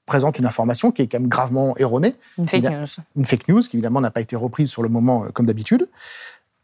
présente 0.06 0.40
une 0.40 0.46
information 0.46 0.92
qui 0.92 1.04
est 1.04 1.08
quand 1.08 1.20
même 1.20 1.30
gravement 1.30 1.78
erronée. 1.78 2.16
Une 2.38 2.48
fake 2.48 2.64
news. 2.64 2.86
Une 3.16 3.26
fake 3.26 3.48
news 3.48 3.62
qui, 3.62 3.78
évidemment, 3.78 4.02
n'a 4.02 4.12
pas 4.12 4.22
été 4.22 4.36
reprise 4.36 4.70
sur 4.70 4.84
le 4.84 4.90
moment, 4.90 5.26
euh, 5.26 5.30
comme 5.30 5.46
d'habitude. 5.46 5.88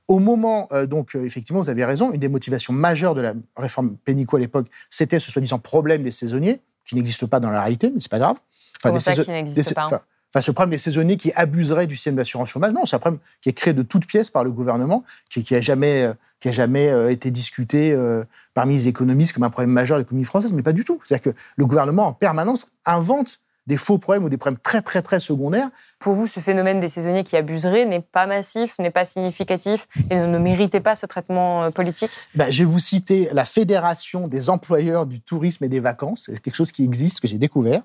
Au 0.07 0.19
moment, 0.19 0.67
euh, 0.71 0.85
donc, 0.85 1.15
euh, 1.15 1.23
effectivement, 1.23 1.61
vous 1.61 1.69
avez 1.69 1.85
raison, 1.85 2.11
une 2.11 2.19
des 2.19 2.29
motivations 2.29 2.73
majeures 2.73 3.13
de 3.13 3.21
la 3.21 3.33
réforme 3.55 3.95
Pénicaud 4.03 4.37
à 4.37 4.39
l'époque, 4.39 4.67
c'était 4.89 5.19
ce 5.19 5.31
soi-disant 5.31 5.59
problème 5.59 6.03
des 6.03 6.11
saisonniers, 6.11 6.61
qui 6.83 6.95
n'existe 6.95 7.25
pas 7.25 7.39
dans 7.39 7.49
la 7.51 7.61
réalité, 7.61 7.91
mais 7.93 7.99
c'est 7.99 8.09
pas 8.11 8.19
grave. 8.19 8.37
Comment 8.81 8.95
des 8.95 8.99
ça, 9.01 9.11
saison- 9.11 9.23
qui 9.25 9.31
n'existe 9.31 9.73
pas 9.73 9.85
enfin, 9.85 10.01
enfin, 10.33 10.41
ce 10.41 10.51
problème 10.51 10.71
des 10.71 10.77
saisonniers 10.77 11.17
qui 11.17 11.31
abuseraient 11.33 11.87
du 11.87 11.95
système 11.95 12.15
d'assurance 12.15 12.49
chômage, 12.49 12.73
non, 12.73 12.85
c'est 12.85 12.95
un 12.95 12.99
problème 12.99 13.19
qui 13.41 13.49
est 13.49 13.53
créé 13.53 13.73
de 13.73 13.81
toutes 13.81 14.05
pièces 14.05 14.29
par 14.29 14.43
le 14.43 14.51
gouvernement, 14.51 15.03
qui, 15.29 15.43
qui 15.43 15.55
a 15.55 15.61
jamais, 15.61 16.03
euh, 16.03 16.13
qui 16.39 16.49
a 16.49 16.51
jamais 16.51 16.89
euh, 16.89 17.11
été 17.11 17.31
discuté 17.31 17.91
euh, 17.91 18.23
parmi 18.53 18.75
les 18.75 18.87
économistes 18.87 19.33
comme 19.33 19.43
un 19.43 19.49
problème 19.49 19.71
majeur 19.71 19.97
de 19.97 20.03
l'économie 20.03 20.25
française, 20.25 20.53
mais 20.53 20.63
pas 20.63 20.73
du 20.73 20.83
tout. 20.83 20.99
C'est-à-dire 21.03 21.33
que 21.33 21.39
le 21.55 21.65
gouvernement, 21.65 22.07
en 22.07 22.13
permanence, 22.13 22.69
invente 22.85 23.39
des 23.67 23.77
faux 23.77 23.97
problèmes 23.97 24.23
ou 24.23 24.29
des 24.29 24.37
problèmes 24.37 24.59
très, 24.59 24.81
très, 24.81 25.01
très 25.01 25.19
secondaires. 25.19 25.69
Pour 25.99 26.13
vous, 26.13 26.25
ce 26.25 26.39
phénomène 26.39 26.79
des 26.79 26.87
saisonniers 26.87 27.23
qui 27.23 27.35
abuseraient 27.35 27.85
n'est 27.85 28.01
pas 28.01 28.25
massif, 28.25 28.79
n'est 28.79 28.91
pas 28.91 29.05
significatif 29.05 29.87
et 30.09 30.15
ne, 30.15 30.25
ne 30.25 30.37
méritait 30.39 30.79
pas 30.79 30.95
ce 30.95 31.05
traitement 31.05 31.63
euh, 31.63 31.69
politique? 31.69 32.09
Ben, 32.33 32.49
je 32.49 32.59
vais 32.63 32.69
vous 32.69 32.79
citer 32.79 33.29
la 33.33 33.43
Fédération 33.45 34.27
des 34.27 34.49
employeurs 34.49 35.05
du 35.05 35.19
tourisme 35.19 35.65
et 35.65 35.69
des 35.69 35.81
vacances. 35.81 36.23
C'est 36.27 36.39
quelque 36.41 36.55
chose 36.55 36.71
qui 36.71 36.83
existe, 36.83 37.19
que 37.19 37.27
j'ai 37.27 37.37
découvert. 37.37 37.83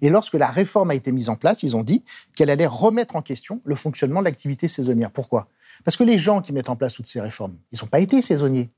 Et 0.00 0.08
lorsque 0.08 0.34
la 0.34 0.48
réforme 0.48 0.90
a 0.90 0.94
été 0.94 1.10
mise 1.10 1.28
en 1.28 1.36
place, 1.36 1.64
ils 1.64 1.74
ont 1.74 1.82
dit 1.82 2.04
qu'elle 2.36 2.50
allait 2.50 2.66
remettre 2.66 3.16
en 3.16 3.22
question 3.22 3.60
le 3.64 3.74
fonctionnement 3.74 4.20
de 4.20 4.26
l'activité 4.26 4.68
saisonnière. 4.68 5.10
Pourquoi? 5.10 5.48
Parce 5.84 5.96
que 5.96 6.04
les 6.04 6.18
gens 6.18 6.40
qui 6.40 6.52
mettent 6.52 6.70
en 6.70 6.76
place 6.76 6.94
toutes 6.94 7.08
ces 7.08 7.20
réformes, 7.20 7.56
ils 7.72 7.78
n'ont 7.82 7.88
pas 7.88 7.98
été 8.00 8.22
saisonniers. 8.22 8.70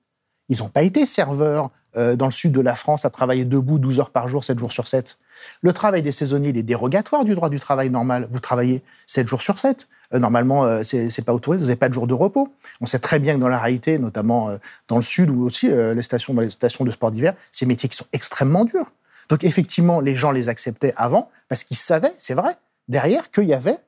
Ils 0.48 0.58
n'ont 0.58 0.68
pas 0.68 0.82
été 0.82 1.06
serveurs 1.06 1.70
euh, 1.96 2.16
dans 2.16 2.26
le 2.26 2.32
sud 2.32 2.52
de 2.52 2.60
la 2.60 2.74
France 2.74 3.04
à 3.04 3.10
travailler 3.10 3.44
debout 3.44 3.78
12 3.78 4.00
heures 4.00 4.10
par 4.10 4.28
jour, 4.28 4.44
7 4.44 4.58
jours 4.58 4.72
sur 4.72 4.86
7. 4.86 5.18
Le 5.62 5.72
travail 5.72 6.02
des 6.02 6.12
saisonniers, 6.12 6.50
il 6.50 6.56
est 6.58 6.62
dérogatoire 6.62 7.24
du 7.24 7.34
droit 7.34 7.48
du 7.48 7.58
travail 7.58 7.88
normal. 7.88 8.28
Vous 8.30 8.40
travaillez 8.40 8.82
7 9.06 9.26
jours 9.26 9.40
sur 9.40 9.58
7. 9.58 9.88
Euh, 10.12 10.18
normalement, 10.18 10.64
euh, 10.64 10.82
c'est 10.82 11.08
c'est 11.08 11.22
pas 11.22 11.32
autorisé, 11.32 11.62
vous 11.62 11.68
n'avez 11.68 11.78
pas 11.78 11.88
de 11.88 11.94
jour 11.94 12.06
de 12.06 12.14
repos. 12.14 12.48
On 12.80 12.86
sait 12.86 12.98
très 12.98 13.18
bien 13.18 13.34
que 13.34 13.40
dans 13.40 13.48
la 13.48 13.58
réalité, 13.58 13.98
notamment 13.98 14.50
dans 14.88 14.96
le 14.96 15.02
sud 15.02 15.30
ou 15.30 15.44
aussi 15.44 15.68
les 15.68 16.02
stations, 16.02 16.34
de 16.34 16.90
sport 16.90 17.10
d'hiver, 17.10 17.34
c'est 17.50 17.66
métiers 17.66 17.88
qui 17.88 17.96
sont 17.96 18.06
extrêmement 18.12 18.64
durs. 18.64 18.90
Donc 19.28 19.42
effectivement, 19.42 20.00
les 20.00 20.14
gens 20.14 20.32
les 20.32 20.48
acceptaient 20.48 20.92
avant 20.96 21.30
parce 21.48 21.64
qu'ils 21.64 21.76
savaient, 21.76 22.14
c'est 22.18 22.34
vrai, 22.34 22.56
derrière 22.88 23.30
qu'il 23.30 23.44
y 23.44 23.54
avait 23.54 23.78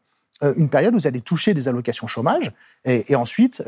une 0.56 0.70
période 0.70 0.94
où 0.94 0.98
vous 0.98 1.06
allez 1.06 1.20
toucher 1.20 1.52
des 1.52 1.68
allocations 1.68 2.06
chômage 2.06 2.52
et, 2.84 3.14
ensuite, 3.16 3.62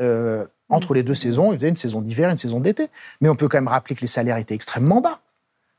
entre 0.71 0.93
les 0.93 1.03
deux 1.03 1.13
saisons, 1.13 1.51
ils 1.51 1.57
faisaient 1.57 1.69
une 1.69 1.75
saison 1.75 2.01
d'hiver 2.01 2.29
et 2.29 2.31
une 2.31 2.37
saison 2.37 2.59
d'été. 2.59 2.87
Mais 3.19 3.29
on 3.29 3.35
peut 3.35 3.47
quand 3.47 3.57
même 3.57 3.67
rappeler 3.67 3.95
que 3.95 4.01
les 4.01 4.07
salaires 4.07 4.37
étaient 4.37 4.55
extrêmement 4.55 5.01
bas. 5.01 5.19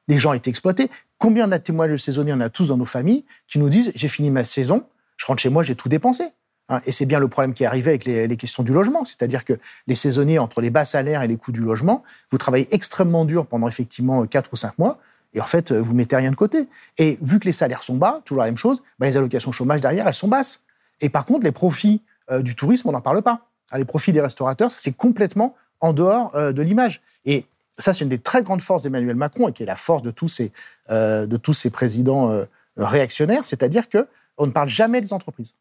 Les 0.07 0.19
gens 0.19 0.33
étaient 0.33 0.51
exploités. 0.51 0.91
Combien 1.19 1.49
de 1.49 1.57
témoignages 1.57 2.01
saisonniers 2.01 2.33
on 2.35 2.41
a 2.41 2.51
tous 2.51 2.69
dans 2.69 2.77
nos 2.77 2.87
familles 2.87 3.25
qui 3.49 3.59
nous 3.59 3.69
disent 3.69 3.91
j'ai 3.95 4.09
fini 4.09 4.31
ma 4.31 4.45
saison, 4.45 4.85
je 5.17 5.27
rentre 5.27 5.43
chez 5.43 5.49
moi, 5.49 5.65
j'ai 5.65 5.75
tout 5.75 5.89
dépensé. 5.89 6.25
Hein, 6.69 6.81
et 6.87 6.93
c'est 6.93 7.07
bien 7.07 7.19
le 7.19 7.29
problème 7.29 7.55
qui 7.55 7.65
est 7.65 7.67
arrivé 7.67 7.91
avec 7.91 8.05
les, 8.05 8.37
questions 8.37 8.63
du 8.63 8.73
logement, 8.73 9.05
c'est-à-dire 9.05 9.45
que 9.45 9.55
les 9.87 9.95
saisonniers 9.95 10.39
entre 10.39 10.61
les 10.61 10.71
bas 10.71 10.85
salaires 10.85 11.23
et 11.23 11.29
les 11.29 11.37
coûts 11.37 11.53
du 11.53 11.61
logement, 11.61 12.03
vous 12.31 12.39
travaillez 12.39 12.69
extrêmement 12.73 13.25
dur 13.25 13.47
pendant 13.47 13.69
effectivement 13.69 14.25
4 14.27 14.51
ou 14.53 14.57
5 14.57 14.79
mois. 14.79 14.99
Et 15.35 15.41
en 15.41 15.47
fait, 15.47 15.73
vous 15.73 15.95
mettez 15.95 16.17
rien 16.17 16.31
de 16.31 16.37
côté. 16.37 16.69
Et 16.99 17.19
vu 17.23 17.41
que 17.41 17.47
les 17.47 17.53
salaires 17.53 17.83
sont 17.83 17.97
bas, 17.97 18.21
toujours 18.25 18.43
la 18.43 18.49
même 18.49 18.59
chose, 18.59 18.83
bah, 18.99 19.07
les 19.07 19.17
allocations 19.17 19.51
chômage 19.51 19.81
derrière, 19.81 20.07
elles 20.07 20.13
sont 20.13 20.29
basses. 20.29 20.63
Et 21.01 21.09
par 21.09 21.25
contre, 21.25 21.45
les 21.45 21.53
profits 21.53 22.03
euh, 22.31 22.43
du 22.43 22.55
tourisme, 22.55 22.89
on 22.89 22.93
n'en 22.93 23.01
parle 23.01 23.23
pas. 23.23 23.47
Les 23.77 23.85
profits 23.85 24.13
des 24.13 24.21
restaurateurs, 24.21 24.71
ça 24.71 24.79
c'est 24.79 24.93
complètement 24.93 25.55
en 25.83 25.93
dehors 25.93 26.35
euh, 26.35 26.53
de 26.53 26.63
l'image. 26.63 27.03
Et 27.27 27.45
ça, 27.79 27.93
c'est 27.93 28.05
une 28.05 28.09
des 28.09 28.19
très 28.19 28.43
grandes 28.43 28.63
forces 28.63 28.83
d'Emmanuel 28.83 29.17
Macron 29.17 29.49
et 29.49 29.53
qui 29.53 29.63
est 29.63 29.67
la 29.67 29.77
force 29.77 30.03
de 30.03 30.11
tous 30.11 30.29
ces, 30.29 30.53
euh, 30.91 31.27
de 31.27 31.37
tous 31.37 31.53
ces 31.53 31.69
présidents 31.69 32.31
euh, 32.31 32.45
réactionnaires, 32.79 33.45
c'est-à-dire 33.45 33.89
que 33.91 34.07
on 34.39 34.47
ne 34.47 34.53
parle 34.53 34.69
jamais 34.69 35.01
des 35.01 35.13
entreprises. 35.13 35.55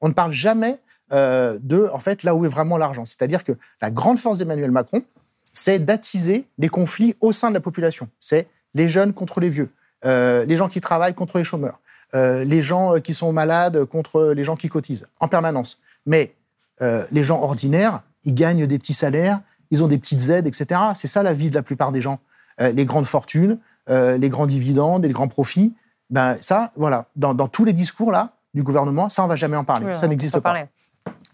On 0.00 0.08
ne 0.08 0.12
parle 0.12 0.30
jamais 0.30 0.78
de, 1.10 1.90
en 1.92 1.98
fait, 1.98 2.22
là 2.22 2.34
où 2.34 2.46
est 2.46 2.48
vraiment 2.48 2.78
l'argent. 2.78 3.04
C'est-à-dire 3.04 3.44
que 3.44 3.52
la 3.82 3.90
grande 3.90 4.18
force 4.18 4.38
d'Emmanuel 4.38 4.70
Macron, 4.70 5.02
c'est 5.52 5.78
d'attiser 5.78 6.46
les 6.56 6.70
conflits 6.70 7.16
au 7.20 7.32
sein 7.32 7.50
de 7.50 7.54
la 7.54 7.60
population. 7.60 8.08
C'est 8.18 8.46
les 8.72 8.88
jeunes 8.88 9.12
contre 9.12 9.40
les 9.40 9.50
vieux, 9.50 9.68
les 10.04 10.56
gens 10.56 10.70
qui 10.70 10.80
travaillent 10.80 11.12
contre 11.12 11.36
les 11.36 11.44
chômeurs, 11.44 11.80
les 12.14 12.62
gens 12.62 12.98
qui 13.00 13.12
sont 13.12 13.30
malades 13.30 13.84
contre 13.84 14.32
les 14.34 14.44
gens 14.44 14.56
qui 14.56 14.70
cotisent, 14.70 15.06
en 15.20 15.28
permanence. 15.28 15.78
Mais 16.06 16.32
euh, 16.82 17.04
les 17.12 17.22
gens 17.22 17.40
ordinaires, 17.40 18.02
ils 18.24 18.34
gagnent 18.34 18.66
des 18.66 18.78
petits 18.78 18.92
salaires, 18.94 19.40
ils 19.70 19.82
ont 19.82 19.88
des 19.88 19.98
petites 19.98 20.28
aides, 20.28 20.46
etc. 20.46 20.80
C'est 20.94 21.08
ça 21.08 21.22
la 21.22 21.32
vie 21.32 21.48
de 21.50 21.54
la 21.54 21.62
plupart 21.62 21.92
des 21.92 22.00
gens. 22.00 22.18
Euh, 22.60 22.72
les 22.72 22.84
grandes 22.84 23.06
fortunes, 23.06 23.58
euh, 23.88 24.18
les 24.18 24.28
grands 24.28 24.46
dividendes, 24.46 25.04
les 25.04 25.12
grands 25.12 25.28
profits, 25.28 25.74
ben 26.10 26.36
ça, 26.40 26.70
voilà, 26.76 27.06
dans, 27.16 27.32
dans 27.34 27.48
tous 27.48 27.64
les 27.64 27.72
discours 27.72 28.12
là 28.12 28.32
du 28.52 28.62
gouvernement, 28.62 29.08
ça 29.08 29.24
on 29.24 29.28
va 29.28 29.36
jamais 29.36 29.56
en 29.56 29.64
parler, 29.64 29.86
Oui, 29.86 29.96
ça 29.96 30.04
on 30.06 30.08
n'existe 30.10 30.34
pas. 30.34 30.40
parler. 30.42 30.66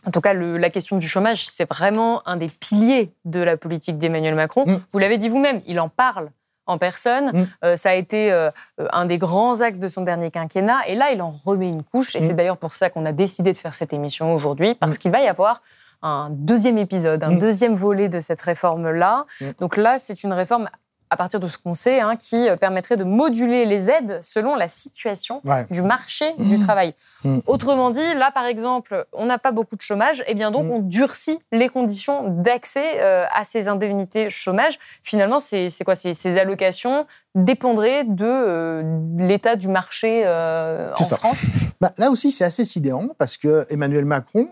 En 0.07 0.13
tout 0.13 0.21
cas, 0.21 0.33
le- 0.33 0.57
la 0.57 0.71
question 0.71 0.97
du 0.99 1.09
chômage, 1.09 1.49
c'est 1.49 1.69
vraiment 1.69 2.27
un 2.29 2.37
des 2.37 2.49
piliers 2.49 3.13
de 3.25 3.41
la 3.41 3.57
politique 3.57 3.99
d'Emmanuel 3.99 4.37
Macron. 4.37 4.65
Mm. 4.67 4.81
Vous 4.93 4.99
l'avez 5.01 5.19
dit 5.19 5.29
vous-même, 5.29 5.61
il 5.67 5.81
en 5.81 5.89
parle 5.89 6.31
en 6.69 6.79
personne. 6.79 7.33
Mm. 7.33 7.47
Euh, 7.65 7.77
ça 7.77 7.91
a 7.91 7.95
été 7.95 8.31
euh, 8.33 8.51
un 8.93 9.07
des 9.07 9.19
grands 9.19 9.61
axes 9.61 9.81
de 9.81 9.89
son 9.89 10.03
dernier 10.03 10.31
quinquennat. 10.31 10.87
Et 10.87 10.95
là, 10.95 11.11
il 11.13 11.21
en 11.21 11.35
remet 11.45 11.69
une 11.69 11.83
couche. 11.83 12.15
Et 12.15 12.21
Mm. 12.21 12.23
c'est 12.23 12.35
d'ailleurs 12.35 12.57
pour 12.59 12.75
ça 12.77 12.91
qu'on 12.91 13.05
a 13.07 13.13
décidé 13.13 13.53
de 13.53 13.59
faire 13.59 13.75
cette 13.75 13.93
émission 13.93 14.33
aujourd'hui, 14.35 14.75
parce 14.77 14.99
qu'il 14.99 15.11
va 15.11 15.21
y 15.21 15.27
avoir 15.27 15.63
un 16.03 16.29
deuxième 16.31 16.79
épisode, 16.79 17.25
un 17.25 17.33
Mm. 17.33 17.39
deuxième 17.41 17.75
volet 17.75 18.09
de 18.09 18.21
cette 18.21 18.41
réforme-là. 18.41 19.27
Mm. 19.41 19.45
Donc 19.61 19.77
là, 19.77 19.99
c'est 19.99 20.23
une 20.23 20.33
réforme 20.33 20.69
à 21.11 21.16
partir 21.16 21.40
de 21.40 21.47
ce 21.47 21.59
qu'on 21.59 21.75
sait, 21.75 22.01
hein, 22.01 22.16
qui 22.16 22.49
euh, 22.49 22.57
permettrait 22.57 22.97
de 22.97 23.05
moduler 23.05 23.64
les 23.64 23.90
aides 23.90 24.18
selon 24.23 24.57
la 24.57 24.68
situation 24.68 25.40
Ouais. 25.44 25.66
du 25.71 25.83
marché 25.83 26.33
du 26.38 26.57
Mm. 26.57 26.61
travail. 26.61 26.94
Mm. 27.25 27.38
Autrement 27.47 27.90
dit, 27.90 28.14
là, 28.14 28.31
par 28.33 28.47
exemple, 28.47 29.07
on 29.12 29.27
n'a 29.27 29.38
pas 29.38 29.53
beaucoup 29.53 29.77
de 29.77 29.81
chômage, 29.83 30.23
et 30.27 30.35
bien 30.35 30.51
donc 30.51 30.66
Mm. 30.66 30.71
on 30.71 30.79
durcit 30.81 31.38
les 31.53 31.68
conditions 31.68 32.29
d'accès 32.29 33.01
euh, 33.01 33.25
à 33.33 33.44
ces 33.44 33.68
indemnités 33.68 34.31
chômage. 34.31 34.79
Finalement, 35.03 35.38
c'est 35.40 35.71
quoi? 35.85 35.94
Ces, 35.94 36.38
allocations 36.38 37.07
dépendraient 37.35 38.05
de 38.05 38.25
euh, 38.25 38.83
l'état 39.18 39.57
du 39.57 39.68
marché 39.68 40.23
euh, 40.27 40.92
en 40.92 41.05
ça. 41.05 41.16
France 41.16 41.42
Bah, 41.81 41.92
là 41.99 42.11
aussi, 42.11 42.33
c'est 42.33 42.44
assez 42.44 42.64
sidérant 42.64 43.09
parce 43.18 43.37
que 43.37 43.66
Emmanuel 43.71 44.05
Macron, 44.05 44.49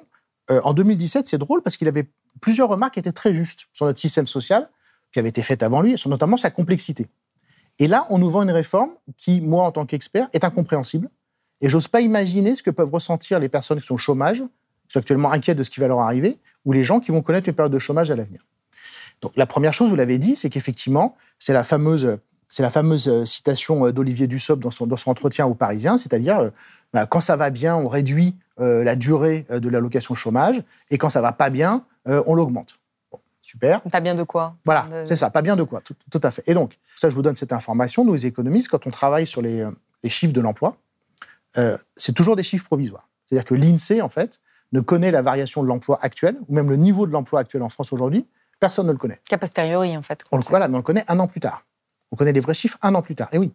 en 0.48 0.72
2017, 0.74 1.26
c'est 1.26 1.38
drôle 1.38 1.60
parce 1.62 1.76
qu'il 1.76 1.88
avait 1.88 2.06
plusieurs 2.40 2.68
remarques 2.68 2.94
qui 2.94 3.00
étaient 3.00 3.10
très 3.12 3.34
justes 3.34 3.66
sur 3.72 3.84
notre 3.86 3.98
système 3.98 4.26
social, 4.28 4.68
qui 5.12 5.18
avaient 5.18 5.28
été 5.28 5.42
faites 5.42 5.62
avant 5.62 5.82
lui, 5.82 5.96
sur 5.98 6.10
notamment 6.10 6.36
sa 6.36 6.50
complexité. 6.50 7.06
Et 7.78 7.88
là, 7.88 8.06
on 8.10 8.18
nous 8.18 8.30
vend 8.30 8.42
une 8.42 8.50
réforme 8.50 8.90
qui, 9.16 9.40
moi, 9.40 9.64
en 9.64 9.72
tant 9.72 9.86
qu'expert, 9.86 10.28
est 10.32 10.44
incompréhensible. 10.44 11.08
Et 11.60 11.68
j'ose 11.68 11.88
pas 11.88 12.00
imaginer 12.00 12.54
ce 12.54 12.62
que 12.62 12.70
peuvent 12.70 12.92
ressentir 12.92 13.38
les 13.38 13.48
personnes 13.48 13.80
qui 13.80 13.86
sont 13.86 13.94
au 13.94 13.98
chômage, 13.98 14.38
qui 14.38 14.92
sont 14.92 14.98
actuellement 14.98 15.32
inquiètes 15.32 15.58
de 15.58 15.62
ce 15.62 15.70
qui 15.70 15.80
va 15.80 15.88
leur 15.88 16.00
arriver, 16.00 16.38
ou 16.64 16.72
les 16.72 16.84
gens 16.84 17.00
qui 17.00 17.10
vont 17.10 17.22
connaître 17.22 17.48
une 17.48 17.54
période 17.54 17.72
de 17.72 17.78
chômage 17.78 18.10
à 18.10 18.16
l'avenir. 18.16 18.44
Donc 19.22 19.32
la 19.36 19.46
première 19.46 19.72
chose, 19.72 19.88
vous 19.88 19.96
l'avez 19.96 20.18
dit, 20.18 20.36
c'est 20.36 20.50
qu'effectivement, 20.50 21.16
c'est 21.38 21.52
la 21.52 21.62
fameuse, 21.62 22.18
c'est 22.48 22.62
la 22.62 22.70
fameuse 22.70 23.08
euh, 23.08 23.24
citation 23.24 23.86
euh, 23.86 23.92
d'Olivier 23.92 24.26
Dussopt 24.26 24.62
dans 24.62 24.70
son, 24.70 24.90
entretien 25.10 25.46
au 25.46 25.54
Parisien, 25.54 25.96
c'est-à-dire 25.96 26.38
euh, 26.38 26.50
bah, 26.92 27.06
quand 27.06 27.20
ça 27.20 27.36
va 27.36 27.50
bien, 27.50 27.76
on 27.76 27.88
réduit 27.88 28.34
la 28.58 28.96
durée 28.96 29.44
de 29.50 29.68
l'allocation 29.68 30.14
chômage, 30.14 30.62
et 30.90 30.96
quand 30.96 31.10
ça 31.10 31.20
va 31.20 31.32
pas 31.32 31.50
bien, 31.50 31.84
on 32.06 32.34
l'augmente. 32.34 32.78
Super. 33.46 33.80
Pas 33.82 34.00
bien 34.00 34.16
de 34.16 34.24
quoi 34.24 34.56
Voilà, 34.64 34.88
c'est 35.04 35.14
ça, 35.14 35.30
pas 35.30 35.40
bien 35.40 35.54
de 35.54 35.62
quoi, 35.62 35.80
tout, 35.80 35.94
tout, 36.10 36.20
à 36.24 36.32
fait. 36.32 36.42
Et 36.48 36.54
donc, 36.54 36.78
ça, 36.96 37.08
je 37.08 37.14
vous 37.14 37.22
donne 37.22 37.36
cette 37.36 37.52
information. 37.52 38.04
Nous, 38.04 38.12
les 38.12 38.26
économistes, 38.26 38.68
quand 38.68 38.88
on 38.88 38.90
travaille 38.90 39.24
sur 39.24 39.40
les, 39.40 39.64
les 40.02 40.10
chiffres 40.10 40.32
de 40.32 40.40
l'emploi, 40.40 40.76
euh, 41.56 41.78
c'est 41.96 42.12
toujours 42.12 42.34
des 42.34 42.42
chiffres 42.42 42.64
provisoires. 42.64 43.08
C'est-à-dire 43.24 43.44
que 43.44 43.54
l'INSEE, 43.54 44.02
en 44.02 44.08
fait, 44.08 44.40
ne 44.72 44.80
connaît 44.80 45.12
la 45.12 45.22
variation 45.22 45.62
de 45.62 45.68
l'emploi 45.68 45.96
actuel, 46.02 46.36
ou 46.48 46.54
même 46.56 46.68
le 46.68 46.74
niveau 46.74 47.06
de 47.06 47.12
l'emploi 47.12 47.38
actuel 47.38 47.62
en 47.62 47.68
France 47.68 47.92
aujourd'hui, 47.92 48.26
personne 48.58 48.88
ne 48.88 48.92
le 48.92 48.98
connaît. 48.98 49.20
Qu'a 49.28 49.38
posteriori, 49.38 49.96
en 49.96 50.02
fait. 50.02 50.24
On 50.32 50.38
le, 50.38 50.42
voilà, 50.48 50.66
mais 50.66 50.74
on 50.74 50.78
le 50.78 50.82
connaît 50.82 51.04
un 51.06 51.20
an 51.20 51.28
plus 51.28 51.40
tard. 51.40 51.64
On 52.10 52.16
connaît 52.16 52.32
les 52.32 52.40
vrais 52.40 52.54
chiffres 52.54 52.78
un 52.82 52.96
an 52.96 53.02
plus 53.02 53.14
tard. 53.14 53.28
Et 53.30 53.38
oui. 53.38 53.52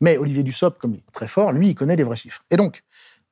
Mais 0.00 0.18
Olivier 0.18 0.42
Dussopt, 0.42 0.80
comme 0.80 0.94
il 0.94 0.98
est 0.98 1.12
très 1.12 1.28
fort, 1.28 1.52
lui, 1.52 1.68
il 1.68 1.74
connaît 1.76 1.94
les 1.94 2.02
vrais 2.02 2.16
chiffres. 2.16 2.42
Et 2.50 2.56
donc, 2.56 2.82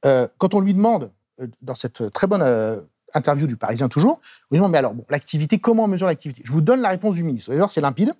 euh, 0.05 0.29
quand 0.38 0.55
on 0.55 0.61
lui 0.61 0.73
demande, 0.73 1.11
euh, 1.40 1.49
dans 1.62 1.75
cette 1.75 2.12
très 2.12 2.29
bonne 2.29 2.42
euh, 2.42 2.81
interview 3.14 3.47
du 3.47 3.57
Parisien 3.57 3.88
toujours, 3.88 4.21
on 4.51 4.55
lui 4.55 4.59
demande, 4.59 4.73
mais 4.73 4.79
alors, 4.79 4.95
bon, 4.95 5.05
l'activité, 5.09 5.59
comment 5.59 5.85
on 5.85 5.88
mesure 5.88 6.07
l'activité? 6.07 6.42
Je 6.45 6.53
vous 6.53 6.61
donne 6.61 6.81
la 6.81 6.90
réponse 6.90 7.14
du 7.14 7.25
ministre. 7.25 7.51
Vous 7.51 7.59
voir, 7.59 7.71
c'est 7.71 7.81
limpide. 7.81 8.12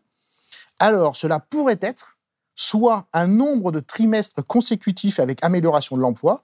Alors, 0.79 1.16
cela 1.16 1.40
pourrait 1.40 1.79
être 1.81 2.16
soit 2.55 3.07
un 3.12 3.27
nombre 3.27 3.72
de 3.72 3.81
trimestres 3.81 4.44
consécutifs 4.46 5.20
avec 5.20 5.44
amélioration 5.44 5.96
de 5.96 6.03
l'emploi, 6.03 6.42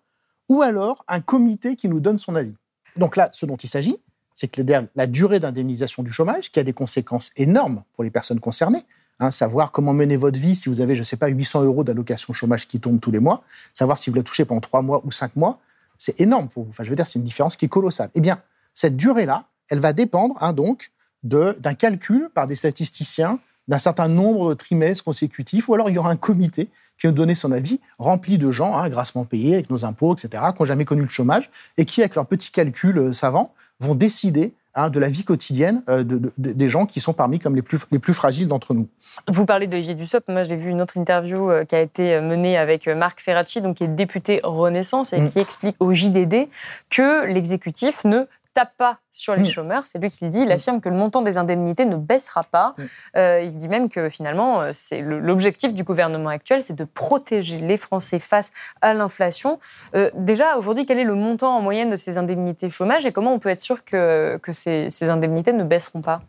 ou 0.48 0.62
alors 0.62 1.05
un 1.09 1.20
comité 1.20 1.76
qui 1.76 1.88
nous 1.88 2.00
donne 2.00 2.18
son 2.18 2.35
avis. 2.37 2.55
Donc 2.96 3.16
là, 3.16 3.31
ce 3.33 3.46
dont 3.46 3.57
il 3.57 3.68
s'agit, 3.68 3.96
c'est 4.35 4.48
que 4.48 4.62
la 4.94 5.07
durée 5.07 5.40
d'indemnisation 5.40 6.02
du 6.02 6.12
chômage, 6.12 6.50
qui 6.50 6.61
a 6.61 6.64
des 6.64 6.72
conséquences 6.72 7.31
énormes 7.37 7.83
pour 7.94 8.05
les 8.05 8.11
personnes 8.11 8.40
concernées, 8.40 8.85
hein, 9.20 9.31
savoir 9.31 9.72
comment 9.72 9.94
mener 9.94 10.16
votre 10.16 10.38
vie 10.38 10.57
si 10.57 10.68
vous 10.68 10.81
avez, 10.81 10.94
je 10.94 11.00
ne 11.00 11.05
sais 11.05 11.16
pas, 11.16 11.28
800 11.28 11.62
euros 11.62 11.85
d'allocation 11.85 12.33
chômage 12.33 12.68
qui 12.68 12.81
tombent 12.81 13.00
tous 13.00 13.11
les 13.11 13.20
mois, 13.20 13.42
savoir 13.72 13.98
si 13.98 14.11
vous 14.11 14.16
la 14.16 14.22
touchez 14.22 14.44
pendant 14.44 14.61
3 14.61 14.83
mois 14.83 15.02
ou 15.05 15.11
5 15.11 15.37
mois, 15.37 15.61
c'est 16.02 16.20
énorme 16.20 16.48
pour 16.48 16.64
vous. 16.64 16.70
Enfin, 16.70 16.82
je 16.82 16.90
veux 16.90 16.96
dire, 16.96 17.06
c'est 17.06 17.18
une 17.18 17.24
différence 17.24 17.56
qui 17.56 17.66
est 17.66 17.68
colossale. 17.68 18.10
Eh 18.14 18.20
bien, 18.20 18.42
cette 18.74 18.96
durée-là, 18.96 19.44
elle 19.70 19.78
va 19.78 19.92
dépendre 19.92 20.36
hein, 20.40 20.52
donc 20.52 20.90
d'un 21.22 21.74
calcul 21.74 22.28
par 22.34 22.48
des 22.48 22.56
statisticiens 22.56 23.38
d'un 23.68 23.78
certain 23.78 24.08
nombre 24.08 24.50
de 24.50 24.54
trimestres 24.54 25.04
consécutifs, 25.04 25.68
ou 25.68 25.74
alors 25.74 25.88
il 25.88 25.94
y 25.94 25.98
aura 25.98 26.10
un 26.10 26.16
comité 26.16 26.68
qui 26.98 27.06
va 27.06 27.12
donner 27.12 27.36
son 27.36 27.52
avis, 27.52 27.78
rempli 27.98 28.36
de 28.36 28.50
gens, 28.50 28.76
hein, 28.76 28.88
grassement 28.88 29.24
payés 29.24 29.54
avec 29.54 29.70
nos 29.70 29.84
impôts, 29.84 30.14
etc., 30.14 30.42
qui 30.52 30.60
n'ont 30.60 30.66
jamais 30.66 30.84
connu 30.84 31.02
le 31.02 31.08
chômage, 31.08 31.48
et 31.76 31.84
qui, 31.84 32.00
avec 32.00 32.16
leurs 32.16 32.26
petits 32.26 32.50
calculs 32.50 32.98
euh, 32.98 33.12
savants, 33.12 33.54
vont 33.78 33.94
décider 33.94 34.52
hein, 34.74 34.90
de 34.90 34.98
la 34.98 35.08
vie 35.08 35.24
quotidienne 35.24 35.82
euh, 35.88 36.04
des 36.38 36.68
gens 36.68 36.87
qui 36.87 37.00
sont 37.00 37.12
parmi 37.12 37.38
comme 37.38 37.54
les 37.54 37.62
plus, 37.62 37.80
les 37.90 37.98
plus 37.98 38.14
fragiles 38.14 38.48
d'entre 38.48 38.74
nous. 38.74 38.88
Vous 39.28 39.46
parlez 39.46 39.66
d'Olivier 39.66 39.94
Dussopt. 39.94 40.28
Moi, 40.28 40.42
j'ai 40.42 40.56
vu 40.56 40.70
une 40.70 40.80
autre 40.80 40.96
interview 40.96 41.50
euh, 41.50 41.64
qui 41.64 41.74
a 41.74 41.80
été 41.80 42.20
menée 42.20 42.56
avec 42.56 42.87
Marc 42.87 43.20
Ferracci, 43.20 43.61
donc 43.61 43.76
qui 43.76 43.85
est 43.85 43.88
député 43.88 44.40
Renaissance, 44.42 45.12
et 45.12 45.20
mm. 45.20 45.30
qui 45.30 45.38
explique 45.38 45.76
au 45.80 45.92
JDD 45.92 46.48
que 46.90 47.26
l'exécutif 47.26 48.04
ne 48.04 48.26
tape 48.54 48.76
pas 48.76 48.98
sur 49.10 49.34
les 49.34 49.42
mm. 49.42 49.46
chômeurs. 49.46 49.86
C'est 49.86 49.98
lui 49.98 50.10
qui 50.10 50.24
le 50.24 50.30
dit. 50.30 50.40
Il 50.40 50.48
mm. 50.48 50.52
affirme 50.52 50.80
que 50.80 50.88
le 50.88 50.96
montant 50.96 51.22
des 51.22 51.38
indemnités 51.38 51.84
ne 51.84 51.96
baissera 51.96 52.44
pas. 52.44 52.74
Mm. 52.76 52.82
Euh, 53.16 53.40
il 53.42 53.56
dit 53.56 53.68
même 53.68 53.88
que 53.88 54.08
finalement, 54.08 54.60
euh, 54.60 54.70
c'est 54.72 55.00
l'objectif 55.00 55.72
du 55.72 55.84
gouvernement 55.84 56.30
actuel, 56.30 56.62
c'est 56.62 56.76
de 56.76 56.84
protéger 56.84 57.58
les 57.58 57.76
Français 57.76 58.18
face 58.18 58.50
à 58.80 58.94
l'inflation. 58.94 59.58
Euh, 59.94 60.10
déjà, 60.14 60.56
aujourd'hui, 60.56 60.86
quel 60.86 60.98
est 60.98 61.04
le 61.04 61.14
montant 61.14 61.56
en 61.56 61.60
moyenne 61.60 61.90
de 61.90 61.96
ces 61.96 62.18
indemnités 62.18 62.68
chômage 62.68 63.06
et 63.06 63.12
comment 63.12 63.32
on 63.32 63.38
peut 63.38 63.50
être 63.50 63.60
sûr 63.60 63.84
que, 63.84 64.38
que 64.42 64.52
ces, 64.52 64.88
ces 64.90 65.10
indemnités 65.10 65.52
ne 65.52 65.64
baisseront 65.64 66.02
pas? 66.02 66.22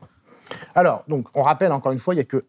Alors, 0.75 1.03
donc, 1.07 1.27
on 1.33 1.41
rappelle 1.41 1.71
encore 1.71 1.91
une 1.91 1.99
fois, 1.99 2.13
il 2.13 2.17
n'y 2.17 2.21
a 2.21 2.25
que 2.25 2.45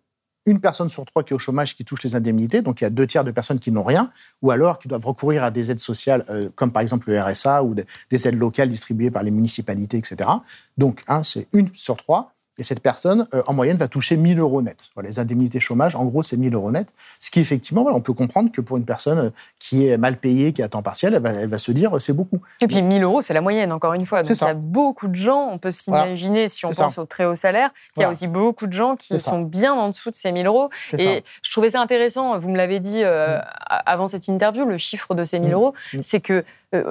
une 0.47 0.61
personne 0.61 0.89
sur 0.89 1.05
trois 1.05 1.23
qui 1.23 1.33
est 1.33 1.37
au 1.37 1.39
chômage 1.39 1.77
qui 1.77 1.85
touche 1.85 2.03
les 2.03 2.15
indemnités, 2.15 2.63
donc 2.63 2.81
il 2.81 2.85
y 2.85 2.87
a 2.87 2.91
deux 2.91 3.07
tiers 3.07 3.25
de 3.25 3.31
personnes 3.31 3.59
qui 3.59 3.71
n'ont 3.71 3.83
rien, 3.83 4.11
ou 4.43 4.51
alors 4.51 4.79
qui 4.79 4.89
doivent 4.89 5.07
recourir 5.07 5.45
à 5.45 5.51
des 5.51 5.71
aides 5.71 5.81
sociales, 5.81 6.25
euh, 6.29 6.51
comme 6.55 6.73
par 6.73 6.83
exemple 6.83 7.11
le 7.11 7.21
RSA 7.21 7.63
ou 7.63 7.75
des 7.75 8.29
aides 8.29 8.39
locales 8.39 8.69
distribuées 8.69 9.11
par 9.11 9.23
les 9.23 9.31
municipalités, 9.31 9.97
etc. 9.97 10.29
Donc, 10.77 11.03
hein, 11.09 11.23
c'est 11.23 11.47
une 11.53 11.69
sur 11.75 11.97
trois. 11.97 12.34
Et 12.57 12.63
cette 12.63 12.81
personne, 12.81 13.27
euh, 13.35 13.43
en 13.47 13.53
moyenne, 13.53 13.77
va 13.77 13.89
toucher 13.89 14.17
1000 14.17 14.39
euros 14.39 14.63
net. 14.63 14.91
les 15.03 15.19
indemnités 15.19 15.59
chômage, 15.59 15.97
en 15.97 16.05
gros, 16.05 16.23
c'est 16.23 16.37
1000 16.37 16.55
euros 16.55 16.71
net. 16.71 16.89
Ce 17.19 17.31
qui, 17.31 17.41
effectivement, 17.41 17.83
voilà, 17.83 17.97
on 17.97 18.01
peut 18.01 18.13
comprendre 18.13 18.53
que 18.53 18.61
pour 18.61 18.77
une 18.77 18.85
personne 18.85 19.19
euh, 19.19 19.31
qui 19.59 19.89
est 19.89 19.97
mal 19.97 20.17
payée, 20.19 20.53
qui 20.53 20.63
est 20.63 20.65
à 20.65 20.69
temps 20.69 20.83
partiel, 20.83 21.15
elle 21.15 21.49
va, 21.49 21.59
se 21.59 21.73
dire 21.73 22.01
c'est 22.01 22.13
beaucoup. 22.13 22.41
Et 22.61 22.69
puis 22.69 22.81
1000 22.81 23.03
euros, 23.03 23.23
c'est 23.23 23.35
la 23.35 23.41
moyenne, 23.41 23.73
encore 23.73 23.95
une 23.95 24.07
fois. 24.07 24.23
Donc, 24.23 24.31
il 24.31 24.45
y 24.45 24.47
a 24.47 24.55
beaucoup 24.55 25.09
de 25.09 25.15
gens, 25.17 25.49
on 25.51 25.59
peut 25.59 25.73
s'imaginer, 25.73 26.49
si 26.49 26.65
on 26.65 26.71
pense 26.71 26.99
au 26.99 27.07
très 27.07 27.25
haut 27.25 27.35
salaire, 27.35 27.71
qu'il 27.95 28.03
y 28.03 28.05
a 28.05 28.11
aussi 28.11 28.29
beaucoup 28.29 28.69
de 28.69 28.73
gens 28.73 28.95
qui 28.95 29.19
sont 29.21 29.41
bien 29.41 29.73
en 29.73 29.89
dessous 29.89 30.11
de 30.11 30.17
ces 30.17 30.31
1000 30.31 30.47
euros. 30.47 30.71
Et 30.97 31.25
je 31.43 31.51
trouvais 31.51 31.71
ça 31.71 31.81
intéressant, 31.81 32.39
vous 32.39 32.51
me 32.51 32.57
l'avez 32.57 32.79
dit 32.79 33.03
euh, 33.03 33.39
mm. 33.39 33.43
avant 33.69 34.07
cette 34.07 34.29
interview, 34.29 34.65
le 34.65 34.79
chiffre 34.79 35.15
de 35.15 35.25
ces 35.25 35.41
1000 35.41 35.51
mm. 35.51 35.53
euros, 35.55 35.75
mm. 35.93 35.99
c'est 36.03 36.21
que 36.21 36.45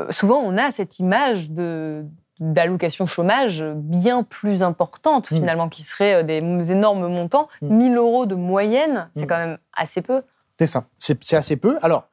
souvent 0.09 0.39
on 0.39 0.57
a 0.57 0.71
cette 0.71 0.99
image 0.99 1.49
de 1.49 2.05
d'allocation 2.51 3.05
chômage 3.05 3.63
bien 3.75 4.23
plus 4.23 4.63
importante 4.63 5.31
mm. 5.31 5.35
finalement, 5.35 5.69
qui 5.69 5.83
serait 5.83 6.15
euh, 6.15 6.23
des 6.23 6.71
énormes 6.71 7.07
montants. 7.07 7.47
1000 7.61 7.91
mm. 7.91 7.95
euros 7.95 8.25
de 8.25 8.35
moyenne, 8.35 9.09
c'est 9.15 9.25
mm. 9.25 9.27
quand 9.27 9.37
même 9.37 9.57
assez 9.73 10.01
peu. 10.01 10.21
C'est 10.59 10.67
ça, 10.67 10.85
c'est 10.99 11.35
assez 11.35 11.57
peu. 11.57 11.77
Alors, 11.81 12.09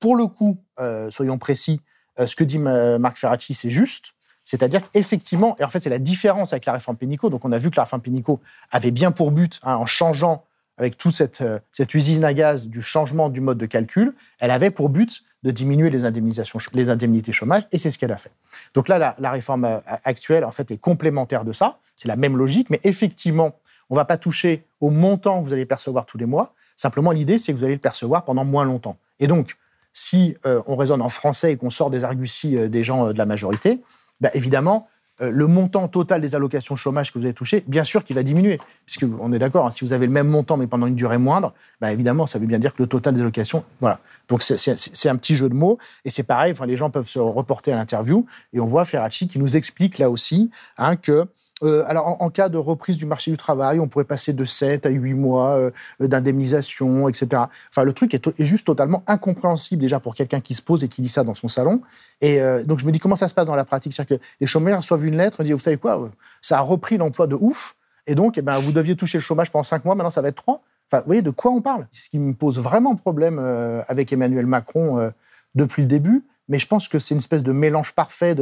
pour 0.00 0.16
le 0.16 0.26
coup, 0.26 0.58
euh, 0.80 1.10
soyons 1.10 1.38
précis, 1.38 1.80
euh, 2.18 2.26
ce 2.26 2.36
que 2.36 2.44
dit 2.44 2.58
Marc 2.58 3.18
Ferracci, 3.18 3.54
c'est 3.54 3.70
juste. 3.70 4.12
C'est-à-dire 4.44 4.80
qu'effectivement, 4.90 5.56
et 5.60 5.64
en 5.64 5.68
fait, 5.68 5.80
c'est 5.80 5.90
la 5.90 6.00
différence 6.00 6.52
avec 6.52 6.66
la 6.66 6.72
réforme 6.72 6.96
Pénicaud. 6.96 7.30
Donc, 7.30 7.44
on 7.44 7.52
a 7.52 7.58
vu 7.58 7.70
que 7.70 7.76
la 7.76 7.84
réforme 7.84 8.02
Pénicaud 8.02 8.40
avait 8.70 8.90
bien 8.90 9.12
pour 9.12 9.30
but, 9.30 9.60
hein, 9.62 9.76
en 9.76 9.86
changeant 9.86 10.44
avec 10.78 10.96
toute 10.96 11.14
cette, 11.14 11.44
cette 11.70 11.94
usine 11.94 12.24
à 12.24 12.34
gaz 12.34 12.66
du 12.66 12.82
changement 12.82 13.28
du 13.28 13.40
mode 13.40 13.58
de 13.58 13.66
calcul, 13.66 14.14
elle 14.40 14.50
avait 14.50 14.70
pour 14.70 14.88
but 14.88 15.22
de 15.42 15.50
diminuer 15.50 15.90
les, 15.90 16.04
indemnisations, 16.04 16.58
les 16.72 16.90
indemnités 16.90 17.32
chômage, 17.32 17.66
et 17.72 17.78
c'est 17.78 17.90
ce 17.90 17.98
qu'elle 17.98 18.12
a 18.12 18.16
fait. 18.16 18.30
Donc 18.74 18.88
là, 18.88 19.14
la, 19.18 19.30
réforme 19.30 19.64
euh, 19.64 19.78
actuelle, 20.04 20.44
en 20.44 20.52
fait, 20.52 20.70
est 20.70 20.76
complémentaire 20.76 21.44
de 21.44 21.52
ça. 21.52 21.78
C'est 21.96 22.08
la 22.08 22.16
même 22.16 22.36
logique, 22.36 22.70
mais 22.70 22.80
effectivement, 22.84 23.56
on 23.90 23.94
ne 23.94 23.98
va 23.98 24.04
pas 24.04 24.16
toucher 24.16 24.64
au 24.80 24.90
montant 24.90 25.42
que 25.42 25.48
vous 25.48 25.52
allez 25.52 25.66
percevoir 25.66 26.06
tous 26.06 26.18
les 26.18 26.26
mois. 26.26 26.54
Simplement, 26.76 27.10
l'idée, 27.10 27.38
c'est 27.38 27.52
que 27.52 27.58
vous 27.58 27.64
allez 27.64 27.74
le 27.74 27.80
percevoir 27.80 28.24
pendant 28.24 28.44
moins 28.44 28.64
longtemps. 28.64 28.96
Et 29.20 29.26
donc, 29.26 29.56
si 29.92 30.36
euh, 30.46 30.62
on 30.66 30.76
raisonne 30.76 31.02
en 31.02 31.08
français 31.08 31.52
et 31.52 31.56
qu'on 31.56 31.70
sort 31.70 31.90
des 31.90 32.04
arguties 32.04 32.56
euh, 32.56 32.68
des 32.68 32.84
gens 32.84 33.12
de 33.12 33.18
la 33.18 33.26
majorité, 33.26 33.80
bah, 34.20 34.30
évidemment, 34.34 34.88
le 35.30 35.46
montant 35.46 35.88
total 35.88 36.20
des 36.20 36.34
allocations 36.34 36.76
chômage 36.76 37.12
que 37.12 37.18
vous 37.18 37.24
avez 37.24 37.34
touché, 37.34 37.64
bien 37.66 37.84
sûr 37.84 38.04
qu'il 38.04 38.16
va 38.16 38.22
diminuer. 38.22 38.58
Puisque 38.86 39.06
on 39.20 39.32
est 39.32 39.38
d'accord, 39.38 39.66
hein, 39.66 39.70
si 39.70 39.84
vous 39.84 39.92
avez 39.92 40.06
le 40.06 40.12
même 40.12 40.28
montant 40.28 40.56
mais 40.56 40.66
pendant 40.66 40.86
une 40.86 40.94
durée 40.94 41.18
moindre, 41.18 41.54
bah 41.80 41.92
évidemment, 41.92 42.26
ça 42.26 42.38
veut 42.38 42.46
bien 42.46 42.58
dire 42.58 42.74
que 42.74 42.82
le 42.82 42.88
total 42.88 43.14
des 43.14 43.20
allocations, 43.20 43.64
voilà. 43.80 44.00
Donc 44.28 44.42
c'est 44.42 45.08
un 45.08 45.16
petit 45.16 45.34
jeu 45.34 45.48
de 45.48 45.54
mots. 45.54 45.78
Et 46.04 46.10
c'est 46.10 46.22
pareil, 46.22 46.52
enfin, 46.52 46.66
les 46.66 46.76
gens 46.76 46.90
peuvent 46.90 47.08
se 47.08 47.18
reporter 47.18 47.72
à 47.72 47.76
l'interview 47.76 48.26
et 48.52 48.60
on 48.60 48.66
voit 48.66 48.84
Ferracci 48.84 49.28
qui 49.28 49.38
nous 49.38 49.56
explique 49.56 49.98
là 49.98 50.10
aussi 50.10 50.50
hein, 50.76 50.96
que 50.96 51.26
euh, 51.62 51.84
alors, 51.86 52.20
en, 52.20 52.30
cas 52.30 52.48
de 52.48 52.58
reprise 52.58 52.96
du 52.96 53.06
marché 53.06 53.30
du 53.30 53.36
travail, 53.36 53.78
on 53.78 53.86
pourrait 53.86 54.04
passer 54.04 54.32
de 54.32 54.44
7 54.44 54.86
à 54.86 54.88
8 54.88 55.14
mois 55.14 55.56
euh, 55.56 55.70
d'indemnisation, 56.00 57.08
etc. 57.08 57.42
Enfin, 57.70 57.84
le 57.84 57.92
truc 57.92 58.14
est, 58.14 58.44
juste 58.44 58.66
totalement 58.66 59.02
incompréhensible 59.06 59.80
déjà 59.80 60.00
pour 60.00 60.14
quelqu'un 60.14 60.40
qui 60.40 60.54
se 60.54 60.62
pose 60.62 60.82
et 60.82 60.88
qui 60.88 61.02
dit 61.02 61.08
ça 61.08 61.22
dans 61.22 61.34
son 61.34 61.48
salon. 61.48 61.80
Et 62.20 62.40
euh, 62.40 62.64
donc, 62.64 62.80
je 62.80 62.86
me 62.86 62.90
dis 62.90 62.98
comment 62.98 63.16
ça 63.16 63.28
se 63.28 63.34
passe 63.34 63.46
dans 63.46 63.54
la 63.54 63.64
pratique? 63.64 63.92
C'est-à-dire 63.92 64.18
que 64.18 64.24
les 64.40 64.46
chômeurs 64.46 64.78
reçoivent 64.78 65.04
une 65.04 65.16
lettre, 65.16 65.38
ils 65.40 65.44
disent, 65.44 65.52
vous 65.52 65.60
savez 65.60 65.76
quoi, 65.76 66.10
ça 66.40 66.58
a 66.58 66.60
repris 66.60 66.96
l'emploi 66.96 67.26
de 67.26 67.36
ouf, 67.36 67.76
et 68.08 68.16
donc, 68.16 68.38
eh 68.38 68.42
ben, 68.42 68.58
vous 68.58 68.72
deviez 68.72 68.96
toucher 68.96 69.18
le 69.18 69.22
chômage 69.22 69.52
pendant 69.52 69.62
5 69.62 69.84
mois, 69.84 69.94
maintenant 69.94 70.10
ça 70.10 70.22
va 70.22 70.28
être 70.28 70.36
3. 70.36 70.62
Enfin, 70.90 71.00
vous 71.00 71.06
voyez 71.06 71.22
de 71.22 71.30
quoi 71.30 71.52
on 71.52 71.60
parle? 71.60 71.86
Ce 71.92 72.10
qui 72.10 72.18
me 72.18 72.34
pose 72.34 72.58
vraiment 72.58 72.96
problème 72.96 73.38
avec 73.86 74.12
Emmanuel 74.12 74.46
Macron 74.46 75.12
depuis 75.54 75.82
le 75.82 75.88
début, 75.88 76.24
mais 76.48 76.58
je 76.58 76.66
pense 76.66 76.88
que 76.88 76.98
c'est 76.98 77.14
une 77.14 77.20
espèce 77.20 77.44
de 77.44 77.52
mélange 77.52 77.92
parfait 77.92 78.34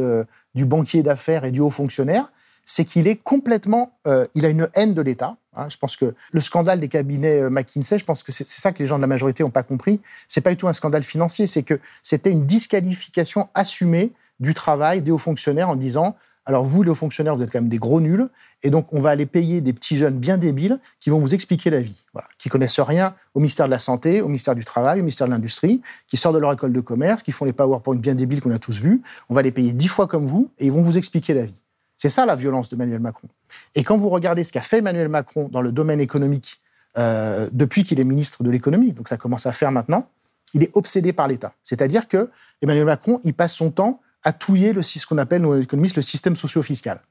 du 0.55 0.65
banquier 0.65 1.03
d'affaires 1.03 1.45
et 1.45 1.51
du 1.51 1.61
haut 1.61 1.71
fonctionnaire 1.71 2.33
c'est 2.71 2.85
qu'il 2.85 3.09
est 3.09 3.17
complètement, 3.17 3.99
euh, 4.07 4.29
il 4.37 4.47
a 4.47 4.49
une 4.49 4.69
haine 4.75 4.95
de 4.95 5.03
l'État. 5.03 5.37
Hein. 5.57 5.69
Je 5.69 5.77
pense 5.77 5.97
que 5.97 6.15
le 6.31 6.41
scandale 6.41 6.79
des 6.79 6.87
cabinets 6.87 7.41
euh, 7.41 7.51
McKinsey, 7.51 7.99
je 7.99 8.05
pense 8.05 8.23
que 8.23 8.31
c'est 8.31 8.47
ça 8.47 8.71
que 8.71 8.79
les 8.79 8.87
gens 8.87 8.95
de 8.95 9.01
la 9.01 9.09
majorité 9.09 9.43
n'ont 9.43 9.51
pas 9.51 9.65
compris. 9.65 10.01
C'est 10.29 10.41
pas 10.41 10.51
du 10.51 10.57
tout 10.57 10.69
un 10.69 10.73
scandale 10.73 11.03
financier, 11.03 11.49
c'est 11.49 11.65
que 11.65 11.81
c'était 12.05 12.31
une 12.31 12.47
disqualification 12.47 13.49
assumée 13.55 14.13
du 14.39 14.55
travail 14.55 15.03
des 15.03 15.11
hauts 15.11 15.19
fonctionnaires 15.19 15.69
en 15.69 15.75
disant 15.75 16.15
alors 16.47 16.65
vous, 16.65 16.85
les 16.85 16.91
hauts 16.91 16.95
fonctionnaires, 16.95 17.35
vous 17.35 17.43
êtes 17.43 17.51
quand 17.51 17.61
même 17.61 17.69
des 17.69 17.79
gros 17.79 18.01
nuls, 18.01 18.29
et 18.63 18.71
donc 18.71 18.87
on 18.93 19.01
va 19.01 19.11
aller 19.11 19.27
payer 19.27 19.61
des 19.61 19.73
petits 19.73 19.97
jeunes 19.97 20.19
bien 20.19 20.39
débiles 20.39 20.79
qui 21.01 21.11
vont 21.11 21.19
vous 21.19 21.35
expliquer 21.35 21.71
la 21.71 21.81
vie, 21.81 22.05
voilà, 22.13 22.29
qui 22.39 22.49
connaissent 22.49 22.79
rien 22.79 23.17
au 23.35 23.41
ministère 23.41 23.67
de 23.67 23.73
la 23.73 23.81
Santé, 23.81 24.21
au 24.21 24.29
ministère 24.29 24.55
du 24.55 24.65
Travail, 24.65 25.01
au 25.01 25.03
ministère 25.03 25.27
de 25.27 25.33
l'Industrie, 25.33 25.83
qui 26.07 26.17
sortent 26.17 26.37
de 26.37 26.41
leur 26.41 26.53
école 26.53 26.73
de 26.73 26.81
commerce, 26.81 27.25
qui 27.25 27.33
font 27.33 27.47
les 27.47 27.53
PowerPoint 27.53 27.97
bien 27.97 28.15
débiles 28.15 28.41
qu'on 28.41 28.53
a 28.53 28.61
tous 28.61 28.81
vus. 28.81 29.03
On 29.29 29.35
va 29.35 29.43
les 29.43 29.53
payer 29.53 29.73
dix 29.73 29.89
fois 29.89 30.07
comme 30.07 30.27
vous, 30.27 30.51
et 30.61 30.67
ils 30.67 30.73
vont 30.73 30.83
vous 30.83 30.97
expliquer 30.97 31.35
la 31.35 31.45
vie. 31.45 31.63
C'est 32.01 32.09
ça 32.09 32.25
la 32.25 32.35
violence 32.35 32.71
d'Emmanuel 32.71 32.99
Macron. 32.99 33.29
Et 33.75 33.85
quand 33.85 33.99
vous 33.99 34.09
regardez 34.09 34.43
ce 34.43 34.53
qu'a 34.53 34.63
fait 34.63 34.79
Emmanuel 34.79 35.11
Macron 35.11 35.51
dans 35.51 35.61
le 35.61 35.71
domaine 35.71 36.01
économique 36.01 36.63
euh, 36.97 37.51
depuis 37.53 37.85
qu'il 37.85 38.01
est 38.01 38.05
ministre 38.05 38.43
de 38.43 38.49
l'économie, 38.49 38.95
donc 38.95 39.07
ça 39.07 39.19
commence 39.19 39.45
à 39.45 39.53
faire 39.53 39.71
maintenant, 39.71 40.09
il 40.55 40.63
est 40.63 40.75
obsédé 40.75 41.13
par 41.13 41.29
l'État. 41.29 41.53
C'est-à-dire 41.63 42.09
que 42.09 42.31
Emmanuel 42.63 42.87
Macron, 42.87 43.21
il 43.23 43.35
passe 43.35 43.55
son 43.55 43.71
temps 43.71 44.01
à 44.23 44.33
touiller 44.33 44.73
le, 44.73 44.81
ce 44.81 45.07
qu'on 45.07 45.19
appelle, 45.19 45.43
nous 45.43 45.55
économistes, 45.61 45.97
le 45.97 46.01
système 46.01 46.37
socio-fiscal. 46.37 47.03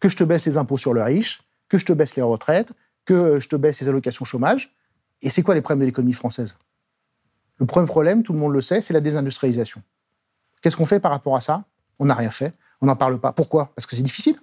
Que 0.00 0.08
je 0.08 0.16
te 0.16 0.24
baisse 0.24 0.44
les 0.44 0.56
impôts 0.56 0.76
sur 0.76 0.92
le 0.92 1.04
riche, 1.04 1.44
que 1.68 1.78
je 1.78 1.84
te 1.84 1.92
baisse 1.92 2.16
les 2.16 2.22
retraites, 2.22 2.72
que 3.04 3.38
je 3.38 3.46
te 3.46 3.54
baisse 3.54 3.80
les 3.80 3.88
allocations 3.88 4.24
chômage. 4.24 4.74
Et 5.22 5.30
c'est 5.30 5.44
quoi 5.44 5.54
les 5.54 5.60
problèmes 5.60 5.82
de 5.82 5.86
l'économie 5.86 6.14
française? 6.14 6.56
Le 7.58 7.66
premier 7.66 7.86
problème, 7.86 8.24
tout 8.24 8.32
le 8.32 8.40
monde 8.40 8.52
le 8.54 8.60
sait, 8.60 8.80
c'est 8.80 8.92
la 8.92 9.00
désindustrialisation. 9.00 9.82
Qu'est-ce 10.62 10.76
qu'on 10.76 10.84
fait 10.84 10.98
par 10.98 11.12
rapport 11.12 11.36
à 11.36 11.40
ça? 11.40 11.62
On 12.00 12.06
n'a 12.06 12.14
rien 12.16 12.32
fait. 12.32 12.54
On 12.80 12.86
n'en 12.86 12.96
parle 12.96 13.18
pas. 13.18 13.32
Pourquoi? 13.32 13.70
Parce 13.74 13.86
que 13.86 13.96
c'est 13.96 14.02
difficile. 14.02 14.36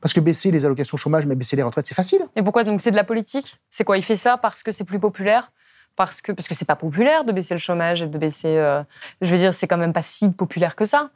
Parce 0.00 0.12
que 0.12 0.20
baisser 0.20 0.50
les 0.50 0.64
allocations 0.64 0.96
chômage, 0.96 1.26
mais 1.26 1.34
baisser 1.34 1.56
les 1.56 1.62
retraites, 1.62 1.86
c'est 1.86 1.94
facile. 1.94 2.20
Et 2.36 2.42
pourquoi 2.42 2.64
donc 2.64 2.80
c'est 2.80 2.90
de 2.90 2.96
la 2.96 3.04
politique? 3.04 3.58
C'est 3.70 3.84
quoi 3.84 3.96
Il 3.96 4.04
fait 4.04 4.16
ça 4.16 4.36
parce 4.36 4.62
que 4.62 4.70
c'est 4.70 4.84
plus 4.84 5.00
populaire? 5.00 5.52
Parce 5.96 6.20
que 6.20 6.32
parce 6.32 6.46
que 6.46 6.54
c'est 6.54 6.66
pas 6.66 6.76
populaire 6.76 7.24
de 7.24 7.32
baisser 7.32 7.54
le 7.54 7.60
chômage 7.60 8.02
et 8.02 8.06
de 8.06 8.18
baisser. 8.18 8.58
euh, 8.58 8.82
je 9.22 9.30
veux 9.30 9.38
dire, 9.38 9.54
c'est 9.54 9.66
quand 9.66 9.78
même 9.78 9.94
pas 9.94 10.02
si 10.02 10.30
populaire 10.30 10.76
que 10.76 10.84
ça. 10.84 11.10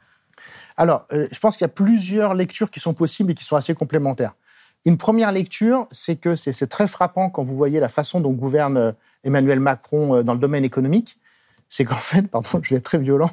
Alors, 0.75 1.05
euh, 1.11 1.27
je 1.31 1.39
pense 1.39 1.57
qu'il 1.57 1.65
y 1.65 1.69
a 1.69 1.73
plusieurs 1.73 2.33
lectures 2.33 2.71
qui 2.71 2.79
sont 2.79 2.93
possibles 2.93 3.31
et 3.31 3.33
qui 3.35 3.43
sont 3.43 3.55
assez 3.55 3.75
complémentaires. 3.75 4.33
Une 4.83 4.97
première 4.97 5.31
lecture, 5.31 5.87
c'est 5.91 6.15
que 6.15 6.35
c'est 6.35 6.65
très 6.65 6.87
frappant 6.87 7.29
quand 7.29 7.43
vous 7.43 7.55
voyez 7.55 7.79
la 7.79 7.89
façon 7.89 8.19
dont 8.19 8.31
gouverne 8.31 8.77
euh, 8.77 8.91
Emmanuel 9.23 9.59
Macron 9.59 10.23
dans 10.23 10.33
le 10.33 10.39
domaine 10.39 10.65
économique. 10.65 11.17
C'est 11.71 11.85
qu'en 11.85 11.95
fait, 11.95 12.23
pardon, 12.23 12.59
je 12.61 12.69
vais 12.71 12.75
être 12.75 12.83
très 12.83 12.97
violent, 12.97 13.31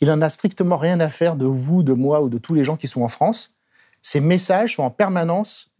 il 0.00 0.10
en 0.10 0.20
a 0.20 0.28
strictement 0.28 0.76
rien 0.76 1.00
à 1.00 1.08
faire 1.08 1.34
de 1.34 1.46
vous, 1.46 1.82
de 1.82 1.94
moi 1.94 2.20
ou 2.20 2.28
de 2.28 2.36
tous 2.36 2.52
les 2.52 2.62
gens 2.62 2.76
qui 2.76 2.86
sont 2.86 3.00
en 3.00 3.08
France. 3.08 3.54
Ces 4.02 4.20
messages 4.20 4.74
sont 4.74 4.82
en 4.82 4.90
permanence 4.90 5.70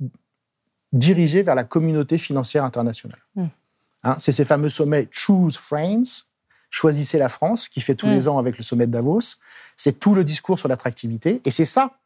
dirigés 0.94 1.42
vers 1.42 1.54
la 1.54 1.64
communauté 1.64 2.16
financière 2.16 2.64
internationale. 2.64 3.18
Mm. 3.34 3.44
Hein, 4.04 4.16
c'est 4.18 4.32
ces 4.32 4.46
fameux 4.46 4.70
sommets 4.70 5.08
Choose 5.10 5.58
France, 5.58 6.26
choisissez 6.70 7.18
la 7.18 7.28
France, 7.28 7.68
qui 7.68 7.82
fait 7.82 7.94
tous 7.94 8.06
Mm. 8.06 8.12
les 8.12 8.28
ans 8.28 8.38
avec 8.38 8.56
le 8.56 8.64
sommet 8.64 8.86
de 8.86 8.92
Davos. 8.92 9.36
C'est 9.76 10.00
tout 10.00 10.14
le 10.14 10.24
discours 10.24 10.58
sur 10.58 10.68
l'attractivité. 10.68 11.42
Et 11.44 11.50
c'est 11.50 11.66
ça, 11.66 11.98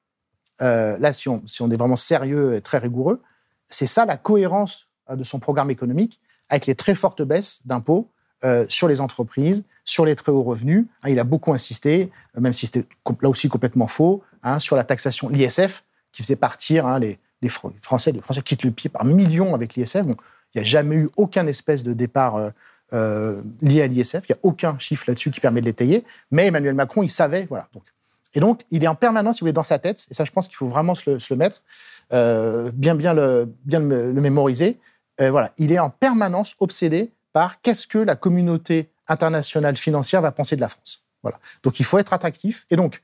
euh, 0.61 0.99
là, 0.99 1.12
si 1.12 1.29
on, 1.29 1.47
si 1.47 1.62
on 1.62 1.71
est 1.71 1.77
vraiment 1.77 1.95
sérieux 1.95 2.57
et 2.57 2.62
très 2.62 2.79
rigoureux, 2.79 3.23
c'est 3.69 3.87
ça 3.87 4.07
la 4.07 4.17
cohérence 4.17 4.88
euh, 5.09 5.14
de 5.14 5.23
son 5.23 5.38
programme 5.38 5.71
économique 5.71 6.19
avec 6.49 6.67
les 6.67 6.75
très 6.75 6.97
fortes 6.97 7.23
baisses 7.23 7.61
d'impôts 7.64 8.11
euh, 8.44 8.64
sur 8.68 8.87
les 8.87 9.01
entreprises, 9.01 9.64
sur 9.85 10.05
les 10.05 10.14
très 10.14 10.31
hauts 10.31 10.44
revenus. 10.44 10.87
Hein, 11.03 11.11
il 11.11 11.18
a 11.18 11.24
beaucoup 11.24 11.53
insisté, 11.53 12.12
euh, 12.37 12.40
même 12.40 12.53
si 12.53 12.66
c'était 12.66 12.85
là 13.20 13.29
aussi 13.29 13.48
complètement 13.48 13.88
faux, 13.88 14.22
hein, 14.44 14.61
sur 14.61 14.77
la 14.77 14.85
taxation, 14.85 15.29
l'ISF, 15.29 15.83
qui 16.12 16.22
faisait 16.22 16.37
partir 16.37 16.87
hein, 16.87 17.01
les, 17.01 17.18
les 17.42 17.48
Fr- 17.48 17.72
Français. 17.83 18.12
Les 18.12 18.20
Français 18.20 18.42
quittent 18.42 18.62
le 18.62 18.70
pied 18.70 18.90
par 18.90 19.05
millions 19.05 19.57
avec 19.57 19.74
l'ISF. 19.74 20.05
Il 20.05 20.14
n'y 20.55 20.61
a 20.61 20.62
jamais 20.62 20.94
eu 20.94 21.09
aucun 21.16 21.48
espèce 21.48 21.83
de 21.83 21.92
départ 21.92 22.53
euh, 22.92 23.42
lié 23.61 23.83
à 23.83 23.88
l'ISF. 23.88 24.22
Il 24.29 24.33
n'y 24.33 24.37
a 24.37 24.38
aucun 24.42 24.79
chiffre 24.79 25.07
là-dessus 25.09 25.33
qui 25.33 25.40
permet 25.40 25.61
de 25.61 25.66
l'étayer. 25.66 26.05
Mais 26.31 26.46
Emmanuel 26.46 26.74
Macron, 26.74 27.03
il 27.03 27.11
savait, 27.11 27.44
voilà. 27.44 27.66
Donc, 27.72 27.83
et 28.35 28.40
donc, 28.40 28.61
il 28.70 28.85
est 28.85 28.88
en 28.88 28.94
permanence, 28.94 29.37
si 29.37 29.40
vous 29.40 29.46
voulez, 29.46 29.53
dans 29.53 29.64
sa 29.64 29.81
tête. 29.81 30.07
Et 30.12 30.14
ça, 30.14 30.24
je 30.24 30.31
pense 30.31 30.46
qu'il 30.46 30.57
faut 30.57 30.68
vraiment 30.68 30.94
se 30.94 31.11
le, 31.11 31.37
mettre, 31.37 31.64
bien, 32.11 32.94
bien, 32.94 33.14
le, 33.14 33.53
le, 33.66 34.20
mémoriser. 34.20 34.79
Voilà, 35.18 35.51
il 35.59 35.72
est 35.72 35.81
en 35.81 35.90
permanence 35.90 36.55
obsédé 36.61 37.11
qu'est-ce 37.62 37.87
que 37.87 37.98
la 37.98 38.16
communauté 38.16 38.90
internationale 39.07 39.77
financière 39.77 40.20
va 40.20 40.33
penser 40.33 40.57
de 40.57 40.61
la 40.61 40.68
France? 40.68 41.05
Voilà. 41.22 41.38
Donc, 41.62 41.81
il 41.81 41.85
faut 41.85 41.98
être 41.98 42.12
attractif. 42.12 42.64
Et 42.70 42.77
donc, 42.77 43.03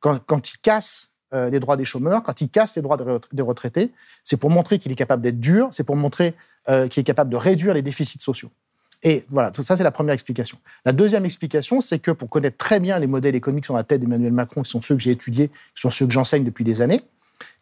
quand, 0.00 0.52
il 0.52 0.58
casse 0.58 1.10
euh, 1.32 1.48
les 1.48 1.60
droits 1.60 1.76
des 1.76 1.84
chômeurs, 1.84 2.22
quand 2.22 2.40
il 2.40 2.48
casse 2.48 2.76
les 2.76 2.82
droits 2.82 2.96
des 3.32 3.42
retraités, 3.42 3.92
c'est 4.24 4.36
pour 4.36 4.50
montrer 4.50 4.78
qu'il 4.78 4.90
est 4.92 4.96
capable 4.96 5.22
d'être 5.22 5.40
dur, 5.40 5.68
c'est 5.70 5.84
pour 5.84 5.96
montrer 5.96 6.34
euh, 6.68 6.88
qu'il 6.88 7.00
est 7.00 7.04
capable 7.04 7.30
de 7.30 7.36
réduire 7.36 7.74
les 7.74 7.82
déficits 7.82 8.20
sociaux. 8.20 8.50
Et 9.04 9.24
voilà, 9.30 9.50
tout 9.50 9.62
ça, 9.62 9.76
c'est 9.76 9.82
la 9.82 9.90
première 9.90 10.14
explication. 10.14 10.58
La 10.84 10.92
deuxième 10.92 11.24
explication, 11.24 11.80
c'est 11.80 11.98
que 11.98 12.12
pour 12.12 12.28
connaître 12.28 12.56
très 12.56 12.78
bien 12.78 12.98
les 12.98 13.08
modèles 13.08 13.34
économiques 13.34 13.64
sur 13.64 13.74
la 13.74 13.82
tête 13.82 14.00
d'Emmanuel 14.00 14.32
Macron, 14.32 14.62
qui 14.62 14.70
sont 14.70 14.80
ceux 14.80 14.94
que 14.94 15.02
j'ai 15.02 15.10
étudiés, 15.10 15.48
qui 15.48 15.80
sont 15.80 15.90
ceux 15.90 16.06
que 16.06 16.12
j'enseigne 16.12 16.44
depuis 16.44 16.64
des 16.64 16.82
années, 16.82 17.02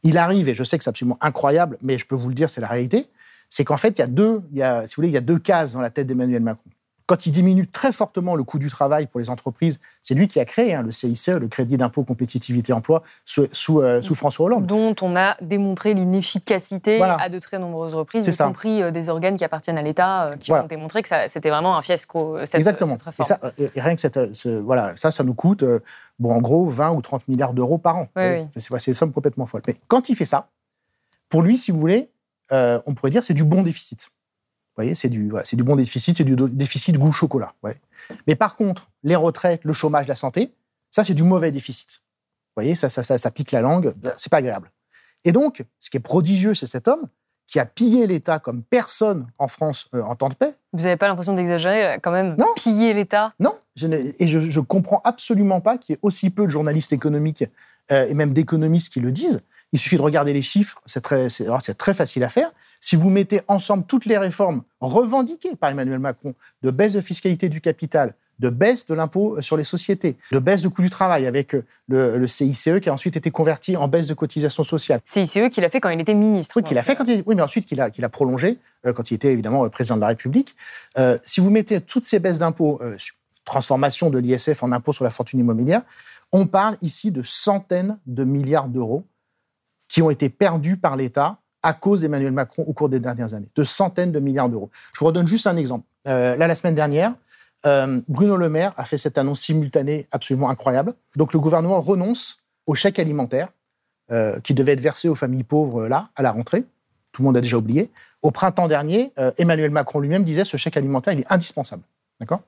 il 0.02 0.18
arrive, 0.18 0.48
et 0.48 0.54
je 0.54 0.64
sais 0.64 0.76
que 0.76 0.84
c'est 0.84 0.90
absolument 0.90 1.18
incroyable, 1.20 1.78
mais 1.82 1.96
je 1.96 2.06
peux 2.06 2.14
vous 2.14 2.28
le 2.28 2.34
dire, 2.34 2.50
c'est 2.50 2.60
la 2.60 2.68
réalité, 2.68 3.06
c'est 3.50 3.64
qu'en 3.64 3.76
fait, 3.76 3.90
il 3.90 3.98
y 3.98 4.02
a 4.02 4.06
deux, 4.06 4.40
il 4.52 4.58
y 4.58 4.62
a, 4.62 4.86
si 4.86 4.94
vous 4.94 5.00
voulez, 5.00 5.08
il 5.08 5.14
y 5.14 5.18
a 5.18 5.20
deux 5.20 5.38
cases 5.38 5.72
dans 5.74 5.80
la 5.82 5.90
tête 5.90 6.06
d'Emmanuel 6.06 6.40
Macron. 6.42 6.62
Quand 7.06 7.26
il 7.26 7.32
diminue 7.32 7.66
très 7.66 7.90
fortement 7.90 8.36
le 8.36 8.44
coût 8.44 8.60
du 8.60 8.68
travail 8.70 9.08
pour 9.08 9.18
les 9.18 9.28
entreprises, 9.30 9.80
c'est 10.00 10.14
lui 10.14 10.28
qui 10.28 10.38
a 10.38 10.44
créé 10.44 10.74
hein, 10.74 10.82
le 10.82 10.92
CICE, 10.92 11.26
le 11.30 11.48
crédit 11.48 11.76
d'impôt 11.76 12.04
compétitivité 12.04 12.72
emploi, 12.72 13.02
sous, 13.24 13.48
sous, 13.52 13.80
euh, 13.80 14.00
sous 14.00 14.14
François 14.14 14.46
Hollande. 14.46 14.66
Dont 14.66 14.94
on 15.02 15.16
a 15.16 15.36
démontré 15.40 15.92
l'inefficacité 15.94 16.98
Voilà. 16.98 17.20
à 17.20 17.28
de 17.28 17.40
très 17.40 17.58
nombreuses 17.58 17.96
reprises, 17.96 18.28
y 18.28 18.32
ça. 18.32 18.44
compris 18.46 18.80
euh, 18.80 18.92
des 18.92 19.08
organes 19.08 19.36
qui 19.36 19.42
appartiennent 19.44 19.78
à 19.78 19.82
l'État, 19.82 20.26
euh, 20.26 20.36
qui 20.36 20.50
Voilà. 20.52 20.64
ont 20.64 20.68
démontré 20.68 21.02
que 21.02 21.08
c'était 21.26 21.50
vraiment 21.50 21.76
un 21.76 21.82
fiasco, 21.82 22.36
cette, 22.44 22.54
Exactement. 22.54 22.92
cette 22.92 23.00
Et, 23.02 23.04
réforme. 23.06 23.26
ça, 23.26 23.40
et- 23.58 23.70
et 23.74 23.80
rien 23.80 23.96
que 23.96 24.00
cette, 24.00 24.32
ce- 24.32 24.60
voilà, 24.60 24.94
ça, 24.94 25.10
ça 25.10 25.24
nous 25.24 25.34
coûte, 25.34 25.64
bon, 26.20 26.32
en 26.32 26.40
gros, 26.40 26.66
20 26.68 26.92
ou 26.92 27.00
30 27.02 27.26
milliards 27.26 27.54
d'euros 27.54 27.78
par 27.78 27.96
an. 27.96 28.06
Oui, 28.14 28.22
oui. 28.22 28.46
C'est 28.52 28.60
c'est 28.78 28.90
des 28.92 28.94
sommes 28.94 29.12
complètement 29.12 29.46
folles. 29.46 29.62
Mais 29.66 29.74
quand 29.88 30.10
il 30.10 30.14
fait 30.14 30.24
ça, 30.24 30.46
pour 31.28 31.42
lui, 31.42 31.58
si 31.58 31.72
vous 31.72 31.80
voulez, 31.80 32.08
euh, 32.52 32.80
on 32.86 32.94
pourrait 32.94 33.10
dire 33.10 33.22
c'est 33.24 33.34
du 33.34 33.44
bon 33.44 33.62
déficit. 33.62 34.08
Vous 34.10 34.82
voyez, 34.84 34.94
c'est 34.94 35.08
du, 35.08 35.30
c'est 35.44 35.56
du 35.56 35.64
bon 35.64 35.76
déficit, 35.76 36.16
c'est 36.16 36.24
du 36.24 36.36
déficit 36.36 36.96
goût 36.98 37.12
chocolat. 37.12 37.54
ouais. 37.62 37.78
Mais 38.26 38.34
par 38.36 38.56
contre, 38.56 38.88
les 39.02 39.16
retraites, 39.16 39.64
le 39.64 39.72
chômage, 39.72 40.06
la 40.08 40.14
santé, 40.14 40.52
ça, 40.90 41.04
c'est 41.04 41.14
du 41.14 41.22
mauvais 41.22 41.50
déficit. 41.52 42.00
Vous 42.56 42.62
voyez, 42.62 42.74
ça, 42.74 42.88
ça, 42.88 43.02
ça, 43.02 43.18
ça 43.18 43.30
pique 43.30 43.52
la 43.52 43.60
langue, 43.60 43.92
ben, 43.96 44.12
c'est 44.16 44.30
pas 44.30 44.38
agréable. 44.38 44.70
Et 45.24 45.32
donc, 45.32 45.64
ce 45.78 45.90
qui 45.90 45.96
est 45.98 46.00
prodigieux, 46.00 46.54
c'est 46.54 46.66
cet 46.66 46.88
homme 46.88 47.08
qui 47.46 47.58
a 47.58 47.66
pillé 47.66 48.06
l'État 48.06 48.38
comme 48.38 48.62
personne 48.62 49.26
en 49.38 49.48
France 49.48 49.88
euh, 49.94 50.02
en 50.02 50.14
temps 50.16 50.28
de 50.28 50.34
paix. 50.34 50.54
Vous 50.72 50.84
n'avez 50.84 50.96
pas 50.96 51.08
l'impression 51.08 51.34
d'exagérer, 51.34 51.84
euh, 51.94 51.98
quand 52.00 52.12
même, 52.12 52.36
Non. 52.38 52.46
piller 52.56 52.94
l'État? 52.94 53.34
Non, 53.40 53.58
je 53.76 53.86
ne- 53.88 53.98
et 54.18 54.26
je, 54.26 54.38
je 54.38 54.60
comprends 54.60 55.00
absolument 55.04 55.60
pas 55.60 55.76
qu'il 55.76 55.92
y 55.92 55.96
ait 55.96 56.00
aussi 56.02 56.30
peu 56.30 56.46
de 56.46 56.50
journalistes 56.50 56.92
économiques 56.92 57.44
euh, 57.92 58.06
et 58.08 58.14
même 58.14 58.32
d'économistes 58.32 58.92
qui 58.92 59.00
le 59.00 59.10
disent. 59.12 59.42
Il 59.72 59.78
suffit 59.78 59.96
de 59.96 60.02
regarder 60.02 60.32
les 60.32 60.42
chiffres, 60.42 60.80
c'est 60.86 61.00
très, 61.00 61.28
c'est, 61.28 61.46
facile 61.92 62.24
à 62.24 62.28
faire. 62.28 62.50
Si 62.80 62.96
vous 62.96 63.10
mettez 63.10 63.40
ensemble 63.46 63.84
toutes 63.86 64.04
les 64.04 64.18
réformes 64.18 64.62
revendiquées 64.80 65.54
par 65.56 65.70
Emmanuel 65.70 65.98
Macron, 65.98 66.34
de 66.62 66.70
baisse 66.70 66.94
de 66.94 67.00
fiscalité 67.00 67.48
du 67.48 67.60
capital, 67.60 68.14
de 68.40 68.48
baisse 68.48 68.86
de 68.86 68.94
l'impôt 68.94 69.40
sur 69.42 69.56
les 69.56 69.64
sociétés, 69.64 70.16
de 70.32 70.38
baisse 70.38 70.62
du 70.62 70.70
coût 70.70 70.82
du 70.82 70.90
travail 70.90 71.26
avec 71.26 71.54
euh, 71.54 71.64
le, 71.88 72.18
le 72.18 72.26
CICE 72.26 72.70
qui 72.82 72.88
a 72.88 72.92
ensuite 72.92 73.16
été 73.16 73.30
converti 73.30 73.76
en 73.76 73.86
baisse 73.86 74.06
de 74.06 74.14
cotisation 74.14 74.64
sociale. 74.64 75.00
CICE 75.04 75.50
qu'il 75.52 75.64
a 75.64 75.68
fait 75.68 75.80
quand 75.80 75.90
il 75.90 76.00
était 76.00 76.14
ministre. 76.14 76.56
Oui, 76.56 76.62
qu'il 76.62 76.78
a 76.78 76.82
fait 76.82 76.96
quand 76.96 77.04
il, 77.04 77.22
oui, 77.26 77.34
mais 77.34 77.42
ensuite 77.42 77.66
qu'il 77.66 77.80
a, 77.80 77.90
qu'il 77.90 78.04
a 78.04 78.08
prolongé 78.08 78.58
euh, 78.86 78.92
quand 78.92 79.10
il 79.10 79.14
était 79.14 79.32
évidemment 79.32 79.66
euh, 79.66 79.68
président 79.68 79.96
de 79.96 80.00
la 80.00 80.08
République. 80.08 80.56
Euh, 80.98 81.18
si 81.22 81.40
vous 81.40 81.50
mettez 81.50 81.80
toutes 81.80 82.06
ces 82.06 82.18
baisses 82.18 82.38
d'impôts, 82.38 82.80
euh, 82.82 82.96
transformation 83.44 84.10
de 84.10 84.18
l'ISF 84.18 84.62
en 84.62 84.72
impôt 84.72 84.92
sur 84.92 85.04
la 85.04 85.10
fortune 85.10 85.40
immobilière, 85.40 85.82
on 86.32 86.46
parle 86.46 86.76
ici 86.80 87.10
de 87.10 87.22
centaines 87.22 87.98
de 88.06 88.24
milliards 88.24 88.68
d'euros 88.68 89.04
qui 89.90 90.02
ont 90.02 90.10
été 90.10 90.28
perdus 90.28 90.76
par 90.76 90.96
l'État 90.96 91.38
à 91.64 91.74
cause 91.74 92.00
d'Emmanuel 92.00 92.32
Macron 92.32 92.62
au 92.62 92.72
cours 92.72 92.88
des 92.88 93.00
dernières 93.00 93.34
années. 93.34 93.48
De 93.56 93.64
centaines 93.64 94.12
de 94.12 94.20
milliards 94.20 94.48
d'euros. 94.48 94.70
Je 94.94 95.00
vous 95.00 95.06
redonne 95.06 95.26
juste 95.26 95.48
un 95.48 95.56
exemple. 95.56 95.84
Euh, 96.06 96.36
là, 96.36 96.46
la 96.46 96.54
semaine 96.54 96.76
dernière, 96.76 97.12
euh, 97.66 98.00
Bruno 98.08 98.36
Le 98.36 98.48
Maire 98.48 98.72
a 98.76 98.84
fait 98.84 98.96
cette 98.96 99.18
annonce 99.18 99.40
simultanée 99.40 100.06
absolument 100.12 100.48
incroyable. 100.48 100.94
Donc 101.16 101.32
le 101.32 101.40
gouvernement 101.40 101.80
renonce 101.80 102.38
au 102.66 102.74
chèque 102.74 103.00
alimentaire 103.00 103.48
euh, 104.12 104.38
qui 104.40 104.54
devait 104.54 104.72
être 104.72 104.80
versé 104.80 105.08
aux 105.08 105.16
familles 105.16 105.42
pauvres 105.42 105.88
là, 105.88 106.10
à 106.14 106.22
la 106.22 106.30
rentrée. 106.30 106.64
Tout 107.10 107.22
le 107.22 107.26
monde 107.26 107.36
a 107.36 107.40
déjà 107.40 107.56
oublié. 107.56 107.90
Au 108.22 108.30
printemps 108.30 108.68
dernier, 108.68 109.12
Emmanuel 109.38 109.70
Macron 109.70 109.98
lui-même 109.98 110.22
disait 110.22 110.44
ce 110.44 110.56
chèque 110.56 110.76
alimentaire, 110.76 111.14
il 111.14 111.20
est 111.20 111.32
indispensable. 111.32 111.82
D'accord? 112.20 112.42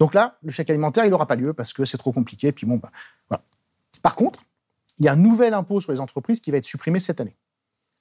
Donc 0.00 0.12
là, 0.12 0.38
le 0.42 0.50
chèque 0.50 0.70
alimentaire, 0.70 1.04
il 1.04 1.10
n'aura 1.10 1.26
pas 1.26 1.36
lieu 1.36 1.52
parce 1.52 1.72
que 1.72 1.84
c'est 1.84 1.98
trop 1.98 2.10
compliqué. 2.10 2.50
Puis 2.50 2.66
bon, 2.66 2.78
bah, 2.78 2.90
voilà. 3.28 3.44
Par 4.02 4.16
contre, 4.16 4.40
il 5.00 5.06
y 5.06 5.08
a 5.08 5.12
un 5.12 5.16
nouvel 5.16 5.54
impôt 5.54 5.80
sur 5.80 5.92
les 5.92 6.00
entreprises 6.00 6.40
qui 6.40 6.50
va 6.50 6.58
être 6.58 6.64
supprimé 6.64 7.00
cette 7.00 7.20
année, 7.20 7.36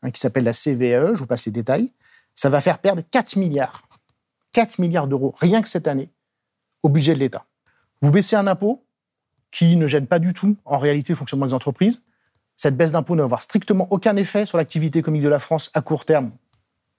hein, 0.04 0.12
qui 0.12 0.20
s'appelle 0.20 0.44
la 0.44 0.54
CVAE. 0.54 1.16
Je 1.16 1.20
vous 1.20 1.26
passe 1.26 1.46
les 1.46 1.52
détails. 1.52 1.92
Ça 2.36 2.50
va 2.50 2.62
faire 2.62 2.80
perdre 2.80 3.02
4 3.10 3.38
milliards. 3.38 3.84
4 4.54 4.80
milliards 4.80 5.08
d'euros, 5.08 5.34
rien 5.40 5.62
que 5.62 5.68
cette 5.68 5.88
année, 5.88 6.10
au 6.84 6.90
budget 6.90 7.14
de 7.14 7.20
l'État. 7.20 7.46
Vous 8.02 8.12
baissez 8.12 8.36
un 8.36 8.48
impôt 8.48 8.84
qui 9.52 9.76
ne 9.76 9.88
gêne 9.88 10.08
pas 10.08 10.20
du 10.20 10.34
tout, 10.34 10.58
en 10.66 10.78
réalité, 10.78 11.14
le 11.14 11.18
fonctionnement 11.18 11.46
des 11.46 11.54
entreprises. 11.54 12.02
Cette 12.56 12.76
baisse 12.76 12.92
d'impôt 12.92 13.16
ne 13.16 13.22
va 13.22 13.26
avoir 13.26 13.42
strictement 13.42 13.88
aucun 13.92 14.16
effet 14.16 14.46
sur 14.46 14.58
l'activité 14.58 15.00
économique 15.00 15.24
de 15.24 15.30
la 15.30 15.40
France 15.40 15.72
à 15.74 15.82
court 15.82 16.04
terme. 16.06 16.32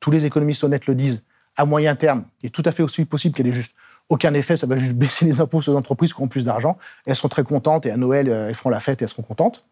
Tous 0.01 0.11
les 0.11 0.25
économistes 0.25 0.65
honnêtes 0.65 0.87
le 0.87 0.95
disent. 0.95 1.23
À 1.57 1.65
moyen 1.65 1.97
terme, 1.97 2.25
il 2.43 2.47
est 2.47 2.51
tout 2.51 2.63
à 2.65 2.73
fait 2.73 2.83
aussi 2.83 3.05
possible 3.05 3.35
qu'elle 3.35 3.49
ait 3.49 3.53
juste 3.53 3.75
aucun 4.09 4.33
effet. 4.33 4.57
Ça 4.57 4.67
va 4.67 4.77
juste 4.77 4.95
baisser 4.95 5.27
les 5.27 5.41
impôts 5.41 5.61
sur 5.61 5.73
les 5.73 5.79
entreprises 5.79 6.15
qui 6.15 6.23
ont 6.23 6.29
plus 6.29 6.45
d'argent. 6.45 6.79
Elles 7.05 7.17
seront 7.17 7.29
très 7.29 7.43
contentes 7.43 7.85
et 7.85 7.91
à 7.91 7.97
Noël, 7.97 8.29
euh, 8.29 8.49
elles 8.49 8.55
feront 8.55 8.71
la 8.71 8.81
fête 8.81 9.03
et 9.03 9.05
elles 9.05 9.11
seront 9.11 9.23
contentes. 9.23 9.65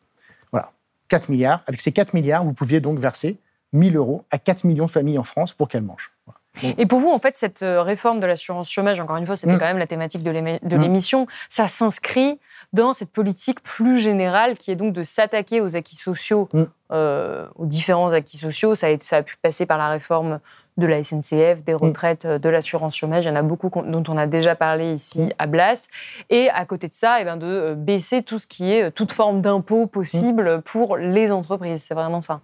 Voilà. 0.52 0.70
4 1.08 1.28
milliards. 1.28 1.62
Avec 1.66 1.80
ces 1.80 1.92
4 1.92 2.14
milliards, 2.14 2.44
vous 2.44 2.52
pouviez 2.52 2.80
donc 2.80 2.98
verser 2.98 3.38
1000 3.72 3.96
euros 3.96 4.24
à 4.30 4.38
4 4.38 4.64
millions 4.64 4.86
de 4.86 4.90
familles 4.90 5.18
en 5.18 5.24
France 5.24 5.52
pour 5.52 5.68
qu'elles 5.68 5.82
mangent. 5.82 6.12
Voilà. 6.26 6.74
Et 6.78 6.86
pour 6.86 6.98
vous, 6.98 7.10
en 7.10 7.18
fait, 7.18 7.36
cette 7.36 7.62
euh, 7.62 7.82
réforme 7.82 8.18
de 8.18 8.26
l'assurance 8.26 8.68
chômage, 8.70 8.98
encore 8.98 9.16
une 9.16 9.26
fois, 9.26 9.36
c'était 9.36 9.52
Mm. 9.54 9.58
quand 9.58 9.64
même 9.66 9.78
la 9.78 9.86
thématique 9.86 10.22
de 10.24 10.32
Mm. 10.32 10.80
l'émission, 10.82 11.26
ça 11.50 11.68
s'inscrit 11.68 12.40
dans 12.72 12.92
cette 12.92 13.10
politique 13.12 13.62
plus 13.62 13.98
générale 13.98 14.56
qui 14.56 14.70
est 14.72 14.76
donc 14.76 14.92
de 14.92 15.02
s'attaquer 15.04 15.60
aux 15.60 15.76
acquis 15.76 15.94
sociaux, 15.96 16.48
Mm. 16.52 16.64
euh, 16.92 17.46
aux 17.54 17.66
différents 17.66 18.12
acquis 18.12 18.38
sociaux. 18.38 18.74
Ça 18.74 18.88
a, 18.88 18.90
été- 18.90 19.04
ça 19.04 19.18
a 19.18 19.22
pu 19.22 19.36
passer 19.40 19.66
par 19.66 19.78
la 19.78 19.88
réforme 19.88 20.40
de 20.78 20.86
la 20.86 21.02
SNCF, 21.02 21.58
Mm. 21.58 21.62
des 21.66 21.74
retraites, 21.74 22.24
euh, 22.24 22.38
de 22.38 22.48
l'assurance 22.48 22.94
chômage. 22.96 23.24
Il 23.24 23.28
y 23.28 23.30
en 23.30 23.36
a 23.36 23.42
beaucoup 23.42 23.68
dont 23.82 24.02
on 24.08 24.16
a 24.16 24.26
déjà 24.26 24.54
parlé 24.54 24.92
ici 24.92 25.20
Mm. 25.22 25.28
à 25.38 25.46
Blast. 25.46 25.90
Et 26.30 26.48
à 26.50 26.64
côté 26.64 26.88
de 26.88 26.94
ça, 26.94 27.20
eh 27.20 27.24
ben, 27.24 27.36
de 27.36 27.46
euh, 27.46 27.74
baisser 27.74 28.22
tout 28.22 28.38
ce 28.38 28.46
qui 28.46 28.70
est 28.72 28.84
euh, 28.84 28.90
toute 28.90 29.12
forme 29.12 29.42
d'impôt 29.42 29.86
possible 29.86 30.62
pour 30.64 30.96
les 30.96 31.30
entreprises. 31.32 31.82
C'est 31.82 31.94
vraiment 31.94 32.22
ça. 32.22 32.40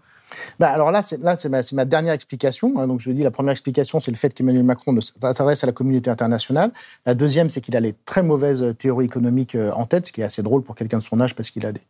Bah, 0.59 0.69
alors 0.71 0.91
là, 0.91 1.01
c'est, 1.03 1.21
là, 1.23 1.37
c'est, 1.37 1.49
ma, 1.73 1.85
dernière 1.85 2.13
explication. 2.13 2.73
hein. 2.77 2.89
donc 2.89 2.99
je 3.01 3.13
dis, 3.13 3.23
la 3.23 3.31
première 3.31 3.53
explication, 3.53 4.01
c'est 4.01 4.11
le 4.11 4.17
fait 4.17 4.35
qu'Emmanuel 4.35 4.65
Macron 4.65 4.93
ne 4.93 5.01
s'intéresse 5.01 5.63
à 5.63 5.67
la 5.69 5.73
communauté 5.73 6.11
internationale. 6.11 6.73
La 7.07 7.15
deuxième, 7.15 7.51
c'est 7.51 7.61
qu'il 7.61 7.77
a 7.77 7.81
les 7.81 7.95
très 8.05 8.23
mauvaises 8.25 8.75
théories 8.79 9.07
économiques 9.07 9.57
en 9.75 9.87
tête, 9.87 10.07
ce 10.07 10.13
qui 10.13 10.23
est 10.23 10.25
assez 10.25 10.43
drôle 10.43 10.63
pour 10.63 10.75
quelqu'un 10.75 10.99
de 10.99 11.03
son 11.05 11.21
âge, 11.21 11.37
parce 11.37 11.51
qu'il 11.51 11.65
a 11.67 11.71
des, 11.73 11.83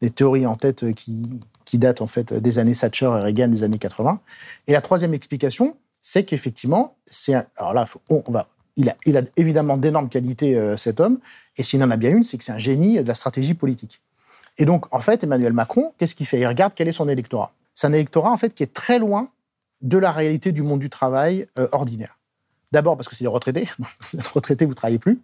des 0.00 0.08
théories 0.08 0.46
en 0.46 0.54
tête 0.56 0.94
qui, 0.94 1.28
qui 1.66 1.76
date 1.76 2.00
en 2.00 2.06
fait 2.06 2.32
des 2.32 2.58
années 2.58 2.74
Thatcher 2.74 3.06
et 3.06 3.22
Reagan 3.22 3.48
des 3.48 3.64
années 3.64 3.76
80. 3.78 4.20
Et 4.66 4.72
la 4.72 4.80
troisième 4.80 5.12
explication, 5.12 5.76
c'est 6.00 6.24
qu'effectivement, 6.24 6.96
c'est 7.06 7.34
alors 7.56 7.74
là, 7.74 7.84
on, 8.08 8.22
va, 8.28 8.48
il 8.76 8.88
a, 8.88 9.22
évidemment 9.36 9.76
d'énormes 9.76 10.08
qualités 10.08 10.56
euh, 10.56 10.76
cet 10.76 11.00
homme, 11.00 11.18
et 11.56 11.62
s'il 11.62 11.82
en 11.82 11.90
a 11.90 11.96
bien 11.96 12.10
une, 12.10 12.24
c'est 12.24 12.38
que 12.38 12.44
c'est 12.44 12.52
un 12.52 12.58
génie 12.58 13.02
de 13.02 13.08
la 13.08 13.14
stratégie 13.14 13.54
politique. 13.54 14.00
Et 14.58 14.64
donc, 14.64 14.92
en 14.94 15.00
fait, 15.00 15.24
Emmanuel 15.24 15.52
Macron, 15.52 15.92
qu'est-ce 15.98 16.14
qu'il 16.14 16.26
fait? 16.26 16.40
Il 16.40 16.46
regarde 16.46 16.72
quel 16.74 16.88
est 16.88 16.92
son 16.92 17.08
électorat. 17.08 17.52
C'est 17.74 17.86
un 17.86 17.92
électorat 17.92 18.30
en 18.30 18.36
fait 18.36 18.54
qui 18.54 18.62
est 18.62 18.72
très 18.72 18.98
loin 18.98 19.28
de 19.80 19.96
la 19.96 20.12
réalité 20.12 20.52
du 20.52 20.62
monde 20.62 20.80
du 20.80 20.90
travail 20.90 21.46
euh, 21.58 21.68
ordinaire. 21.72 22.18
D'abord 22.72 22.96
parce 22.96 23.08
que 23.08 23.16
c'est 23.16 23.24
les 23.24 23.28
retraités. 23.28 23.68
Vous 23.78 24.18
êtes 24.18 24.28
retraité, 24.28 24.64
vous 24.64 24.72
ne 24.72 24.76
travaillez 24.76 24.98
plus. 24.98 25.20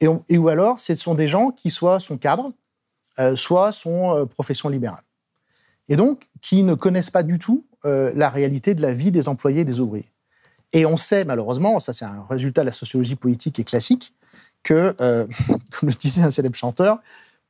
Et, 0.00 0.06
et, 0.28 0.38
ou 0.38 0.48
alors, 0.48 0.78
ce 0.80 0.94
sont 0.94 1.14
des 1.14 1.28
gens 1.28 1.50
qui 1.50 1.70
soit 1.70 2.00
sont 2.00 2.18
cadres, 2.18 2.52
euh, 3.18 3.36
soit 3.36 3.70
sont 3.72 4.26
profession 4.26 4.68
libérale 4.68 5.04
et 5.88 5.96
donc 5.96 6.28
qui 6.40 6.62
ne 6.62 6.74
connaissent 6.74 7.10
pas 7.10 7.22
du 7.22 7.38
tout 7.38 7.64
euh, 7.86 8.12
la 8.14 8.28
réalité 8.28 8.74
de 8.74 8.82
la 8.82 8.92
vie 8.92 9.10
des 9.10 9.28
employés 9.28 9.60
et 9.60 9.64
des 9.64 9.80
ouvriers. 9.80 10.10
Et 10.72 10.86
on 10.86 10.96
sait 10.96 11.24
malheureusement, 11.24 11.80
ça 11.80 11.92
c'est 11.92 12.04
un 12.04 12.24
résultat 12.28 12.62
de 12.62 12.66
la 12.66 12.72
sociologie 12.72 13.16
politique 13.16 13.58
et 13.58 13.64
classique, 13.64 14.14
que, 14.62 14.94
euh, 15.00 15.26
comme 15.70 15.88
le 15.88 15.94
disait 15.94 16.22
un 16.22 16.30
célèbre 16.30 16.56
chanteur, 16.56 16.98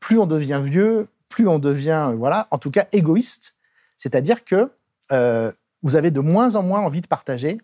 plus 0.01 0.19
on 0.19 0.27
devient 0.27 0.61
vieux, 0.65 1.09
plus 1.29 1.47
on 1.49 1.59
devient, 1.59 2.09
euh, 2.11 2.17
voilà, 2.17 2.49
en 2.51 2.59
tout 2.59 2.71
cas 2.71 2.87
égoïste. 2.93 3.55
C'est-à-dire 3.97 4.45
que 4.45 4.71
vous 5.83 5.97
avez 5.97 6.11
de 6.11 6.21
moins 6.21 6.57
en 6.57 6.63
moins 6.63 6.81
envie 6.81 7.01
de 7.01 7.07
partager 7.07 7.61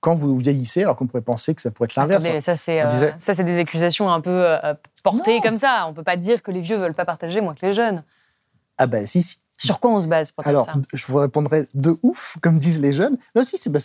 quand 0.00 0.14
vous 0.14 0.36
vieillissez, 0.36 0.82
alors 0.82 0.96
qu'on 0.96 1.06
pourrait 1.06 1.22
penser 1.22 1.54
que 1.54 1.62
ça 1.62 1.70
pourrait 1.70 1.86
être 1.86 1.96
l'inverse. 1.96 2.24
Mais 2.24 2.40
ça, 2.40 2.56
c'est 2.56 3.44
des 3.44 3.58
accusations 3.58 4.10
un 4.10 4.20
peu 4.20 4.56
portées 5.04 5.40
comme 5.40 5.56
ça. 5.56 5.84
On 5.86 5.90
ne 5.90 5.94
peut 5.94 6.02
pas 6.02 6.16
dire 6.16 6.42
que 6.42 6.50
les 6.50 6.60
vieux 6.60 6.76
ne 6.76 6.82
veulent 6.82 6.94
pas 6.94 7.04
partager 7.04 7.40
moins 7.40 7.54
que 7.54 7.64
les 7.64 7.72
jeunes. 7.72 8.02
Ah 8.78 8.86
ben 8.86 9.06
si, 9.06 9.22
si. 9.22 9.38
Sur 9.58 9.80
quoi 9.80 9.90
on 9.90 10.00
se 10.00 10.06
base 10.06 10.30
pour 10.32 10.46
Alors, 10.46 10.66
ça 10.66 10.74
je 10.94 11.06
vous 11.06 11.16
répondrai 11.16 11.66
de 11.74 11.96
ouf, 12.02 12.38
comme 12.40 12.58
disent 12.58 12.80
les 12.80 12.92
jeunes. 12.92 13.18
Non, 13.34 13.44
si, 13.44 13.58
c'est, 13.58 13.70
bah, 13.70 13.80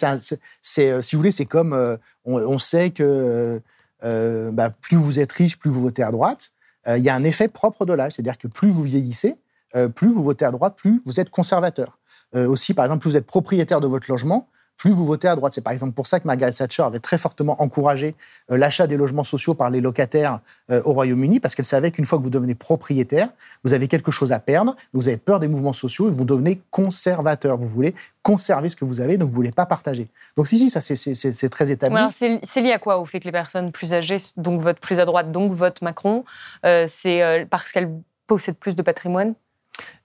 c'est, 0.61 0.91
euh, 0.91 1.01
si 1.01 1.15
vous 1.15 1.19
voulez, 1.19 1.31
c'est 1.31 1.45
comme 1.45 1.73
euh, 1.73 1.97
on, 2.25 2.59
sait 2.59 2.91
que 2.91 3.59
euh, 4.03 4.51
bah, 4.51 4.69
plus 4.69 4.97
vous 4.97 5.19
êtes 5.19 5.31
riche, 5.31 5.57
plus 5.57 5.71
vous 5.71 5.81
votez 5.81 6.03
à 6.03 6.11
droite. 6.11 6.51
Il 6.85 7.03
y 7.03 7.07
a 7.07 7.15
un 7.15 7.23
effet 7.23 7.47
propre 7.47 7.85
de 7.85 7.93
l'âge, 7.93 8.11
c'est-à-dire 8.13 8.37
que 8.37 8.47
plus 8.47 8.69
vous 8.69 8.81
vieillissez, 8.81 9.39
plus 9.95 10.09
vous 10.09 10.21
votez 10.21 10.43
à 10.43 10.51
droite, 10.51 10.75
plus 10.75 11.01
vous 11.05 11.21
êtes 11.21 11.29
conservateur. 11.29 11.97
aussi, 12.35 12.73
par 12.73 12.83
exemple, 12.83 12.99
plus 12.99 13.11
vous 13.11 13.17
êtes 13.17 13.25
propriétaire 13.25 13.79
de 13.79 13.87
votre 13.87 14.11
logement, 14.11 14.49
plus 14.77 14.91
vous 14.91 15.05
votez 15.05 15.27
à 15.27 15.35
droite. 15.35 15.53
C'est 15.53 15.61
par 15.61 15.73
exemple 15.73 15.93
pour 15.93 16.07
ça 16.07 16.19
que 16.19 16.27
Margaret 16.27 16.51
Thatcher 16.51 16.83
avait 16.83 16.99
très 16.99 17.17
fortement 17.17 17.61
encouragé 17.61 18.15
euh, 18.51 18.57
l'achat 18.57 18.87
des 18.87 18.97
logements 18.97 19.23
sociaux 19.23 19.53
par 19.53 19.69
les 19.69 19.81
locataires 19.81 20.39
euh, 20.71 20.81
au 20.85 20.93
Royaume-Uni, 20.93 21.39
parce 21.39 21.55
qu'elle 21.55 21.65
savait 21.65 21.91
qu'une 21.91 22.05
fois 22.05 22.17
que 22.17 22.23
vous 22.23 22.29
devenez 22.29 22.55
propriétaire, 22.55 23.29
vous 23.63 23.73
avez 23.73 23.87
quelque 23.87 24.11
chose 24.11 24.31
à 24.31 24.39
perdre, 24.39 24.75
vous 24.93 25.07
avez 25.07 25.17
peur 25.17 25.39
des 25.39 25.47
mouvements 25.47 25.73
sociaux 25.73 26.09
et 26.09 26.11
vous 26.11 26.25
devenez 26.25 26.61
conservateur. 26.71 27.57
Vous 27.57 27.67
voulez 27.67 27.95
conserver 28.21 28.69
ce 28.69 28.75
que 28.75 28.85
vous 28.85 29.01
avez, 29.01 29.17
donc 29.17 29.27
vous 29.27 29.33
ne 29.33 29.37
voulez 29.37 29.51
pas 29.51 29.65
partager. 29.65 30.07
Donc 30.37 30.47
si, 30.47 30.57
si, 30.57 30.69
ça 30.69 30.81
c'est 30.81 31.49
très 31.49 31.71
établi. 31.71 31.97
c'est 32.11 32.61
lié 32.61 32.71
à 32.71 32.79
quoi 32.79 32.97
Au 32.97 33.05
fait 33.05 33.19
que 33.19 33.25
les 33.25 33.31
personnes 33.31 33.71
plus 33.71 33.93
âgées, 33.93 34.17
donc 34.37 34.61
votent 34.61 34.79
plus 34.79 34.99
à 34.99 35.05
droite, 35.05 35.31
donc 35.31 35.51
votent 35.51 35.81
Macron, 35.81 36.23
euh, 36.65 36.85
c'est 36.87 37.47
parce 37.49 37.71
qu'elles 37.71 37.91
possèdent 38.27 38.57
plus 38.57 38.75
de 38.75 38.81
patrimoine 38.81 39.33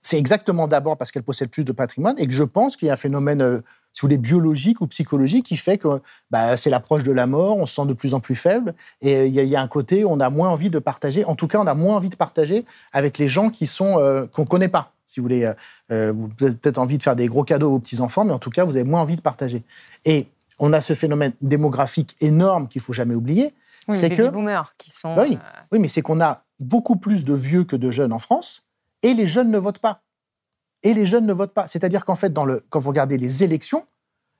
c'est 0.02 0.18
exactement 0.18 0.68
d'abord 0.68 0.96
parce 0.96 1.10
qu'elles 1.10 1.22
possèdent 1.22 1.50
plus 1.50 1.64
de 1.64 1.72
patrimoine 1.72 2.14
et 2.18 2.26
que 2.26 2.32
je 2.32 2.44
pense 2.44 2.76
qu'il 2.76 2.88
y 2.88 2.90
a 2.90 2.94
un 2.94 2.96
phénomène 2.96 3.62
si 3.98 4.02
vous 4.02 4.06
voulez, 4.06 4.18
biologique 4.18 4.80
ou 4.80 4.86
psychologique 4.86 5.46
qui 5.46 5.56
fait 5.56 5.76
que 5.76 6.00
bah, 6.30 6.56
c'est 6.56 6.70
l'approche 6.70 7.02
de 7.02 7.10
la 7.10 7.26
mort, 7.26 7.56
on 7.56 7.66
se 7.66 7.74
sent 7.74 7.86
de 7.86 7.94
plus 7.94 8.14
en 8.14 8.20
plus 8.20 8.36
faible, 8.36 8.74
et 9.00 9.26
il 9.26 9.34
y, 9.34 9.56
a 9.56 9.60
un 9.60 9.66
côté 9.66 10.04
où 10.04 10.08
on 10.08 10.20
a 10.20 10.30
moins 10.30 10.50
envie 10.50 10.70
de 10.70 10.78
partager, 10.78 11.24
en 11.24 11.34
tout 11.34 11.48
cas 11.48 11.58
on 11.58 11.66
a 11.66 11.74
moins 11.74 11.96
envie 11.96 12.08
de 12.08 12.14
partager 12.14 12.64
avec 12.92 13.18
les 13.18 13.28
gens 13.28 13.50
qui 13.50 13.66
sont 13.66 13.98
euh, 13.98 14.26
qu'on 14.26 14.42
ne 14.42 14.46
connaît 14.46 14.68
pas. 14.68 14.92
Si 15.04 15.18
vous 15.18 15.24
voulez, 15.24 15.44
euh, 15.44 15.54
euh, 15.90 16.12
vous 16.14 16.28
avez 16.44 16.54
peut-être 16.54 16.78
envie 16.78 16.96
de 16.96 17.02
faire 17.02 17.16
des 17.16 17.26
gros 17.26 17.42
cadeaux 17.42 17.72
aux 17.72 17.78
petits-enfants, 17.80 18.24
mais 18.24 18.32
en 18.32 18.38
tout 18.38 18.50
cas, 18.50 18.64
vous 18.64 18.76
avez 18.76 18.84
moins 18.84 19.00
envie 19.00 19.16
de 19.16 19.20
partager. 19.20 19.64
Et 20.04 20.28
on 20.60 20.72
a 20.72 20.80
ce 20.80 20.94
phénomène 20.94 21.32
démographique 21.40 22.14
énorme 22.20 22.68
qu'il 22.68 22.82
faut 22.82 22.92
jamais 22.92 23.16
oublier. 23.16 23.52
c'est 23.88 24.10
que 24.10 24.28
boomers 24.28 24.74
qui 24.76 24.90
sont. 24.90 25.16
Bah 25.16 25.24
oui, 25.28 25.38
oui, 25.72 25.78
mais 25.80 25.88
c'est 25.88 26.02
qu'on 26.02 26.20
a 26.20 26.44
beaucoup 26.60 26.96
plus 26.96 27.24
de 27.24 27.34
vieux 27.34 27.64
que 27.64 27.74
de 27.74 27.90
jeunes 27.90 28.12
en 28.12 28.18
France, 28.18 28.62
et 29.02 29.14
les 29.14 29.26
jeunes 29.26 29.50
ne 29.50 29.58
votent 29.58 29.78
pas 29.78 30.02
et 30.82 30.94
les 30.94 31.06
jeunes 31.06 31.26
ne 31.26 31.32
votent 31.32 31.54
pas. 31.54 31.66
C'est-à-dire 31.66 32.04
qu'en 32.04 32.16
fait, 32.16 32.32
dans 32.32 32.44
le, 32.44 32.64
quand 32.70 32.78
vous 32.78 32.90
regardez 32.90 33.18
les 33.18 33.44
élections, 33.44 33.86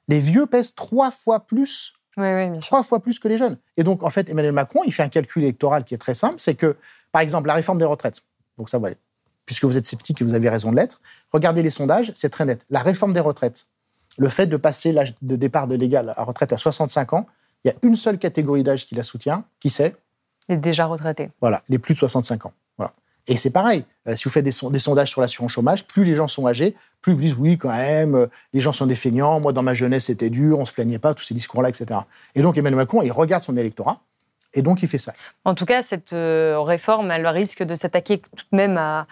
les 0.09 0.18
vieux 0.18 0.47
pèsent 0.47 0.75
trois 0.75 1.11
fois 1.11 1.40
plus, 1.47 1.94
trois 2.61 2.83
fois 2.83 3.01
plus 3.01 3.18
que 3.18 3.29
les 3.29 3.38
jeunes. 3.38 3.59
Et 3.77 3.85
donc, 3.85 4.03
en 4.03 4.11
fait, 4.11 4.29
Emmanuel 4.29 4.53
Macron, 4.53 4.83
il 4.87 4.92
fait 4.92 5.03
un 5.03 5.09
calcul 5.09 5.42
électoral 5.42 5.85
qui 5.85 5.94
est 5.94 5.99
très 5.99 6.14
simple, 6.14 6.37
c'est 6.38 6.55
que, 6.55 6.77
par 7.12 7.23
exemple, 7.23 7.49
la 7.49 7.55
réforme 7.55 7.79
des 7.79 7.85
retraites, 7.85 8.23
donc 8.57 8.68
ça, 8.68 8.79
voilà, 8.79 8.94
puisque 9.47 9.64
vous 9.64 9.77
êtes 9.77 9.87
sceptique 9.87 10.21
et 10.21 10.25
vous 10.25 10.35
avez 10.35 10.49
raison 10.49 10.71
de 10.71 10.77
l'être, 10.77 11.01
regardez 11.33 11.62
les 11.62 11.71
sondages, 11.71 12.12
c'est 12.14 12.31
très 12.31 12.44
net. 12.44 12.66
La 12.71 12.81
réforme 12.81 13.12
des 13.12 13.21
retraites, 13.21 13.66
le 14.18 14.29
fait 14.29 14.47
de 14.47 14.57
passer 14.57 14.92
l'âge 14.92 15.14
de 15.23 15.37
départ 15.37 15.68
de 15.68 15.75
légal 15.75 16.14
à 16.16 16.25
retraite 16.25 16.53
à 16.53 16.59
65 16.59 17.12
ans, 17.12 17.27
il 17.64 17.68
y 17.68 17.71
a 17.71 17.75
une 17.83 17.97
seule 17.97 18.18
catégorie 18.18 18.62
d'âge 18.62 18.87
qui 18.87 18.94
la 18.94 19.03
soutient, 19.03 19.44
qui 19.61 19.71
c'est? 19.71 19.97
Les 20.49 20.57
déjà 20.57 20.87
retraités. 20.87 21.31
Voilà, 21.40 21.62
les 21.68 21.79
plus 21.79 21.94
de 21.94 21.99
65 21.99 22.47
ans. 22.47 22.53
Et 23.28 23.36
c'est 23.36 23.50
pareil, 23.50 23.84
euh, 24.08 24.16
si 24.16 24.24
vous 24.24 24.30
faites 24.30 24.44
des, 24.44 24.50
sondages 24.50 25.10
sur 25.10 25.20
l'assurance 25.20 25.52
chômage, 25.52 25.86
plus 25.86 26.04
les 26.04 26.14
gens 26.14 26.28
sont 26.28 26.46
âgés, 26.46 26.74
plus 27.02 27.12
ils 27.12 27.18
disent 27.18 27.36
oui, 27.38 27.58
quand 27.58 27.68
même, 27.68 28.14
euh, 28.14 28.26
les 28.54 28.60
gens 28.60 28.72
sont 28.72 28.86
des 28.86 28.96
feignants, 28.96 29.38
moi 29.38 29.52
dans 29.52 29.62
ma 29.62 29.74
jeunesse 29.74 30.06
c'était 30.06 30.30
dur, 30.30 30.58
on 30.58 30.64
se 30.64 30.72
plaignait 30.72 30.98
pas, 30.98 31.12
tous 31.12 31.24
ces 31.24 31.34
discours-là, 31.34 31.68
etc. 31.68 32.00
Et 32.34 32.40
donc 32.40 32.56
Emmanuel 32.56 32.78
Macron, 32.78 33.02
il 33.02 33.12
regarde 33.12 33.42
son 33.42 33.56
électorat, 33.58 34.00
et 34.54 34.62
donc 34.62 34.82
il 34.82 34.88
fait 34.88 34.98
ça. 34.98 35.12
En 35.44 35.54
tout 35.54 35.66
cas, 35.66 35.82
cette 35.82 36.14
euh, 36.14 36.58
réforme, 36.60 37.10
elle 37.10 37.26
risque 37.26 37.62
de 37.62 37.74
s'attaquer 37.74 38.18
tout 38.18 38.46
de 38.50 38.56
même 38.56 39.04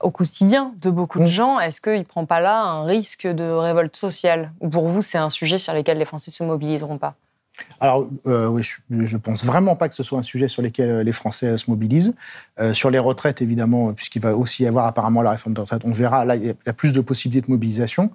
au 0.00 0.10
quotidien 0.10 0.72
de 0.80 0.90
beaucoup 0.90 1.18
de 1.18 1.24
mmh. 1.24 1.28
gens. 1.28 1.60
Est-ce 1.60 1.82
qu'il 1.82 1.98
ne 1.98 2.04
prend 2.04 2.24
pas 2.24 2.40
là 2.40 2.62
un 2.62 2.84
risque 2.84 3.26
de 3.26 3.44
révolte 3.44 3.96
sociale? 3.96 4.52
Ou 4.60 4.70
pour 4.70 4.88
vous, 4.88 5.02
c'est 5.02 5.18
un 5.18 5.30
sujet 5.30 5.58
sur 5.58 5.74
lequel 5.74 5.98
les 5.98 6.06
Français 6.06 6.30
ne 6.30 6.34
se 6.34 6.42
mobiliseront 6.42 6.96
pas? 6.96 7.14
Alors, 7.80 8.08
euh, 8.26 8.60
je 8.60 8.76
ne 8.90 9.20
pense 9.20 9.44
vraiment 9.44 9.76
pas 9.76 9.88
que 9.88 9.94
ce 9.94 10.02
soit 10.02 10.18
un 10.18 10.22
sujet 10.22 10.48
sur 10.48 10.62
lequel 10.62 10.90
euh, 10.90 11.02
les 11.02 11.12
Français 11.12 11.46
euh, 11.46 11.56
se 11.56 11.70
mobilisent. 11.70 12.14
sur 12.72 12.90
les 12.90 12.98
retraites, 12.98 13.42
évidemment, 13.42 13.92
puisqu'il 13.92 14.22
va 14.22 14.36
aussi 14.36 14.62
y 14.62 14.66
avoir 14.66 14.86
apparemment 14.86 15.22
la 15.22 15.30
réforme 15.30 15.54
des 15.54 15.60
retraites, 15.60 15.82
on 15.84 15.92
verra, 15.92 16.24
là, 16.24 16.36
il 16.36 16.46
y 16.46 16.50
a 16.66 16.72
plus 16.72 16.92
de 16.92 17.00
possibilités 17.00 17.46
de 17.46 17.52
mobilisation. 17.52 18.10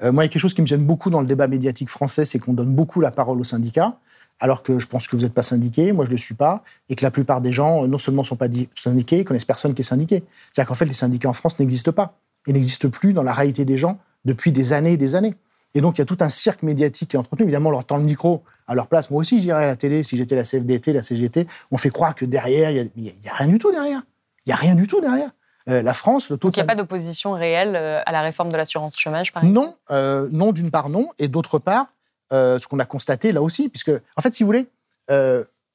moi, 0.00 0.24
il 0.24 0.26
y 0.26 0.28
a 0.28 0.28
quelque 0.28 0.38
chose 0.38 0.54
qui 0.54 0.62
me 0.62 0.66
gêne 0.66 0.84
beaucoup 0.84 1.10
dans 1.10 1.20
le 1.20 1.26
débat 1.26 1.48
médiatique 1.48 1.90
français, 1.90 2.24
c'est 2.24 2.38
qu'on 2.38 2.52
donne 2.52 2.72
beaucoup 2.74 3.00
la 3.00 3.10
parole 3.10 3.40
aux 3.40 3.44
syndicats, 3.44 3.96
alors 4.38 4.62
que 4.62 4.78
je 4.78 4.86
pense 4.86 5.08
que 5.08 5.16
vous 5.16 5.22
n'êtes 5.22 5.34
pas 5.34 5.42
syndiqué, 5.42 5.92
moi 5.92 6.04
je 6.04 6.10
ne 6.10 6.14
le 6.14 6.18
suis 6.18 6.34
pas, 6.34 6.62
et 6.88 6.94
que 6.94 7.04
la 7.04 7.10
plupart 7.10 7.40
des 7.40 7.52
gens, 7.52 7.86
non 7.86 7.98
seulement 7.98 8.22
ne 8.22 8.26
sont 8.26 8.36
pas 8.36 8.48
syndiqués, 8.74 9.18
ils 9.18 9.24
connaissent 9.24 9.44
personne 9.44 9.74
qui 9.74 9.82
est 9.82 9.84
syndiqué. 9.84 10.22
C'est-à-dire 10.52 10.68
qu'en 10.68 10.74
fait, 10.74 10.86
les 10.86 10.92
syndicats 10.92 11.28
en 11.28 11.34
France 11.34 11.58
n'existent 11.58 11.92
pas. 11.92 12.18
Ils 12.46 12.54
n'existent 12.54 12.88
plus 12.88 13.12
dans 13.12 13.22
la 13.22 13.32
réalité 13.32 13.64
des 13.64 13.76
gens 13.76 13.98
depuis 14.24 14.52
des 14.52 14.72
années 14.72 14.92
et 14.92 14.96
des 14.96 15.14
années. 15.14 15.34
Et 15.74 15.80
donc, 15.80 15.98
il 15.98 16.00
y 16.00 16.02
a 16.02 16.04
tout 16.04 16.18
un 16.20 16.28
cirque 16.28 16.62
médiatique 16.62 17.10
qui 17.10 17.16
est 17.16 17.18
entretenu. 17.18 17.44
Évidemment, 17.44 17.68
on 17.68 17.72
leur 17.72 17.84
tend 17.84 17.96
le 17.96 18.02
micro 18.02 18.42
à 18.66 18.74
leur 18.74 18.86
place. 18.86 19.10
Moi 19.10 19.20
aussi, 19.20 19.40
j'irais 19.40 19.64
à 19.64 19.66
la 19.66 19.76
télé, 19.76 20.02
si 20.02 20.16
j'étais 20.16 20.36
la 20.36 20.42
CFDT, 20.42 20.92
la 20.92 21.02
CGT. 21.02 21.46
On 21.70 21.76
fait 21.76 21.90
croire 21.90 22.14
que 22.14 22.24
derrière, 22.24 22.70
il 22.70 22.90
n'y 22.96 23.12
a, 23.28 23.34
rien 23.34 23.46
du 23.46 23.58
tout 23.58 23.70
derrière. 23.70 24.02
Il 24.46 24.48
n'y 24.48 24.52
a 24.52 24.56
rien 24.56 24.74
du 24.74 24.86
tout 24.86 25.00
derrière. 25.00 25.30
Euh, 25.68 25.82
la 25.82 25.92
France, 25.92 26.30
le 26.30 26.38
taux 26.38 26.48
Donc, 26.48 26.56
il 26.56 26.60
n'y 26.60 26.64
a 26.64 26.66
pas 26.66 26.74
d'opposition 26.74 27.32
réelle 27.32 27.76
euh, 27.76 28.00
à 28.04 28.12
la 28.12 28.22
réforme 28.22 28.50
de 28.50 28.56
l'assurance 28.56 28.96
chômage, 28.96 29.32
par 29.32 29.44
exemple 29.44 29.54
Non, 29.54 29.74
euh, 29.90 30.28
non 30.32 30.52
d'une 30.52 30.70
part, 30.70 30.88
non. 30.88 31.08
Et 31.18 31.28
d'autre 31.28 31.58
part, 31.58 31.86
ce 32.30 32.66
qu'on 32.66 32.78
a 32.78 32.84
constaté 32.84 33.32
là 33.32 33.42
aussi, 33.42 33.68
puisque, 33.68 33.90
en 33.90 34.22
fait, 34.22 34.34
si 34.34 34.42
vous 34.42 34.48
voulez, 34.48 34.66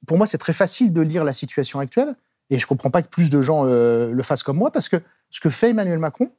pour 0.07 0.17
moi, 0.17 0.25
c'est 0.25 0.37
très 0.37 0.53
facile 0.53 0.91
de 0.91 1.01
lire 1.01 1.23
la 1.23 1.33
situation 1.33 1.79
actuelle. 1.79 2.15
Et 2.49 2.59
je 2.59 2.63
ne 2.63 2.67
comprends 2.67 2.91
pas 2.91 3.01
que 3.01 3.07
plus 3.07 3.29
de 3.29 3.41
gens 3.41 3.63
le 3.63 4.23
fassent 4.23 4.43
comme 4.43 4.57
moi, 4.57 4.71
parce 4.71 4.87
que 4.87 4.97
ce 5.29 5.39
que 5.39 5.49
fait 5.49 5.71
Emmanuel 5.71 5.99
Macron, 5.99 6.31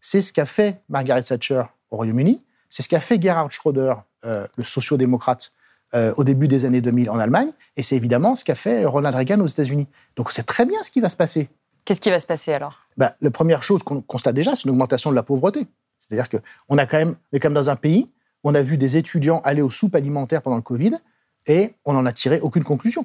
c'est 0.00 0.20
ce 0.20 0.32
qu'a 0.32 0.44
fait 0.44 0.82
Margaret 0.88 1.22
Thatcher 1.22 1.62
au 1.90 1.96
Royaume-Uni, 1.96 2.42
c'est 2.72 2.82
ce 2.82 2.88
qu'a 2.88 3.00
fait 3.00 3.20
Gerhard 3.20 3.50
Schröder, 3.52 3.94
le 4.24 4.62
sociodémocrate, 4.64 5.52
euh, 5.94 6.14
au 6.16 6.24
début 6.24 6.48
des 6.48 6.64
années 6.64 6.80
2000 6.80 7.10
en 7.10 7.18
Allemagne, 7.18 7.50
et 7.76 7.82
c'est 7.82 7.96
évidemment 7.96 8.34
ce 8.34 8.46
qu'a 8.46 8.54
fait 8.54 8.86
Ronald 8.86 9.14
Reagan 9.14 9.38
aux 9.40 9.46
États-Unis. 9.46 9.86
Donc 10.16 10.32
c'est 10.32 10.44
très 10.44 10.64
bien 10.64 10.82
ce 10.82 10.90
qui 10.90 11.02
va 11.02 11.10
se 11.10 11.18
passer. 11.18 11.50
Qu'est-ce 11.84 12.00
qui 12.00 12.08
va 12.08 12.18
se 12.18 12.26
passer 12.26 12.54
alors? 12.54 12.78
Bah, 12.96 13.14
La 13.20 13.30
première 13.30 13.62
chose 13.62 13.82
qu'on 13.82 14.00
constate 14.00 14.34
déjà, 14.34 14.56
c'est 14.56 14.64
une 14.64 14.70
augmentation 14.70 15.10
de 15.10 15.14
la 15.16 15.22
pauvreté. 15.22 15.66
C'est-à-dire 15.98 16.30
qu'on 16.30 16.78
a 16.78 16.86
quand 16.86 16.96
même, 16.96 17.16
est 17.34 17.40
quand 17.40 17.50
même 17.50 17.54
dans 17.54 17.68
un 17.68 17.76
pays 17.76 18.10
où 18.42 18.48
on 18.48 18.54
a 18.54 18.62
vu 18.62 18.78
des 18.78 18.96
étudiants 18.96 19.42
aller 19.44 19.60
aux 19.60 19.68
soupes 19.68 19.94
alimentaires 19.94 20.40
pendant 20.40 20.56
le 20.56 20.62
Covid 20.62 20.92
et 21.46 21.74
on 21.84 21.92
n'en 21.92 22.06
a 22.06 22.12
tiré 22.14 22.40
aucune 22.40 22.64
conclusion. 22.64 23.04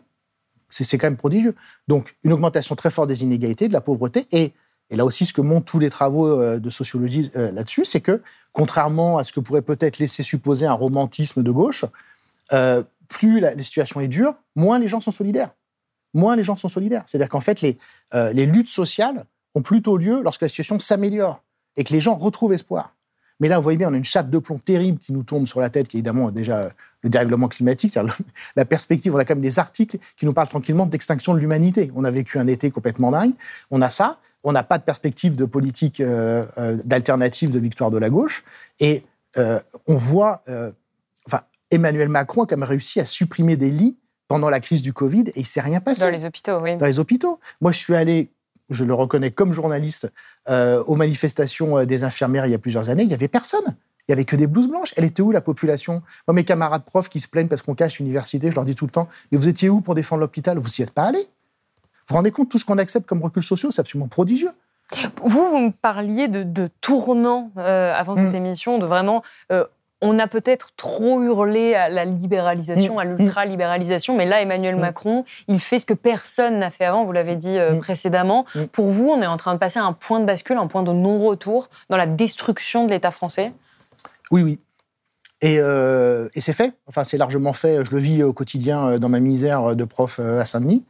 C'est 0.69 0.97
quand 0.97 1.07
même 1.07 1.17
prodigieux. 1.17 1.55
Donc 1.89 2.15
une 2.23 2.31
augmentation 2.31 2.75
très 2.75 2.89
forte 2.89 3.09
des 3.09 3.21
inégalités, 3.21 3.67
de 3.67 3.73
la 3.73 3.81
pauvreté 3.81 4.27
et 4.31 4.53
et 4.89 4.95
là 4.95 5.05
aussi, 5.05 5.25
ce 5.25 5.33
que 5.33 5.41
montrent 5.41 5.65
tous 5.65 5.79
les 5.79 5.89
travaux 5.89 6.27
euh, 6.27 6.59
de 6.59 6.69
sociologie 6.69 7.29
euh, 7.35 7.51
là-dessus, 7.51 7.85
c'est 7.85 8.01
que, 8.01 8.21
contrairement 8.53 9.17
à 9.17 9.23
ce 9.23 9.33
que 9.33 9.39
pourrait 9.39 9.61
peut-être 9.61 9.99
laisser 9.99 10.23
supposer 10.23 10.65
un 10.65 10.73
romantisme 10.73 11.43
de 11.43 11.51
gauche, 11.51 11.85
euh, 12.53 12.83
plus 13.09 13.39
la, 13.39 13.57
situation 13.57 13.99
est 13.99 14.07
dure, 14.07 14.35
moins 14.55 14.79
les 14.79 14.87
gens 14.87 15.01
sont 15.01 15.11
solidaires. 15.11 15.51
Moins 16.13 16.35
les 16.35 16.43
gens 16.43 16.55
sont 16.55 16.69
solidaires. 16.69 17.03
C'est-à-dire 17.05 17.29
qu'en 17.29 17.41
fait, 17.41 17.61
les, 17.61 17.77
les 18.13 18.45
luttes 18.45 18.69
sociales 18.69 19.25
ont 19.55 19.61
plutôt 19.61 19.97
lieu 19.97 20.21
lorsque 20.23 20.41
la 20.41 20.47
situation 20.47 20.79
s'améliore 20.79 21.43
et 21.75 21.83
que 21.83 21.93
les 21.93 21.99
gens 21.99 22.15
retrouvent 22.15 22.53
espoir. 22.53 22.93
Mais 23.39 23.49
là, 23.49 23.57
vous 23.57 23.63
voyez 23.63 23.77
bien, 23.77 23.89
on 23.89 23.93
a 23.93 23.97
une 23.97 24.05
chape 24.05 24.29
de 24.29 24.39
plomb 24.39 24.57
terrible 24.57 24.99
qui 24.99 25.13
nous 25.13 25.23
tombe 25.23 25.45
sur 25.45 25.59
la 25.59 25.69
tête, 25.69 25.87
qui 25.87 25.97
est 25.97 25.99
évidemment 25.99 26.31
déjà 26.31 26.69
le 27.03 27.09
dérèglement 27.09 27.47
climatique, 27.47 27.91
c'est-à-dire 27.91 28.17
la 28.55 28.65
perspective. 28.65 29.13
On 29.15 29.19
a 29.19 29.25
quand 29.25 29.35
même 29.35 29.41
des 29.41 29.59
articles 29.59 29.97
qui 30.15 30.25
nous 30.25 30.33
parlent 30.33 30.47
tranquillement 30.47 30.85
d'extinction 30.85 31.33
de 31.33 31.39
l'humanité. 31.39 31.91
On 31.95 32.03
a 32.03 32.11
vécu 32.11 32.39
un 32.39 32.47
été 32.47 32.71
complètement 32.71 33.11
dingue. 33.11 33.33
On 33.69 33.81
a 33.81 33.89
ça. 33.89 34.19
On 34.47 34.53
n'a 34.53 34.63
pas 34.63 34.77
de 34.77 34.83
perspective 34.83 35.35
de 35.35 35.43
politique 35.43 35.99
euh, 35.99 36.45
euh, 36.57 36.77
d'alternative 36.85 37.51
de 37.51 37.59
victoire 37.59 37.91
de 37.91 37.97
la 37.97 38.09
gauche. 38.09 38.45
Et 38.79 39.03
euh, 39.37 39.59
on 39.87 39.95
voit, 39.95 40.41
enfin, 41.27 41.41
Emmanuel 41.69 42.07
Macron 42.07 42.43
a 42.43 42.45
quand 42.47 42.55
même 42.55 42.67
réussi 42.67 43.01
à 43.01 43.05
supprimer 43.05 43.57
des 43.57 43.69
lits 43.69 43.97
pendant 44.29 44.49
la 44.49 44.61
crise 44.61 44.81
du 44.81 44.93
Covid 44.93 45.25
et 45.35 45.41
il 45.41 45.45
s'est 45.45 45.59
rien 45.59 45.81
passé. 45.81 46.01
Dans 46.01 46.09
les 46.09 46.23
hôpitaux, 46.23 46.59
oui. 46.61 46.77
Dans 46.77 46.85
les 46.85 46.97
hôpitaux. 46.97 47.41
Moi, 47.59 47.73
je 47.73 47.77
suis 47.77 47.93
allé, 47.93 48.29
je 48.69 48.85
le 48.85 48.93
reconnais 48.93 49.31
comme 49.31 49.51
journaliste, 49.51 50.09
aux 50.49 50.95
manifestations 50.95 51.83
des 51.83 52.05
infirmières 52.05 52.45
il 52.45 52.51
y 52.51 52.55
a 52.55 52.59
plusieurs 52.59 52.89
années. 52.89 53.03
Il 53.03 53.09
y 53.09 53.13
avait 53.13 53.27
personne. 53.27 53.75
Il 54.07 54.11
y 54.11 54.13
avait 54.13 54.23
que 54.23 54.37
des 54.37 54.47
blouses 54.47 54.69
blanches. 54.69 54.93
Elle 54.95 55.03
était 55.03 55.21
où 55.21 55.31
la 55.31 55.41
population? 55.41 56.01
Moi, 56.25 56.33
mes 56.33 56.45
camarades 56.45 56.85
profs 56.85 57.09
qui 57.09 57.19
se 57.19 57.27
plaignent 57.27 57.49
parce 57.49 57.61
qu'on 57.61 57.75
cache 57.75 57.99
l'université, 57.99 58.49
je 58.49 58.55
leur 58.55 58.63
dis 58.63 58.75
tout 58.75 58.85
le 58.85 58.91
temps 58.91 59.09
Mais 59.33 59.37
vous 59.37 59.49
étiez 59.49 59.67
où 59.67 59.81
pour 59.81 59.93
défendre 59.93 60.21
l'hôpital? 60.21 60.57
Vous 60.57 60.69
n'y 60.79 60.83
êtes 60.83 60.91
pas 60.91 61.03
allés. 61.03 61.27
Vous 62.07 62.13
vous 62.13 62.17
rendez 62.17 62.31
compte, 62.31 62.49
tout 62.49 62.57
ce 62.57 62.63
qu'on 62.63 62.77
accepte 62.77 63.05
comme 63.05 63.21
recul 63.21 63.43
social, 63.43 63.71
c'est 63.71 63.81
absolument 63.81 64.07
prodigieux. 64.07 64.51
Vous, 65.23 65.49
vous 65.49 65.59
me 65.59 65.71
parliez 65.71 66.29
de, 66.29 66.69
tournant 66.79 67.51
euh, 67.57 67.93
avant 67.93 68.15
cette 68.15 68.31
mm. 68.31 68.35
émission, 68.35 68.77
de 68.77 68.85
vraiment. 68.85 69.23
Euh, 69.51 69.65
on 69.99 70.19
a 70.19 70.27
peut-être 70.27 70.69
trop 70.77 71.21
hurlé 71.21 71.73
à 71.73 71.89
la 71.89 72.05
libéralisation, 72.05 72.95
mm. 72.95 72.99
à 72.99 73.03
l'ultra-libéralisation, 73.03 74.15
mais 74.15 74.25
là, 74.25 74.41
Emmanuel 74.41 74.77
mm. 74.77 74.79
Macron, 74.79 75.25
il 75.49 75.59
fait 75.59 75.79
ce 75.79 75.85
que 75.85 75.93
personne 75.93 76.59
n'a 76.59 76.69
fait 76.69 76.85
avant, 76.85 77.03
vous 77.03 77.11
l'avez 77.11 77.35
dit 77.35 77.57
euh, 77.57 77.77
précédemment. 77.77 78.45
Pour 78.71 78.87
vous, 78.87 79.09
on 79.09 79.21
est 79.21 79.27
en 79.27 79.35
train 79.35 79.53
de 79.53 79.59
passer 79.59 79.79
à 79.79 79.83
un 79.83 79.91
point 79.91 80.21
de 80.21 80.25
bascule, 80.25 80.55
un 80.55 80.67
point 80.67 80.83
de 80.83 80.93
non-retour 80.93 81.69
dans 81.89 81.97
la 81.97 82.07
destruction 82.07 82.85
de 82.85 82.91
l'État 82.91 83.11
français? 83.11 83.51
Oui, 84.31 84.43
oui. 84.43 84.59
Et, 85.41 85.55
et 85.57 86.41
c'est 86.41 86.53
fait. 86.53 86.73
Enfin, 86.87 87.03
c'est 87.03 87.17
largement 87.17 87.53
fait. 87.53 87.85
Je 87.85 87.91
le 87.91 87.99
vis 87.99 88.23
au 88.23 88.33
quotidien 88.33 88.97
dans 88.97 89.09
ma 89.09 89.19
misère 89.19 89.75
de 89.75 89.83
prof 89.83 90.19
à 90.19 90.45
Saint-Denis. 90.45 90.83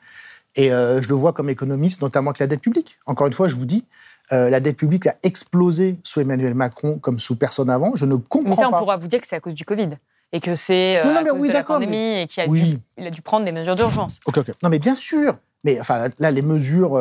Et 0.58 0.72
euh, 0.72 1.02
je 1.02 1.08
le 1.08 1.14
vois 1.14 1.34
comme 1.34 1.50
économiste, 1.50 2.02
notamment 2.02 2.32
avec 2.32 2.40
la 2.40 2.48
dette 2.48 2.62
publique. 2.62 2.98
Encore 3.06 3.28
une 3.28 3.34
fois, 3.34 3.48
je 3.48 3.56
vous 3.56 3.68
dis, 3.68 3.86
euh, 4.32 4.50
la 4.50 4.60
dette 4.60 4.76
publique 4.76 5.06
a 5.06 5.16
explosé 5.22 5.98
sous 6.04 6.20
Emmanuel 6.20 6.56
Macron 6.56 6.98
comme 6.98 7.20
sous 7.20 7.36
personne 7.36 7.70
avant. 7.70 7.96
Je 7.96 8.06
ne 8.06 8.16
comprends 8.16 8.56
pas. 8.56 8.62
Mais 8.62 8.62
ça, 8.64 8.70
on 8.76 8.80
pourra 8.80 8.98
vous 8.98 9.08
dire 9.08 9.22
que 9.22 9.28
c'est 9.28 9.36
à 9.36 9.40
cause 9.40 9.54
du 9.54 9.66
Covid 9.66 9.92
et 10.34 10.40
que 10.40 10.56
c'est 10.56 10.98
euh, 10.98 11.16
à 11.16 11.24
cause 11.24 11.48
de 11.48 11.54
la 11.54 11.64
pandémie 11.64 12.22
et 12.22 12.28
qu'il 12.28 12.42
a, 12.42 12.48
dû, 12.48 12.80
a 12.98 13.10
dû 13.12 13.22
prendre 13.22 13.46
des 13.46 13.52
mesures 13.52 13.76
d'urgence. 13.76 14.20
Ok, 14.26 14.40
ok. 14.40 14.52
Non, 14.64 14.70
mais 14.70 14.80
bien 14.80 14.96
sûr. 14.96 15.38
Mais 15.64 15.80
enfin, 15.80 16.10
là, 16.18 16.32
les 16.32 16.42
mesures. 16.42 17.00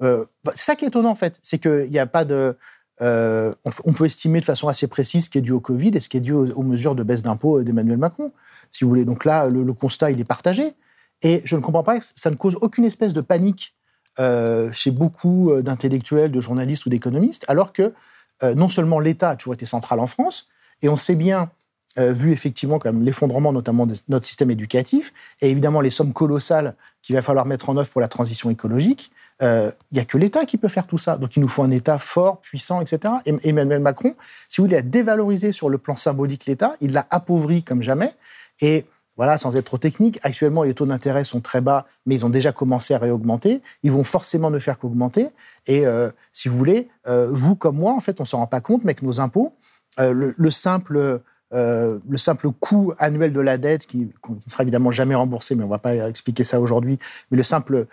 c'est 0.00 0.26
ça 0.54 0.76
qui 0.76 0.84
est 0.84 0.88
étonnant, 0.88 1.10
en 1.10 1.16
fait. 1.16 1.38
C'est 1.40 1.58
qu'il 1.58 1.88
n'y 1.88 1.98
a 1.98 2.06
pas 2.06 2.26
de. 2.26 2.58
on, 3.00 3.92
peut 3.94 4.04
estimer 4.04 4.40
de 4.40 4.44
façon 4.44 4.68
assez 4.68 4.86
précise 4.86 5.24
ce 5.24 5.30
qui 5.30 5.38
est 5.38 5.42
dû 5.42 5.52
au 5.52 5.60
Covid 5.60 5.92
et 5.94 6.00
ce 6.00 6.10
qui 6.10 6.18
est 6.18 6.20
dû 6.20 6.34
aux, 6.34 6.62
mesures 6.62 6.94
de 6.94 7.02
baisse 7.02 7.22
d'impôts 7.22 7.62
d'Emmanuel 7.62 7.96
Macron, 7.96 8.32
si 8.70 8.84
vous 8.84 8.90
voulez. 8.90 9.06
Donc 9.06 9.24
là, 9.24 9.48
le 9.48 9.72
constat, 9.72 10.10
il 10.10 10.20
est 10.20 10.24
partagé. 10.24 10.74
Et 11.22 11.42
je 11.44 11.56
ne 11.56 11.60
comprends 11.60 11.82
pas 11.82 11.98
que 11.98 12.04
ça 12.14 12.30
ne 12.30 12.36
cause 12.36 12.56
aucune 12.60 12.84
espèce 12.84 13.12
de 13.12 13.20
panique 13.20 13.74
euh, 14.18 14.70
chez 14.72 14.90
beaucoup 14.90 15.50
euh, 15.50 15.62
d'intellectuels, 15.62 16.30
de 16.30 16.40
journalistes 16.40 16.84
ou 16.84 16.90
d'économistes, 16.90 17.46
alors 17.48 17.72
que 17.72 17.94
euh, 18.42 18.54
non 18.54 18.68
seulement 18.68 19.00
l'État 19.00 19.30
a 19.30 19.36
toujours 19.36 19.54
été 19.54 19.64
central 19.64 20.00
en 20.00 20.06
France, 20.06 20.48
et 20.82 20.90
on 20.90 20.96
sait 20.96 21.14
bien, 21.14 21.50
vu 21.98 22.32
effectivement 22.32 22.78
l'effondrement 23.00 23.52
notamment 23.52 23.86
de 23.86 23.94
notre 24.08 24.24
système 24.24 24.50
éducatif, 24.50 25.12
et 25.42 25.50
évidemment 25.50 25.82
les 25.82 25.90
sommes 25.90 26.14
colossales 26.14 26.74
qu'il 27.02 27.14
va 27.14 27.20
falloir 27.20 27.44
mettre 27.44 27.68
en 27.68 27.76
œuvre 27.76 27.90
pour 27.90 28.00
la 28.00 28.08
transition 28.08 28.48
écologique, 28.48 29.12
il 29.42 29.72
n'y 29.92 29.98
a 29.98 30.04
que 30.06 30.16
l'État 30.16 30.46
qui 30.46 30.56
peut 30.56 30.68
faire 30.68 30.86
tout 30.86 30.96
ça. 30.96 31.18
Donc 31.18 31.36
il 31.36 31.40
nous 31.40 31.48
faut 31.48 31.62
un 31.62 31.70
État 31.70 31.98
fort, 31.98 32.40
puissant, 32.40 32.80
etc. 32.80 33.14
Et 33.26 33.34
Emmanuel 33.46 33.80
Macron, 33.80 34.16
si 34.48 34.60
vous 34.60 34.66
voulez, 34.66 34.78
a 34.78 34.82
dévalorisé 34.82 35.52
sur 35.52 35.68
le 35.68 35.76
plan 35.76 35.94
symbolique 35.94 36.46
l'État, 36.46 36.76
il 36.80 36.92
l'a 36.92 37.06
appauvri 37.10 37.62
comme 37.62 37.82
jamais, 37.82 38.14
et 38.62 38.86
voilà, 39.16 39.36
sans 39.36 39.56
être 39.56 39.66
trop 39.66 39.78
technique, 39.78 40.18
actuellement 40.22 40.62
les 40.62 40.74
taux 40.74 40.86
d'intérêt 40.86 41.24
sont 41.24 41.40
très 41.40 41.60
bas, 41.60 41.86
mais 42.06 42.14
ils 42.14 42.24
ont 42.24 42.30
déjà 42.30 42.52
commencé 42.52 42.94
à 42.94 42.98
réaugmenter. 42.98 43.60
Ils 43.82 43.92
vont 43.92 44.04
forcément 44.04 44.50
ne 44.50 44.58
faire 44.58 44.78
qu'augmenter. 44.78 45.28
Et 45.66 45.86
euh, 45.86 46.10
si 46.32 46.48
vous 46.48 46.56
voulez, 46.56 46.88
euh, 47.06 47.28
vous 47.30 47.54
comme 47.54 47.76
moi, 47.76 47.92
en 47.92 48.00
fait, 48.00 48.20
on 48.20 48.24
s'en 48.24 48.38
rend 48.38 48.46
pas 48.46 48.60
compte, 48.60 48.84
mais 48.84 48.94
que 48.94 49.04
nos 49.04 49.20
impôts, 49.20 49.52
euh, 50.00 50.32
le, 50.36 50.50
simple 50.50 51.20
le 51.52 52.16
simple 52.16 52.48
coût 52.60 52.94
annuel 52.98 53.34
de 53.34 53.40
la 53.40 53.58
dette, 53.58 53.86
qui, 53.86 53.98
ne 54.28 54.50
sera 54.50 54.62
évidemment 54.62 54.90
jamais 54.90 55.14
remboursé, 55.14 55.54
mais 55.54 55.64
on 55.64 55.66
ne 55.66 55.72
va 55.72 55.78
pas 55.78 55.94
expliquer 56.08 56.44
ça 56.44 56.58
aujourd'hui, 56.58 56.98
mais 57.30 57.36
le 57.36 57.42
simple 57.42 57.86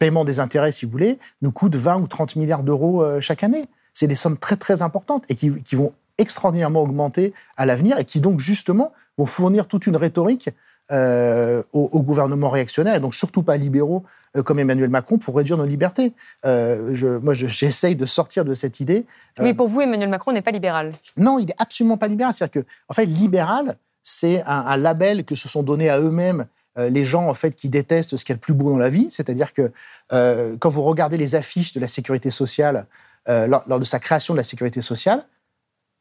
paiement 0.00 0.24
des 0.24 0.40
intérêts, 0.40 0.72
si 0.72 0.84
vous 0.84 0.90
voulez, 0.90 1.20
nous 1.42 1.52
coûte 1.52 1.76
20 1.76 2.00
ou 2.00 2.08
30 2.08 2.34
milliards 2.34 2.64
d'euros 2.64 3.04
chaque 3.20 3.44
année. 3.44 3.66
C'est 3.92 4.08
des 4.08 4.16
sommes 4.16 4.36
très 4.36 4.56
très 4.56 4.82
importantes 4.82 5.22
et 5.28 5.36
qui, 5.36 5.62
qui 5.62 5.76
vont 5.76 5.92
extraordinairement 6.18 6.82
augmenter 6.82 7.34
à 7.56 7.66
l'avenir 7.66 7.98
et 7.98 8.04
qui 8.04 8.20
donc 8.20 8.40
justement 8.40 8.92
vont 9.18 9.26
fournir 9.26 9.66
toute 9.66 9.86
une 9.86 9.96
rhétorique 9.96 10.50
euh, 10.92 11.64
au, 11.72 12.00
gouvernement 12.00 12.48
réactionnaire, 12.48 12.94
et 12.94 13.00
donc 13.00 13.12
surtout 13.12 13.42
pas 13.42 13.56
libéraux 13.56 14.04
euh, 14.36 14.44
comme 14.44 14.60
Emmanuel 14.60 14.88
Macron, 14.88 15.18
pour 15.18 15.36
réduire 15.36 15.58
nos 15.58 15.64
libertés. 15.64 16.12
Euh, 16.44 16.94
je, 16.94 17.08
moi, 17.18 17.34
j'essaye 17.34 17.96
de 17.96 18.06
sortir 18.06 18.44
de 18.44 18.54
cette 18.54 18.78
idée. 18.78 19.04
Mais 19.40 19.52
pour 19.52 19.66
vous, 19.66 19.80
Emmanuel 19.80 20.08
Macron 20.08 20.30
n'est 20.30 20.42
pas 20.42 20.52
libéral 20.52 20.92
Non, 21.16 21.40
il 21.40 21.46
n'est 21.46 21.56
absolument 21.58 21.96
pas 21.96 22.06
libéral. 22.06 22.32
C'est-à-dire 22.32 22.62
que, 22.62 22.68
en 22.88 22.94
fait, 22.94 23.06
libéral, 23.06 23.78
c'est 24.04 24.44
un, 24.46 24.76
label 24.76 25.24
que 25.24 25.34
se 25.34 25.48
sont 25.48 25.64
donnés 25.64 25.90
à 25.90 25.98
eux-mêmes 25.98 26.46
les 26.76 27.04
gens 27.04 27.26
en 27.26 27.34
fait 27.34 27.56
qui 27.56 27.70
détestent 27.70 28.18
ce 28.18 28.24
qu'il 28.24 28.34
y 28.34 28.36
a 28.36 28.36
de 28.36 28.40
plus 28.40 28.52
beau 28.52 28.70
dans 28.70 28.76
la 28.76 28.90
vie. 28.90 29.08
C'est-à-dire 29.10 29.54
que 29.54 29.72
quand 30.10 30.68
vous 30.68 30.82
regardez 30.82 31.16
les 31.16 31.34
affiches 31.34 31.72
de 31.72 31.80
la 31.80 31.88
sécurité 31.88 32.30
sociale 32.30 32.86
lors 33.26 33.80
de 33.80 33.84
sa 33.84 33.98
création 33.98 34.34
de 34.34 34.38
la 34.38 34.44
sécurité 34.44 34.82
sociale, 34.82 35.24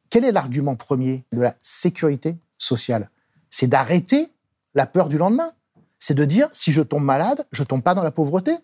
quel 0.09 0.25
est 0.25 0.33
l'argument 0.33 0.75
premier 0.75 1.23
de 1.31 1.41
la 1.41 1.55
sécurité 1.61 2.35
sociale 2.57 3.09
C'est 3.49 3.67
d'arrêter 3.67 4.31
la 4.73 4.85
peur 4.85 5.09
du 5.09 5.17
lendemain. 5.17 5.51
C'est 5.99 6.13
de 6.13 6.25
dire, 6.25 6.49
si 6.51 6.71
je 6.71 6.81
tombe 6.81 7.03
malade, 7.03 7.45
je 7.51 7.63
tombe 7.63 7.81
pas 7.81 7.93
dans 7.93 8.03
la 8.03 8.11
pauvreté. 8.11 8.55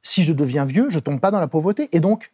Si 0.00 0.22
je 0.22 0.32
deviens 0.32 0.64
vieux, 0.64 0.90
je 0.90 0.98
tombe 0.98 1.20
pas 1.20 1.30
dans 1.30 1.40
la 1.40 1.48
pauvreté. 1.48 1.88
Et 1.92 2.00
donc, 2.00 2.32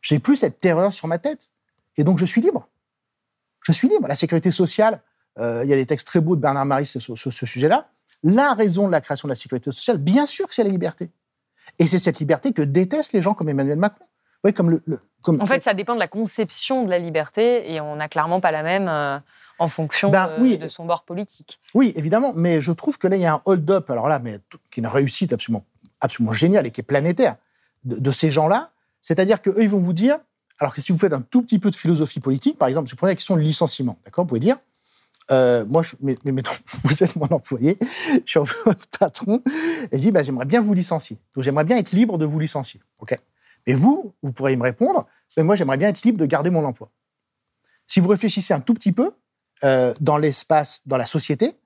j'ai 0.00 0.18
plus 0.18 0.36
cette 0.36 0.60
terreur 0.60 0.92
sur 0.92 1.08
ma 1.08 1.18
tête. 1.18 1.50
Et 1.96 2.04
donc, 2.04 2.18
je 2.18 2.24
suis 2.24 2.40
libre. 2.40 2.68
Je 3.62 3.72
suis 3.72 3.88
libre. 3.88 4.08
La 4.08 4.16
sécurité 4.16 4.50
sociale, 4.50 5.02
euh, 5.38 5.62
il 5.64 5.70
y 5.70 5.72
a 5.72 5.76
des 5.76 5.86
textes 5.86 6.06
très 6.06 6.20
beaux 6.20 6.36
de 6.36 6.40
Bernard 6.40 6.64
Maris 6.64 6.86
sur, 6.86 7.18
ce 7.18 7.46
sujet-là. 7.46 7.90
La 8.22 8.54
raison 8.54 8.86
de 8.86 8.92
la 8.92 9.00
création 9.00 9.26
de 9.26 9.32
la 9.32 9.36
sécurité 9.36 9.70
sociale, 9.70 9.98
bien 9.98 10.26
sûr 10.26 10.46
que 10.46 10.54
c'est 10.54 10.64
la 10.64 10.70
liberté. 10.70 11.10
Et 11.78 11.86
c'est 11.86 11.98
cette 11.98 12.18
liberté 12.18 12.52
que 12.52 12.62
détestent 12.62 13.12
les 13.12 13.22
gens 13.22 13.34
comme 13.34 13.48
Emmanuel 13.48 13.78
Macron. 13.78 14.04
Oui, 14.44 14.54
comme 14.54 14.70
le, 14.70 14.82
en 15.26 15.46
fait, 15.46 15.62
ça 15.62 15.74
dépend 15.74 15.94
de 15.94 16.00
la 16.00 16.08
conception 16.08 16.84
de 16.84 16.90
la 16.90 16.98
liberté 16.98 17.72
et 17.72 17.80
on 17.80 17.96
n'a 17.96 18.08
clairement 18.08 18.40
pas 18.40 18.50
la 18.50 18.62
même 18.62 18.88
euh, 18.88 19.18
en 19.60 19.68
fonction 19.68 20.10
ben 20.10 20.28
de, 20.38 20.68
son 20.68 20.84
bord 20.84 21.04
politique. 21.04 21.60
Oui, 21.74 21.92
évidemment, 21.94 22.32
mais 22.34 22.60
je 22.60 22.72
trouve 22.72 22.98
que 22.98 23.06
là, 23.06 23.16
il 23.16 23.22
y 23.22 23.26
a 23.26 23.34
un 23.34 23.42
hold-up, 23.44 23.90
alors 23.90 24.08
là, 24.08 24.18
mais 24.18 24.40
qui 24.70 24.80
est 24.80 24.82
une 24.82 24.86
réussite 24.86 25.32
absolument, 25.32 25.64
absolument 26.00 26.32
géniale 26.32 26.66
et 26.66 26.70
qui 26.70 26.80
est 26.80 26.84
planétaire 26.84 27.36
de, 27.84 28.10
ces 28.10 28.30
gens-là. 28.30 28.72
C'est-à-dire 29.00 29.40
qu'eux, 29.40 29.62
ils 29.62 29.68
vont 29.68 29.80
vous 29.80 29.92
dire, 29.92 30.18
alors 30.58 30.72
que 30.72 30.80
si 30.80 30.92
vous 30.92 30.98
faites 30.98 31.12
un 31.12 31.20
tout 31.20 31.42
petit 31.42 31.58
peu 31.58 31.70
de 31.70 31.76
philosophie 31.76 32.20
politique, 32.20 32.58
par 32.58 32.68
exemple, 32.68 32.88
si 32.88 32.92
vous 32.92 32.96
prenez 32.96 33.12
la 33.12 33.16
question 33.16 33.36
du 33.36 33.42
licenciement, 33.42 33.98
d'accord, 34.04 34.24
vous 34.24 34.28
pouvez 34.28 34.40
dire, 34.40 34.56
euh, 35.30 35.64
moi, 35.66 35.82
je, 35.82 35.94
mais, 36.00 36.16
mettons, 36.24 36.52
vous 36.84 37.02
êtes 37.02 37.14
mon 37.16 37.28
employé, 37.28 37.78
je 38.24 38.40
suis 38.40 38.40
votre 38.64 38.88
patron, 38.98 39.42
et 39.92 39.98
je 39.98 40.02
dis, 40.02 40.10
bah, 40.10 40.22
j'aimerais 40.22 40.46
bien 40.46 40.60
vous 40.60 40.74
licencier. 40.74 41.18
Donc, 41.34 41.44
j'aimerais 41.44 41.64
bien 41.64 41.76
être 41.76 41.92
libre 41.92 42.18
de 42.18 42.24
vous 42.24 42.38
licencier. 42.38 42.80
OK 42.98 43.14
et 43.66 43.74
vous, 43.74 44.14
vous 44.22 44.32
pourriez 44.32 44.56
me 44.56 44.62
répondre, 44.62 45.06
mais 45.36 45.42
moi 45.42 45.56
j'aimerais 45.56 45.76
bien 45.76 45.88
être 45.88 46.02
libre 46.02 46.18
de 46.18 46.26
garder 46.26 46.50
mon 46.50 46.64
emploi. 46.64 46.90
Si 47.86 48.00
vous 48.00 48.08
réfléchissez 48.08 48.54
un 48.54 48.60
tout 48.60 48.74
petit 48.74 48.92
peu 48.92 49.12
euh, 49.64 49.94
dans 50.00 50.16
l'espace, 50.16 50.80
dans 50.86 50.96
la 50.96 51.06
société, 51.06 51.56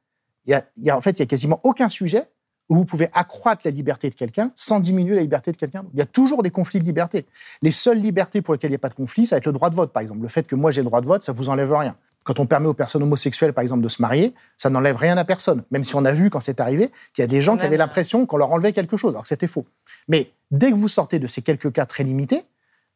il 0.47 0.61
y, 0.77 0.91
a, 0.91 0.97
en 0.97 1.01
fait 1.01 1.13
il 1.13 1.21
y 1.21 1.23
a 1.23 1.27
quasiment 1.27 1.61
aucun 1.63 1.89
sujet 1.89 2.25
où 2.69 2.77
vous 2.77 2.85
pouvez 2.85 3.09
accroître 3.13 3.63
la 3.65 3.71
liberté 3.71 4.11
de 4.11 4.15
quelqu'un 4.15 4.51
sans 4.55 4.81
diminuer 4.81 5.15
la 5.15 5.23
liberté 5.23 5.53
de 5.53 5.57
quelqu'un. 5.57 5.85
Il 5.93 5.99
y 5.99 6.03
a 6.03 6.07
toujours 6.07 6.43
des 6.43 6.51
conflits 6.51 6.81
de 6.81 6.85
liberté. 6.85 7.27
Les 7.63 7.71
seules 7.71 7.99
libertés 7.99 8.43
pour 8.43 8.55
lesquelles 8.55 8.71
il 8.71 8.73
n'y 8.73 8.77
a 8.77 8.81
pas 8.81 8.89
de 8.89 8.95
conflit, 8.95 9.27
ça 9.27 9.37
va 9.37 9.39
être 9.39 9.47
le 9.47 9.53
droit 9.53 9.71
de 9.71 9.75
vote, 9.75 9.93
par 9.93 10.03
exemple. 10.03 10.21
Le 10.21 10.29
fait 10.29 10.47
que 10.47 10.55
moi 10.55 10.71
j'ai 10.71 10.81
le 10.81 10.87
droit 10.87 11.01
de 11.01 11.07
vote, 11.07 11.23
ça 11.23 11.33
vous 11.33 11.49
enlève 11.49 11.73
rien. 11.73 11.97
Quand 12.25 12.41
on 12.41 12.47
permet 12.47 12.67
aux 12.67 12.75
personnes 12.75 13.03
homosexuelles, 13.03 13.53
par 13.53 13.63
exemple, 13.63 13.83
de 13.83 13.89
se 13.89 14.01
marier, 14.01 14.35
ça 14.57 14.71
n'enlève 14.71 14.97
rien 14.97 15.17
à 15.19 15.25
personne. 15.25 15.63
Même 15.71 15.85
si 15.85 15.95
on 15.95 16.07
a 16.07 16.13
vu, 16.13 16.31
quand 16.31 16.41
c'est 16.41 16.59
arrivé, 16.59 16.91
qu'il 17.13 17.23
y 17.23 17.25
a 17.25 17.27
des 17.27 17.43
gens 17.43 17.59
qui 17.59 17.67
avaient 17.67 17.77
l'impression 17.77 18.25
qu'on 18.25 18.39
leur 18.39 18.51
enlevait 18.51 18.73
quelque 18.73 18.97
chose, 18.97 19.13
alors 19.13 19.23
que 19.23 19.29
c'était 19.29 19.47
faux. 19.47 19.67
Mais 20.09 20.33
dès 20.51 20.71
que 20.71 20.77
vous 20.77 20.89
sortez 20.89 21.19
de 21.19 21.27
ces 21.27 21.43
quelques 21.43 21.71
cas 21.71 21.85
très 21.85 22.03
limités, 22.03 22.43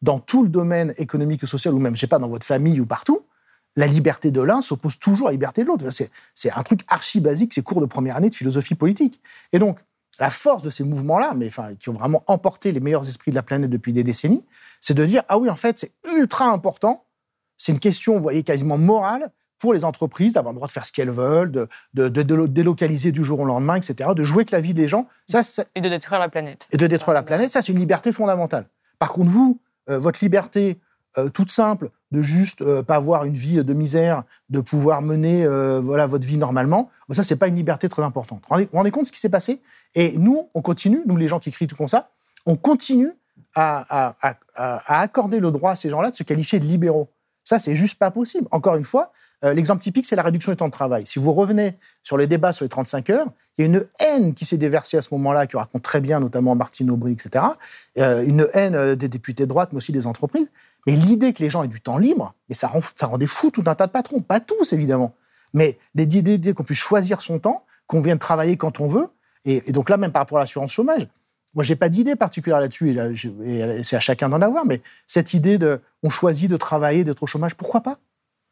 dans 0.01 0.19
tout 0.19 0.43
le 0.43 0.49
domaine 0.49 0.95
économique 0.97 1.43
et 1.43 1.47
social, 1.47 1.75
ou 1.75 1.79
même, 1.79 1.95
je 1.95 2.01
sais 2.01 2.07
pas, 2.07 2.19
dans 2.19 2.29
votre 2.29 2.47
famille 2.47 2.81
ou 2.81 2.87
partout, 2.87 3.21
la 3.79 3.87
liberté 3.87 4.31
de 4.31 4.41
l'un 4.41 4.61
s'oppose 4.61 4.99
toujours 4.99 5.29
à 5.29 5.31
la 5.31 5.35
liberté 5.35 5.63
de 5.63 5.69
l'autre. 5.69 5.85
C'est 6.35 6.53
un 6.53 6.63
truc 6.63 6.81
archi 6.89 7.21
basique, 7.21 7.55
c'est 7.55 7.63
cours 7.63 7.81
de 7.81 7.87
première 7.87 8.17
année 8.17 8.31
de 8.31 8.35
philosophie 8.35 8.75
politique. 8.75 9.21
Et 9.53 9.59
donc, 9.59 9.79
la 10.21 10.31
force 10.31 10.63
de 10.63 10.71
ces 10.71 10.85
mouvements-là, 10.85 11.35
mais 11.37 11.47
enfin, 11.47 11.75
qui 11.75 11.89
ont 11.89 11.95
vraiment 11.95 12.25
emporté 12.27 12.73
les 12.73 12.81
meilleurs 12.81 13.07
esprits 13.09 13.31
de 13.31 13.37
la 13.37 13.43
planète 13.43 13.71
depuis 13.71 13.93
des 13.93 14.05
décennies, 14.05 14.45
c'est 14.81 14.95
de 14.95 15.07
dire 15.07 15.23
ah 15.29 15.39
oui, 15.39 15.49
en 15.49 15.57
fait, 15.57 15.79
c'est 15.79 15.93
ultra 16.17 16.47
important 16.47 17.05
c'est 17.59 17.73
une 17.73 17.81
question, 17.81 18.15
vous 18.15 18.23
voyez, 18.23 18.45
quasiment 18.45 18.79
morale 18.79 19.31
pour 19.59 19.75
les 19.75 19.85
entreprises 19.85 20.35
d'avoir 20.35 20.53
le 20.53 20.57
droit 20.57 20.69
de 20.69 20.73
faire 20.73 20.85
ce 20.85 20.93
qu'elles 20.93 21.11
veulent, 21.11 21.51
de, 21.51 21.69
de, 21.93 22.09
délocaliser 22.47 23.11
du 23.11 23.25
jour 23.25 23.41
au 23.41 23.45
lendemain, 23.45 23.75
etc., 23.75 24.11
de 24.15 24.23
jouer 24.23 24.39
avec 24.39 24.53
la 24.53 24.61
vie 24.61 24.73
des 24.73 24.87
gens. 24.87 25.09
Ça, 25.27 25.43
et 25.75 25.81
de 25.81 25.89
détruire 25.89 26.21
la 26.21 26.29
planète. 26.29 26.69
Et 26.71 26.77
de 26.77 26.87
détruire 26.87 27.15
la 27.15 27.25
planète, 27.25 27.51
ça, 27.51 27.61
c'est 27.61 27.73
une 27.73 27.81
liberté 27.81 28.13
fondamentale. 28.13 28.69
Par 29.01 29.13
contre, 29.13 29.29
vous, 29.29 29.61
euh, 29.91 29.99
votre 29.99 30.21
liberté 30.23 30.79
euh, 31.17 31.29
toute 31.31 31.51
simple 31.51 31.91
de 32.11 32.23
juste 32.23 32.63
euh, 32.63 32.83
pas 32.83 32.97
avoir 32.97 33.25
une 33.25 33.35
vie 33.35 33.63
de 33.63 33.73
misère, 33.73 34.25
de 34.51 34.61
pouvoir 34.61 35.03
mener 35.03 35.47
voilà 35.81 36.07
votre 36.07 36.27
vie 36.27 36.37
normalement, 36.37 36.91
ça, 37.15 37.23
c'est 37.23 37.37
pas 37.37 37.49
une 37.49 37.57
liberté 37.57 37.89
très 37.89 38.03
importante. 38.03 38.43
Vous 38.51 38.59
vous 38.59 38.67
rendez 38.73 38.91
compte 38.91 39.05
de 39.05 39.09
ce 39.09 39.13
qui 39.13 39.21
s'est 39.21 39.29
passé? 39.29 39.61
Et 39.95 40.17
nous, 40.19 40.49
on 40.55 40.63
continue, 40.63 41.01
nous, 41.07 41.17
les 41.17 41.29
gens 41.29 41.39
qui 41.39 41.51
crient 41.51 41.67
tout 41.67 41.77
comme 41.77 41.89
ça, 41.89 42.11
on 42.45 42.57
continue 42.57 43.13
à, 43.55 44.15
accorder 44.55 45.41
le 45.41 45.51
droit 45.51 45.73
à 45.73 45.77
ces 45.77 45.91
gens-là 45.91 46.11
de 46.11 46.17
se 46.17 46.23
qualifier 46.23 46.61
de 46.61 46.65
libéraux. 46.65 47.09
Ça, 47.45 47.59
c'est 47.59 47.75
juste 47.75 47.99
pas 47.99 48.11
possible. 48.11 48.47
Encore 48.51 48.77
une 48.77 48.85
fois, 48.85 49.13
euh, 49.45 49.55
l'exemple 49.55 49.83
typique, 49.83 50.05
c'est 50.05 50.17
la 50.17 50.23
réduction 50.23 50.53
du 50.53 50.57
temps 50.57 50.67
de 50.67 50.73
travail. 50.73 51.07
Si 51.07 51.19
vous 51.19 51.33
revenez 51.33 51.79
sur 52.03 52.19
les 52.19 52.27
débats 52.27 52.53
sur 52.53 52.65
les 52.65 52.69
35 52.69 53.09
heures, 53.11 53.29
il 53.57 53.63
y 53.63 53.65
a 53.65 53.67
une 53.67 53.87
haine 54.01 54.35
qui 54.35 54.45
s'est 54.45 54.59
déversée 54.59 54.99
à 54.99 55.03
ce 55.03 55.09
moment-là, 55.13 55.47
qui 55.47 55.57
raconte 55.57 55.83
très 55.83 56.01
bien 56.01 56.21
notamment 56.21 56.55
Martine 56.55 56.91
Aubry, 56.91 57.13
etc. 57.13 57.45
Euh, 57.97 58.23
une 58.25 58.49
haine 58.53 58.75
euh, 58.75 58.97
des 58.97 59.09
députés 59.09 59.45
de 59.45 59.49
droite, 59.49 59.71
mais 59.73 59.79
aussi 59.79 59.93
des 59.93 60.07
entreprises. 60.07 60.51
Mais 60.87 60.95
l'idée 60.95 61.33
que 61.33 61.43
les 61.43 61.51
gens 61.51 61.63
aient 61.63 61.69
du 61.69 61.81
temps 61.81 61.99
libre, 61.99 62.35
et 62.49 62.55
ça, 62.55 62.69
rend, 62.69 62.81
ça 62.97 63.07
rendait 63.07 63.27
fou 63.27 63.51
tout 63.51 63.63
un 63.67 63.75
tas 63.75 63.87
de 63.87 63.93
patrons, 63.93 64.21
pas 64.21 64.41
tous 64.41 64.73
évidemment, 64.73 65.15
mais 65.53 65.79
l'idée 65.95 66.55
qu'on 66.55 66.65
puisse 66.65 66.79
choisir 66.79 67.23
son 67.23 67.39
temps, 67.39 67.65
qu'on 67.87 68.01
vienne 68.01 68.19
travailler 68.19 68.57
quand 68.57 68.81
on 68.81 68.89
veut, 68.89 69.09
et, 69.45 69.73
donc 69.73 69.89
là, 69.89 69.97
même 69.97 70.13
par 70.13 70.23
rapport 70.23 70.39
à 70.39 70.43
l'assurance 70.43 70.73
chômage, 70.73 71.09
moi, 71.55 71.65
j'ai 71.65 71.77
pas 71.77 71.89
d'idée 71.89 72.17
particulière 72.17 72.61
là-dessus, 72.61 72.97
et, 73.45 73.83
c'est 73.83 73.97
à 73.97 74.01
chacun 74.01 74.29
d'en 74.29 74.43
avoir, 74.43 74.67
mais 74.67 74.83
cette 75.07 75.35
idée 75.35 75.59
de 75.59 75.81
on 76.03 76.11
choisit 76.11 76.51
de 76.51 76.57
travailler, 76.57 77.05
d'être 77.05 77.23
au 77.23 77.27
chômage, 77.27 77.55
pourquoi 77.55 77.81
pas? 77.81 77.99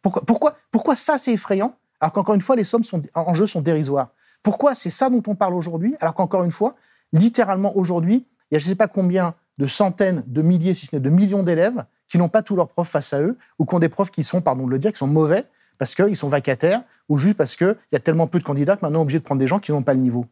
Pourquoi, 0.02 0.22
pourquoi, 0.22 0.56
pourquoi 0.70 0.96
ça, 0.96 1.18
c'est 1.18 1.32
effrayant, 1.32 1.76
alors 2.00 2.12
qu'encore 2.12 2.34
une 2.34 2.40
fois, 2.40 2.56
les 2.56 2.64
sommes 2.64 2.84
en 3.14 3.34
jeu 3.34 3.46
sont 3.46 3.60
dérisoires? 3.60 4.08
Pourquoi 4.42 4.74
c'est 4.74 4.90
ça 4.90 5.10
dont 5.10 5.22
on 5.26 5.34
parle 5.34 5.54
aujourd'hui, 5.54 5.96
alors 6.00 6.14
qu'encore 6.14 6.44
une 6.44 6.50
fois, 6.50 6.76
littéralement 7.12 7.76
aujourd'hui, 7.76 8.26
il 8.50 8.54
y 8.54 8.56
a 8.56 8.58
je 8.58 8.64
ne 8.64 8.68
sais 8.70 8.76
pas 8.76 8.88
combien 8.88 9.34
de 9.58 9.66
centaines, 9.66 10.22
de 10.26 10.42
milliers, 10.42 10.74
si 10.74 10.86
ce 10.86 10.94
n'est 10.94 11.00
de 11.00 11.10
millions 11.10 11.42
d'élèves 11.42 11.84
qui 12.08 12.18
n'ont 12.18 12.28
pas 12.28 12.42
tous 12.42 12.56
leurs 12.56 12.68
profs 12.68 12.88
face 12.90 13.12
à 13.12 13.20
eux, 13.20 13.36
ou 13.58 13.66
qui 13.66 13.74
ont 13.74 13.78
des 13.78 13.88
profs 13.88 14.10
qui 14.10 14.22
sont, 14.22 14.40
pardon 14.40 14.66
de 14.66 14.70
le 14.70 14.78
dire, 14.78 14.92
qui 14.92 14.98
sont 14.98 15.06
mauvais 15.06 15.44
parce 15.78 15.94
qu'ils 15.94 16.16
sont 16.16 16.28
vacataires, 16.28 16.82
ou 17.08 17.18
juste 17.18 17.36
parce 17.36 17.56
qu'il 17.56 17.76
y 17.92 17.96
a 17.96 17.98
tellement 17.98 18.26
peu 18.26 18.38
de 18.38 18.44
candidats 18.44 18.76
que 18.76 18.82
maintenant 18.82 19.00
on 19.00 19.02
est 19.02 19.04
obligé 19.04 19.18
de 19.18 19.24
prendre 19.24 19.40
des 19.40 19.46
gens 19.46 19.58
qui 19.58 19.72
n'ont 19.72 19.82
pas 19.82 19.94
le 19.94 20.00
niveau. 20.00 20.26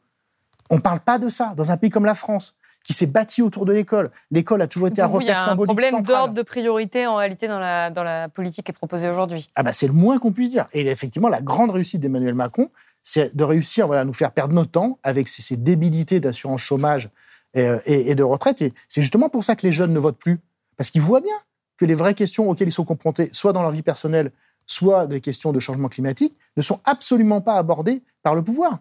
On 0.70 0.76
ne 0.76 0.80
parle 0.80 1.00
pas 1.00 1.18
de 1.18 1.28
ça 1.28 1.52
dans 1.56 1.70
un 1.70 1.76
pays 1.76 1.90
comme 1.90 2.06
la 2.06 2.14
France, 2.14 2.54
qui 2.82 2.92
s'est 2.92 3.06
bâti 3.06 3.42
autour 3.42 3.64
de 3.64 3.72
l'école. 3.72 4.10
L'école 4.30 4.62
a 4.62 4.66
toujours 4.66 4.88
été 4.88 5.00
un 5.00 5.06
repère 5.06 5.40
symbolique 5.40 5.74
Il 5.78 5.82
y 5.82 5.84
a 5.84 5.88
un 5.88 5.90
problème 5.90 6.02
d'ordre 6.02 6.34
de 6.34 6.42
priorité 6.42 7.06
en 7.06 7.16
réalité 7.16 7.48
dans 7.48 7.58
la, 7.58 7.90
dans 7.90 8.02
la 8.02 8.28
politique 8.28 8.66
qui 8.66 8.72
est 8.72 8.74
proposée 8.74 9.08
aujourd'hui. 9.08 9.50
Ah 9.54 9.62
bah 9.62 9.72
c'est 9.72 9.86
le 9.86 9.94
moins 9.94 10.18
qu'on 10.18 10.32
puisse 10.32 10.50
dire. 10.50 10.66
Et 10.72 10.86
effectivement, 10.86 11.28
la 11.28 11.40
grande 11.40 11.70
réussite 11.70 12.00
d'Emmanuel 12.00 12.34
Macron, 12.34 12.70
c'est 13.02 13.34
de 13.34 13.44
réussir 13.44 13.86
voilà, 13.86 14.02
à 14.02 14.04
nous 14.04 14.12
faire 14.12 14.32
perdre 14.32 14.54
notre 14.54 14.70
temps 14.70 14.98
avec 15.02 15.28
ces, 15.28 15.56
débilités 15.56 16.20
d'assurance 16.20 16.60
chômage 16.60 17.08
et, 17.54 17.70
et 17.86 18.14
de 18.14 18.22
retraite. 18.22 18.60
Et 18.60 18.74
c'est 18.88 19.00
justement 19.00 19.28
pour 19.28 19.44
ça 19.44 19.56
que 19.56 19.66
les 19.66 19.72
jeunes 19.72 19.92
ne 19.92 19.98
votent 19.98 20.18
plus. 20.18 20.40
Parce 20.76 20.90
qu'ils 20.90 21.02
voient 21.02 21.20
bien 21.20 21.36
que 21.76 21.84
les 21.84 21.94
vraies 21.94 22.14
questions 22.14 22.48
auxquelles 22.48 22.68
ils 22.68 22.72
sont 22.72 22.84
confrontés, 22.84 23.30
soit 23.32 23.52
dans 23.52 23.62
leur 23.62 23.70
vie 23.70 23.82
personnelle, 23.82 24.30
soit 24.66 25.06
des 25.06 25.20
questions 25.20 25.52
de 25.52 25.60
changement 25.60 25.88
climatique, 25.88 26.34
ne 26.56 26.62
sont 26.62 26.80
absolument 26.84 27.40
pas 27.40 27.54
abordées 27.54 28.02
par 28.22 28.34
le 28.34 28.42
pouvoir. 28.42 28.78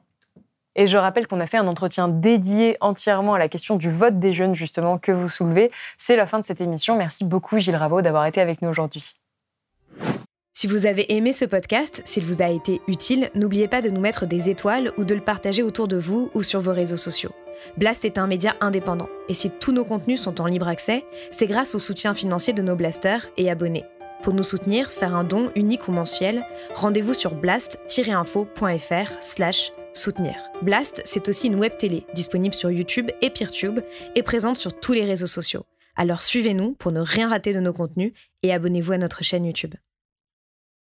Et 0.75 0.87
je 0.87 0.97
rappelle 0.97 1.27
qu'on 1.27 1.39
a 1.39 1.45
fait 1.45 1.57
un 1.57 1.67
entretien 1.67 2.07
dédié 2.07 2.77
entièrement 2.81 3.35
à 3.35 3.39
la 3.39 3.47
question 3.47 3.75
du 3.75 3.89
vote 3.89 4.19
des 4.19 4.33
jeunes, 4.33 4.55
justement, 4.55 4.97
que 4.97 5.11
vous 5.11 5.29
soulevez. 5.29 5.71
C'est 5.97 6.15
la 6.15 6.25
fin 6.25 6.39
de 6.39 6.45
cette 6.45 6.61
émission. 6.61 6.97
Merci 6.97 7.25
beaucoup, 7.25 7.59
Gilles 7.59 7.75
Raveau, 7.75 8.01
d'avoir 8.01 8.25
été 8.25 8.41
avec 8.41 8.61
nous 8.61 8.69
aujourd'hui. 8.69 9.13
Si 10.55 10.67
vous 10.67 10.85
avez 10.85 11.13
aimé 11.13 11.33
ce 11.33 11.45
podcast, 11.45 12.01
s'il 12.05 12.25
vous 12.25 12.41
a 12.41 12.47
été 12.47 12.81
utile, 12.87 13.29
n'oubliez 13.35 13.67
pas 13.67 13.81
de 13.81 13.89
nous 13.89 14.01
mettre 14.01 14.25
des 14.25 14.49
étoiles 14.49 14.91
ou 14.97 15.03
de 15.03 15.13
le 15.13 15.21
partager 15.21 15.63
autour 15.63 15.87
de 15.87 15.97
vous 15.97 16.31
ou 16.33 16.41
sur 16.41 16.61
vos 16.61 16.73
réseaux 16.73 16.97
sociaux. 16.97 17.31
Blast 17.77 18.05
est 18.05 18.17
un 18.17 18.27
média 18.27 18.55
indépendant, 18.61 19.09
et 19.29 19.33
si 19.33 19.51
tous 19.51 19.71
nos 19.71 19.85
contenus 19.85 20.21
sont 20.21 20.41
en 20.41 20.45
libre 20.45 20.67
accès, 20.67 21.05
c'est 21.31 21.47
grâce 21.47 21.75
au 21.75 21.79
soutien 21.79 22.13
financier 22.13 22.53
de 22.53 22.61
nos 22.61 22.75
blasters 22.75 23.27
et 23.37 23.49
abonnés. 23.49 23.85
Pour 24.23 24.33
nous 24.33 24.43
soutenir, 24.43 24.91
faire 24.91 25.15
un 25.15 25.25
don 25.25 25.51
unique 25.55 25.87
ou 25.87 25.91
mensuel, 25.91 26.45
rendez-vous 26.75 27.13
sur 27.13 27.35
blast-info.fr 27.35 29.21
slash 29.21 29.71
soutenir. 29.93 30.35
Blast, 30.61 31.01
c'est 31.05 31.27
aussi 31.27 31.47
une 31.47 31.55
web 31.55 31.75
télé 31.77 32.05
disponible 32.13 32.55
sur 32.55 32.71
YouTube 32.71 33.11
et 33.21 33.29
Peertube 33.29 33.81
et 34.15 34.23
présente 34.23 34.57
sur 34.57 34.79
tous 34.79 34.93
les 34.93 35.05
réseaux 35.05 35.27
sociaux. 35.27 35.65
Alors 35.95 36.21
suivez-nous 36.21 36.73
pour 36.73 36.91
ne 36.91 37.01
rien 37.01 37.27
rater 37.27 37.53
de 37.53 37.59
nos 37.59 37.73
contenus 37.73 38.13
et 38.41 38.53
abonnez-vous 38.53 38.93
à 38.93 38.97
notre 38.97 39.23
chaîne 39.23 39.45
YouTube. 39.45 39.75